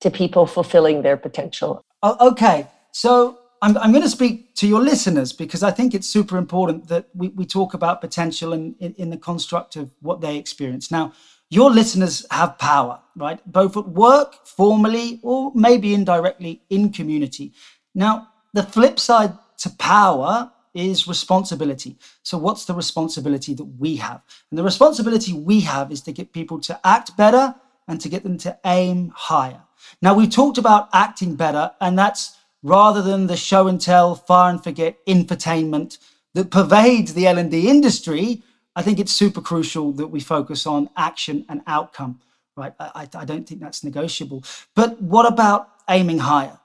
to 0.00 0.10
people 0.10 0.46
fulfilling 0.46 1.02
their 1.02 1.18
potential? 1.18 1.82
Oh, 2.02 2.28
okay. 2.30 2.68
So 2.92 3.39
I'm, 3.62 3.76
I'm 3.76 3.92
going 3.92 4.02
to 4.02 4.10
speak 4.10 4.54
to 4.56 4.66
your 4.66 4.80
listeners 4.80 5.32
because 5.32 5.62
I 5.62 5.70
think 5.70 5.94
it's 5.94 6.08
super 6.08 6.38
important 6.38 6.88
that 6.88 7.08
we, 7.14 7.28
we 7.28 7.44
talk 7.44 7.74
about 7.74 8.00
potential 8.00 8.52
and 8.52 8.74
in, 8.80 8.94
in 8.94 9.10
the 9.10 9.18
construct 9.18 9.76
of 9.76 9.90
what 10.00 10.20
they 10.20 10.36
experience. 10.36 10.90
Now, 10.90 11.12
your 11.50 11.70
listeners 11.70 12.24
have 12.30 12.58
power, 12.58 13.00
right? 13.16 13.40
Both 13.44 13.76
at 13.76 13.88
work, 13.88 14.46
formally, 14.46 15.20
or 15.22 15.52
maybe 15.54 15.92
indirectly 15.92 16.62
in 16.70 16.92
community. 16.92 17.52
Now, 17.94 18.28
the 18.54 18.62
flip 18.62 18.98
side 18.98 19.32
to 19.58 19.70
power 19.70 20.52
is 20.72 21.08
responsibility. 21.08 21.98
So, 22.22 22.38
what's 22.38 22.64
the 22.64 22.74
responsibility 22.74 23.54
that 23.54 23.64
we 23.64 23.96
have? 23.96 24.22
And 24.50 24.58
the 24.58 24.62
responsibility 24.62 25.32
we 25.32 25.60
have 25.60 25.90
is 25.90 26.00
to 26.02 26.12
get 26.12 26.32
people 26.32 26.60
to 26.60 26.80
act 26.84 27.16
better 27.16 27.54
and 27.88 28.00
to 28.00 28.08
get 28.08 28.22
them 28.22 28.38
to 28.38 28.56
aim 28.64 29.12
higher. 29.14 29.62
Now, 30.00 30.14
we've 30.14 30.30
talked 30.30 30.58
about 30.58 30.88
acting 30.92 31.34
better, 31.34 31.72
and 31.80 31.98
that's 31.98 32.36
rather 32.62 33.02
than 33.02 33.26
the 33.26 33.36
show 33.36 33.68
and 33.68 33.80
tell, 33.80 34.14
fire 34.14 34.50
and 34.50 34.62
forget 34.62 35.04
infotainment 35.06 35.98
that 36.34 36.50
pervades 36.50 37.14
the 37.14 37.26
L&D 37.26 37.68
industry. 37.68 38.42
I 38.76 38.82
think 38.82 38.98
it's 38.98 39.12
super 39.12 39.40
crucial 39.40 39.92
that 39.92 40.08
we 40.08 40.20
focus 40.20 40.66
on 40.66 40.90
action 40.96 41.44
and 41.48 41.62
outcome, 41.66 42.20
right? 42.56 42.72
I, 42.78 43.08
I 43.14 43.24
don't 43.24 43.48
think 43.48 43.60
that's 43.60 43.82
negotiable. 43.82 44.44
But 44.74 45.00
what 45.00 45.26
about 45.26 45.68
aiming 45.88 46.18
higher? 46.18 46.58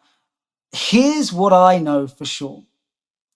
Here's 0.72 1.32
what 1.32 1.54
I 1.54 1.80
know 1.80 2.08
for 2.08 2.26
sure 2.26 2.64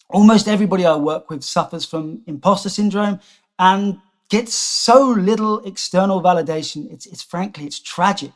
almost 0.09 0.47
everybody 0.47 0.85
I 0.85 0.95
work 0.95 1.29
with 1.29 1.43
suffers 1.43 1.85
from 1.85 2.21
imposter 2.25 2.69
syndrome 2.69 3.19
and 3.57 3.99
gets 4.29 4.53
so 4.55 5.09
little 5.09 5.59
external 5.65 6.21
validation. 6.21 6.91
It's, 6.91 7.05
it's 7.05 7.23
frankly, 7.23 7.65
it's 7.65 7.79
tragic. 7.79 8.31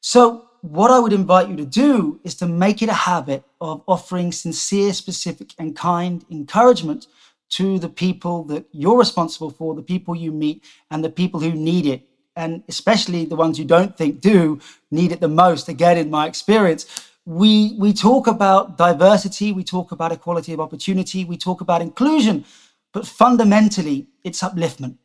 So, 0.00 0.46
what 0.64 0.90
I 0.90 0.98
would 0.98 1.12
invite 1.12 1.50
you 1.50 1.56
to 1.56 1.66
do 1.66 2.20
is 2.24 2.34
to 2.36 2.46
make 2.46 2.80
it 2.80 2.88
a 2.88 2.94
habit 2.94 3.44
of 3.60 3.82
offering 3.86 4.32
sincere, 4.32 4.94
specific, 4.94 5.52
and 5.58 5.76
kind 5.76 6.24
encouragement 6.30 7.06
to 7.50 7.78
the 7.78 7.90
people 7.90 8.44
that 8.44 8.64
you're 8.72 8.96
responsible 8.98 9.50
for, 9.50 9.74
the 9.74 9.82
people 9.82 10.16
you 10.16 10.32
meet, 10.32 10.64
and 10.90 11.04
the 11.04 11.10
people 11.10 11.38
who 11.38 11.52
need 11.52 11.84
it. 11.84 12.08
And 12.34 12.62
especially 12.66 13.26
the 13.26 13.36
ones 13.36 13.58
you 13.58 13.66
don't 13.66 13.94
think 13.94 14.22
do 14.22 14.58
need 14.90 15.12
it 15.12 15.20
the 15.20 15.28
most. 15.28 15.68
Again, 15.68 15.98
in 15.98 16.08
my 16.08 16.26
experience, 16.26 16.86
we 17.26 17.76
we 17.78 17.92
talk 17.92 18.26
about 18.26 18.78
diversity, 18.78 19.52
we 19.52 19.64
talk 19.64 19.92
about 19.92 20.12
equality 20.12 20.54
of 20.54 20.60
opportunity, 20.60 21.26
we 21.26 21.36
talk 21.36 21.60
about 21.60 21.82
inclusion, 21.82 22.46
but 22.94 23.06
fundamentally 23.06 24.06
it's 24.24 24.40
upliftment. 24.40 24.96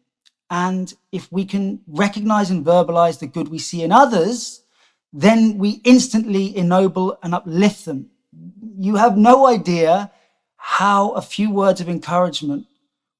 And 0.50 0.93
if 1.12 1.30
we 1.34 1.43
can 1.43 1.82
recognize 1.86 2.50
and 2.50 2.65
verbalize 2.65 3.19
the 3.19 3.28
good 3.28 3.50
we 3.50 3.60
see 3.60 3.84
in 3.84 3.91
others, 3.91 4.63
then 5.12 5.58
we 5.58 5.82
instantly 5.84 6.56
ennoble 6.56 7.17
and 7.24 7.34
uplift 7.34 7.86
them. 7.86 8.10
You 8.78 8.95
have 8.95 9.17
no 9.17 9.48
idea 9.48 10.12
how 10.58 11.12
a 11.12 11.22
few 11.22 11.52
words 11.52 11.82
of 11.82 11.89
encouragement 11.89 12.65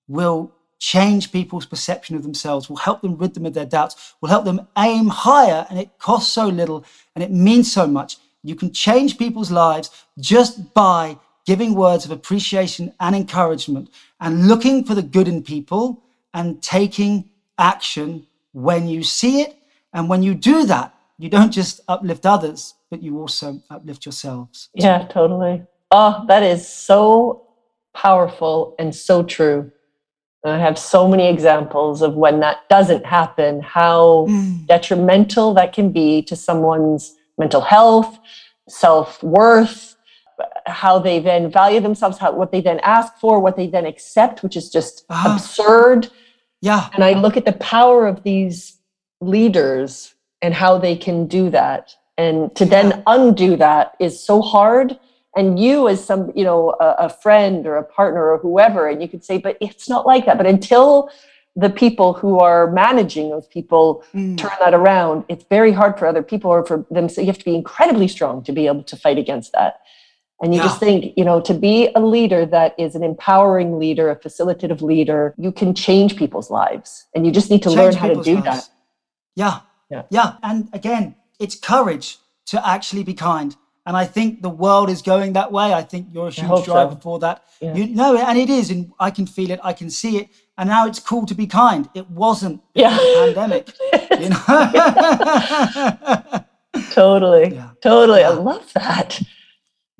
will 0.08 0.52
change 0.78 1.32
people's 1.32 1.66
perception 1.66 2.16
of 2.16 2.24
themselves, 2.24 2.70
will 2.70 2.78
help 2.78 3.02
them 3.02 3.18
rid 3.18 3.34
them 3.34 3.46
of 3.46 3.54
their 3.54 3.66
doubts, 3.66 4.14
will 4.22 4.30
help 4.30 4.46
them 4.46 4.68
aim 4.78 5.08
higher, 5.08 5.66
and 5.70 5.78
it 5.78 5.90
costs 6.00 6.32
so 6.32 6.48
little 6.48 6.86
and 7.16 7.24
it 7.24 7.32
means 7.32 7.72
so 7.72 7.86
much. 7.86 8.18
You 8.44 8.56
can 8.56 8.72
change 8.72 9.18
people's 9.18 9.52
lives 9.52 9.90
just 10.20 10.74
by 10.74 11.18
giving 11.46 11.76
words 11.76 12.06
of 12.06 12.12
appreciation 12.12 12.94
and 13.00 13.16
encouragement 13.16 13.90
and 14.22 14.48
looking 14.48 14.86
for 14.86 14.96
the 14.96 15.02
good 15.02 15.28
in 15.28 15.44
people 15.44 16.02
and 16.34 16.62
taking 16.62 17.30
action 17.58 18.26
when 18.54 18.88
you 18.88 19.04
see 19.04 19.42
it. 19.42 19.56
And 19.92 20.08
when 20.08 20.24
you 20.24 20.34
do 20.36 20.66
that, 20.66 20.96
you 21.20 21.30
don't 21.30 21.52
just 21.52 21.82
uplift 21.90 22.26
others, 22.26 22.76
but 22.90 23.04
you 23.04 23.20
also 23.20 23.62
uplift 23.70 24.06
yourselves. 24.06 24.70
Yeah, 24.74 25.06
totally. 25.08 25.64
Oh, 25.92 26.24
that 26.30 26.44
is 26.44 26.68
so 26.68 27.46
powerful 27.94 28.74
and 28.80 28.96
so 28.96 29.24
true. 29.24 29.70
I 30.46 30.58
have 30.58 30.80
so 30.80 31.10
many 31.10 31.28
examples 31.28 32.02
of 32.02 32.16
when 32.16 32.40
that 32.40 32.70
doesn't 32.70 33.06
happen, 33.06 33.62
how 33.62 34.28
mm. 34.30 34.66
detrimental 34.66 35.54
that 35.56 35.74
can 35.74 35.92
be 35.92 36.22
to 36.22 36.38
someone's 36.38 37.14
mental 37.38 37.60
health, 37.60 38.18
self 38.70 39.22
worth, 39.22 39.98
how 40.68 41.00
they 41.00 41.20
then 41.20 41.52
value 41.52 41.82
themselves, 41.82 42.18
how 42.18 42.32
what 42.32 42.54
they 42.54 42.62
then 42.62 42.80
ask 42.80 43.18
for, 43.18 43.42
what 43.42 43.58
they 43.58 43.68
then 43.68 43.86
accept, 43.86 44.42
which 44.42 44.56
is 44.56 44.70
just 44.70 45.04
uh-huh. 45.10 45.34
absurd. 45.34 46.08
Yeah. 46.62 46.88
And 46.94 47.04
I 47.04 47.14
look 47.14 47.36
at 47.36 47.44
the 47.44 47.54
power 47.54 48.08
of 48.08 48.24
these 48.24 48.78
leaders 49.20 50.16
and 50.42 50.54
how 50.54 50.78
they 50.78 50.96
can 50.96 51.28
do 51.28 51.50
that. 51.50 51.96
And 52.18 52.54
to 52.56 52.66
then 52.66 53.04
undo 53.08 53.56
that 53.58 53.96
is 54.00 54.22
so 54.22 54.42
hard. 54.42 55.00
And 55.36 55.60
you, 55.60 55.88
as 55.88 56.04
some, 56.04 56.32
you 56.36 56.44
know, 56.44 56.76
a, 56.80 56.96
a 57.00 57.10
friend 57.10 57.66
or 57.66 57.78
a 57.78 57.84
partner 57.84 58.30
or 58.30 58.38
whoever, 58.40 58.88
and 58.88 59.02
you 59.02 59.08
could 59.08 59.24
say, 59.24 59.38
but 59.38 59.58
it's 59.62 59.88
not 59.88 60.06
like 60.06 60.26
that. 60.26 60.38
But 60.38 60.48
until 60.48 61.10
the 61.56 61.70
people 61.70 62.14
who 62.14 62.40
are 62.40 62.72
managing 62.72 63.30
those 63.30 63.48
people 63.48 64.04
mm. 64.14 64.38
turn 64.38 64.52
that 64.60 64.74
around 64.74 65.26
it's 65.28 65.44
very 65.50 65.72
hard 65.72 65.98
for 65.98 66.06
other 66.06 66.24
people 66.24 66.50
or 66.50 66.66
for 66.66 66.86
them 66.90 67.10
so 67.10 67.22
you 67.22 67.28
have 67.28 67.38
to 67.38 67.46
be 67.46 67.56
incredibly 67.56 68.08
strong 68.08 68.44
to 68.44 68.52
be 68.52 68.68
able 68.68 68.84
to 68.84 68.96
fight 68.96 69.18
against 69.18 69.52
that 69.54 69.82
and 70.42 70.54
you 70.54 70.60
yeah. 70.60 70.68
just 70.68 70.80
think 70.80 71.14
you 71.18 71.26
know 71.26 71.42
to 71.42 71.54
be 71.54 71.90
a 71.96 72.00
leader 72.00 72.46
that 72.46 72.76
is 72.78 72.96
an 72.96 73.04
empowering 73.04 73.80
leader 73.80 74.10
a 74.10 74.16
facilitative 74.16 74.82
leader 74.82 75.34
you 75.38 75.52
can 75.52 75.74
change 75.74 76.16
people's 76.16 76.50
lives 76.50 77.06
and 77.14 77.26
you 77.26 77.32
just 77.32 77.50
need 77.50 77.64
to 77.64 77.70
change 77.70 77.78
learn 77.78 77.94
how 77.94 78.08
to 78.08 78.22
do 78.24 78.36
lives. 78.36 78.46
that 78.46 78.70
yeah 79.36 79.60
yeah 79.90 80.04
yeah 80.10 80.38
and 80.44 80.70
again 80.74 81.16
it's 81.40 81.56
courage 81.56 82.18
to 82.46 82.68
actually 82.68 83.04
be 83.04 83.14
kind 83.14 83.56
and 83.90 83.98
I 83.98 84.06
think 84.06 84.44
the 84.44 84.50
world 84.50 84.90
is 84.92 85.02
going 85.02 85.34
that 85.34 85.52
way. 85.52 85.74
I 85.74 85.82
think 85.82 86.10
you're 86.14 86.28
a 86.28 86.32
huge 86.32 86.66
driver 86.66 86.94
so. 86.94 87.00
for 87.00 87.18
that. 87.22 87.44
Yeah. 87.60 87.74
You 87.74 87.88
know, 87.88 88.16
and 88.16 88.38
it 88.38 88.48
is, 88.48 88.70
and 88.70 88.92
I 89.00 89.10
can 89.10 89.26
feel 89.26 89.50
it, 89.50 89.60
I 89.64 89.74
can 89.74 89.90
see 89.90 90.18
it, 90.18 90.30
and 90.60 90.70
now 90.70 90.86
it's 90.86 91.00
cool 91.00 91.26
to 91.26 91.34
be 91.34 91.48
kind. 91.48 91.90
It 91.96 92.08
wasn't 92.08 92.62
yeah. 92.76 92.96
the 92.96 93.34
pandemic. 93.34 93.72
you 94.20 94.30
know? 94.30 94.44
totally. 96.92 97.56
Yeah. 97.56 97.72
Totally. 97.82 98.24
I 98.24 98.30
love 98.30 98.72
that. 98.74 99.20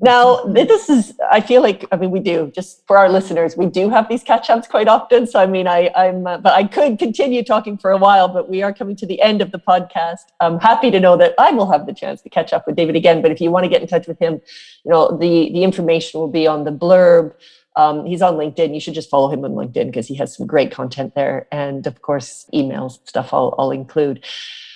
Now, 0.02 0.44
this 0.44 0.88
is, 0.88 1.18
I 1.30 1.42
feel 1.42 1.60
like, 1.60 1.86
I 1.92 1.96
mean, 1.96 2.10
we 2.10 2.20
do, 2.20 2.50
just 2.54 2.86
for 2.86 2.96
our 2.96 3.10
listeners, 3.10 3.54
we 3.56 3.66
do 3.66 3.90
have 3.90 4.08
these 4.08 4.22
catch 4.22 4.48
ups 4.48 4.66
quite 4.66 4.88
often. 4.88 5.26
So, 5.26 5.38
I 5.38 5.46
mean, 5.46 5.68
I, 5.68 5.90
I'm, 5.94 6.26
uh, 6.26 6.38
but 6.38 6.54
I 6.54 6.64
could 6.64 6.98
continue 6.98 7.44
talking 7.44 7.76
for 7.76 7.90
a 7.90 7.98
while, 7.98 8.26
but 8.26 8.48
we 8.48 8.62
are 8.62 8.72
coming 8.72 8.96
to 8.96 9.06
the 9.06 9.20
end 9.20 9.42
of 9.42 9.50
the 9.50 9.58
podcast. 9.58 10.24
I'm 10.40 10.58
happy 10.58 10.90
to 10.90 11.00
know 11.00 11.18
that 11.18 11.34
I 11.38 11.50
will 11.50 11.70
have 11.70 11.84
the 11.86 11.92
chance 11.92 12.22
to 12.22 12.30
catch 12.30 12.54
up 12.54 12.66
with 12.66 12.76
David 12.76 12.96
again. 12.96 13.20
But 13.20 13.30
if 13.30 13.42
you 13.42 13.50
want 13.50 13.64
to 13.64 13.68
get 13.68 13.82
in 13.82 13.88
touch 13.88 14.06
with 14.06 14.18
him, 14.18 14.40
you 14.84 14.90
know, 14.90 15.18
the, 15.18 15.50
the 15.52 15.64
information 15.64 16.18
will 16.18 16.28
be 16.28 16.46
on 16.46 16.64
the 16.64 16.72
blurb. 16.72 17.34
Um, 17.76 18.06
he's 18.06 18.22
on 18.22 18.34
LinkedIn. 18.34 18.72
You 18.72 18.80
should 18.80 18.94
just 18.94 19.10
follow 19.10 19.30
him 19.30 19.44
on 19.44 19.52
LinkedIn 19.52 19.86
because 19.86 20.08
he 20.08 20.14
has 20.14 20.34
some 20.34 20.46
great 20.46 20.70
content 20.70 21.14
there. 21.14 21.46
And 21.52 21.86
of 21.86 22.00
course, 22.00 22.48
emails, 22.54 23.06
stuff 23.06 23.34
I'll, 23.34 23.54
I'll 23.58 23.70
include. 23.70 24.24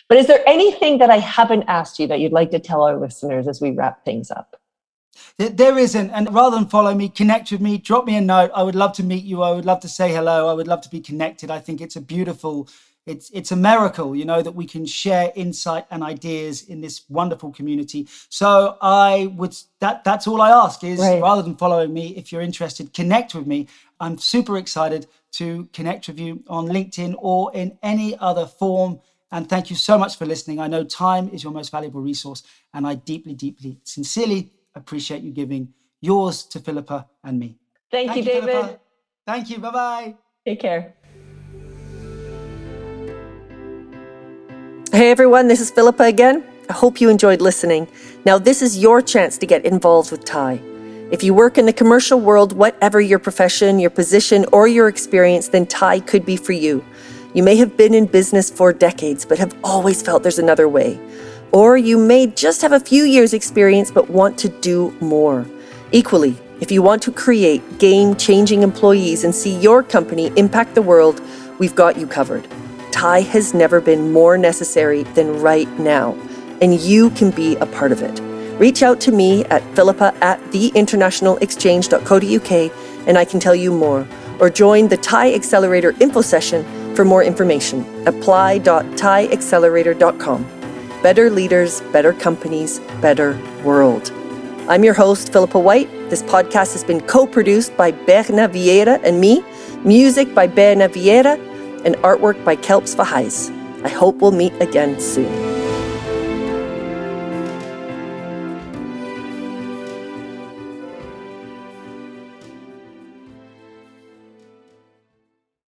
But 0.08 0.18
is 0.18 0.26
there 0.26 0.46
anything 0.46 0.98
that 0.98 1.08
I 1.08 1.16
haven't 1.16 1.62
asked 1.62 1.98
you 1.98 2.06
that 2.08 2.20
you'd 2.20 2.32
like 2.32 2.50
to 2.50 2.58
tell 2.58 2.82
our 2.82 2.98
listeners 2.98 3.48
as 3.48 3.62
we 3.62 3.70
wrap 3.70 4.04
things 4.04 4.30
up? 4.30 4.60
There 5.36 5.78
isn't. 5.78 6.10
And 6.10 6.32
rather 6.32 6.56
than 6.56 6.66
follow 6.66 6.94
me, 6.94 7.08
connect 7.08 7.50
with 7.50 7.60
me, 7.60 7.78
drop 7.78 8.04
me 8.06 8.16
a 8.16 8.20
note. 8.20 8.50
I 8.54 8.62
would 8.62 8.74
love 8.74 8.92
to 8.94 9.02
meet 9.02 9.24
you. 9.24 9.42
I 9.42 9.50
would 9.50 9.64
love 9.64 9.80
to 9.80 9.88
say 9.88 10.12
hello. 10.12 10.48
I 10.48 10.52
would 10.52 10.68
love 10.68 10.80
to 10.82 10.88
be 10.90 11.00
connected. 11.00 11.50
I 11.50 11.58
think 11.58 11.80
it's 11.80 11.96
a 11.96 12.00
beautiful, 12.00 12.68
it's 13.06 13.30
it's 13.30 13.52
a 13.52 13.56
miracle, 13.56 14.16
you 14.16 14.24
know, 14.24 14.42
that 14.42 14.52
we 14.52 14.66
can 14.66 14.86
share 14.86 15.32
insight 15.34 15.86
and 15.90 16.02
ideas 16.02 16.62
in 16.62 16.80
this 16.80 17.02
wonderful 17.08 17.52
community. 17.52 18.08
So 18.28 18.78
I 18.80 19.32
would 19.36 19.56
that 19.80 20.04
that's 20.04 20.26
all 20.26 20.40
I 20.40 20.50
ask 20.50 20.82
is 20.84 21.00
right. 21.00 21.20
rather 21.20 21.42
than 21.42 21.56
following 21.56 21.92
me, 21.92 22.16
if 22.16 22.32
you're 22.32 22.42
interested, 22.42 22.94
connect 22.94 23.34
with 23.34 23.46
me. 23.46 23.68
I'm 24.00 24.18
super 24.18 24.56
excited 24.56 25.06
to 25.32 25.68
connect 25.72 26.06
with 26.08 26.18
you 26.18 26.44
on 26.48 26.66
LinkedIn 26.68 27.14
or 27.18 27.52
in 27.54 27.76
any 27.82 28.16
other 28.18 28.46
form. 28.46 29.00
And 29.32 29.48
thank 29.48 29.68
you 29.68 29.74
so 29.74 29.98
much 29.98 30.16
for 30.16 30.26
listening. 30.26 30.60
I 30.60 30.68
know 30.68 30.84
time 30.84 31.28
is 31.28 31.42
your 31.42 31.52
most 31.52 31.72
valuable 31.72 32.00
resource, 32.00 32.44
and 32.72 32.86
I 32.86 32.94
deeply, 32.94 33.34
deeply, 33.34 33.80
sincerely 33.82 34.52
appreciate 34.74 35.22
you 35.22 35.32
giving 35.32 35.72
yours 36.00 36.44
to 36.44 36.60
Philippa 36.60 37.06
and 37.22 37.38
me. 37.38 37.56
Thank, 37.90 38.10
Thank 38.10 38.26
you, 38.26 38.32
you, 38.32 38.40
David. 38.40 38.54
Philippa. 38.54 38.80
Thank 39.26 39.50
you. 39.50 39.58
Bye 39.58 39.70
bye. 39.70 40.14
Take 40.46 40.60
care. 40.60 40.94
Hey 44.92 45.10
everyone, 45.10 45.48
this 45.48 45.60
is 45.60 45.70
Philippa 45.72 46.04
again. 46.04 46.44
I 46.70 46.72
hope 46.72 47.00
you 47.00 47.08
enjoyed 47.08 47.40
listening. 47.40 47.88
Now, 48.24 48.38
this 48.38 48.62
is 48.62 48.78
your 48.78 49.02
chance 49.02 49.36
to 49.38 49.46
get 49.46 49.64
involved 49.64 50.12
with 50.12 50.24
TIE. 50.24 50.60
If 51.10 51.22
you 51.22 51.34
work 51.34 51.58
in 51.58 51.66
the 51.66 51.72
commercial 51.72 52.20
world, 52.20 52.52
whatever 52.52 53.00
your 53.00 53.18
profession, 53.18 53.78
your 53.78 53.90
position, 53.90 54.46
or 54.52 54.66
your 54.68 54.88
experience, 54.88 55.48
then 55.48 55.66
TIE 55.66 56.00
could 56.00 56.24
be 56.24 56.36
for 56.36 56.52
you. 56.52 56.84
You 57.34 57.42
may 57.42 57.56
have 57.56 57.76
been 57.76 57.92
in 57.92 58.06
business 58.06 58.48
for 58.50 58.72
decades, 58.72 59.24
but 59.26 59.38
have 59.38 59.54
always 59.64 60.00
felt 60.00 60.22
there's 60.22 60.38
another 60.38 60.68
way. 60.68 60.98
Or 61.54 61.76
you 61.76 61.96
may 61.96 62.26
just 62.26 62.60
have 62.62 62.72
a 62.72 62.80
few 62.80 63.04
years' 63.04 63.32
experience 63.32 63.92
but 63.92 64.10
want 64.10 64.36
to 64.38 64.48
do 64.48 64.90
more. 65.00 65.46
Equally, 65.92 66.36
if 66.60 66.72
you 66.72 66.82
want 66.82 67.00
to 67.04 67.12
create 67.12 67.78
game 67.78 68.16
changing 68.16 68.64
employees 68.64 69.22
and 69.22 69.32
see 69.32 69.56
your 69.60 69.84
company 69.84 70.32
impact 70.36 70.74
the 70.74 70.82
world, 70.82 71.22
we've 71.60 71.76
got 71.76 71.96
you 71.96 72.08
covered. 72.08 72.48
TIE 72.90 73.20
has 73.20 73.54
never 73.54 73.80
been 73.80 74.12
more 74.12 74.36
necessary 74.36 75.04
than 75.14 75.40
right 75.40 75.68
now, 75.78 76.16
and 76.60 76.80
you 76.80 77.10
can 77.10 77.30
be 77.30 77.54
a 77.56 77.66
part 77.66 77.92
of 77.92 78.02
it. 78.02 78.18
Reach 78.58 78.82
out 78.82 79.00
to 79.02 79.12
me 79.12 79.44
at 79.44 79.62
philippa 79.76 80.12
at 80.22 80.40
theinternationalexchange.co.uk 80.50 82.72
and 83.06 83.16
I 83.16 83.24
can 83.24 83.38
tell 83.38 83.54
you 83.54 83.72
more. 83.72 84.08
Or 84.40 84.50
join 84.50 84.88
the 84.88 84.96
TIE 84.96 85.32
Accelerator 85.34 85.94
info 86.00 86.20
session 86.20 86.64
for 86.96 87.04
more 87.04 87.22
information. 87.22 87.84
apply.tieaccelerator.com. 88.08 90.53
Better 91.04 91.28
leaders, 91.28 91.82
better 91.92 92.14
companies, 92.14 92.78
better 93.02 93.38
world. 93.62 94.10
I'm 94.70 94.84
your 94.84 94.94
host, 94.94 95.30
Philippa 95.30 95.58
White. 95.58 95.90
This 96.08 96.22
podcast 96.22 96.72
has 96.72 96.82
been 96.82 97.02
co 97.02 97.26
produced 97.26 97.76
by 97.76 97.90
Berna 97.90 98.48
Vieira 98.48 98.98
and 99.04 99.20
me, 99.20 99.44
music 99.84 100.34
by 100.34 100.46
Berna 100.46 100.88
Vieira, 100.88 101.36
and 101.84 101.94
artwork 101.96 102.42
by 102.42 102.56
Kelps 102.56 102.96
Vahais. 102.96 103.50
I 103.84 103.90
hope 103.90 104.22
we'll 104.22 104.32
meet 104.32 104.54
again 104.62 104.98
soon. 104.98 105.53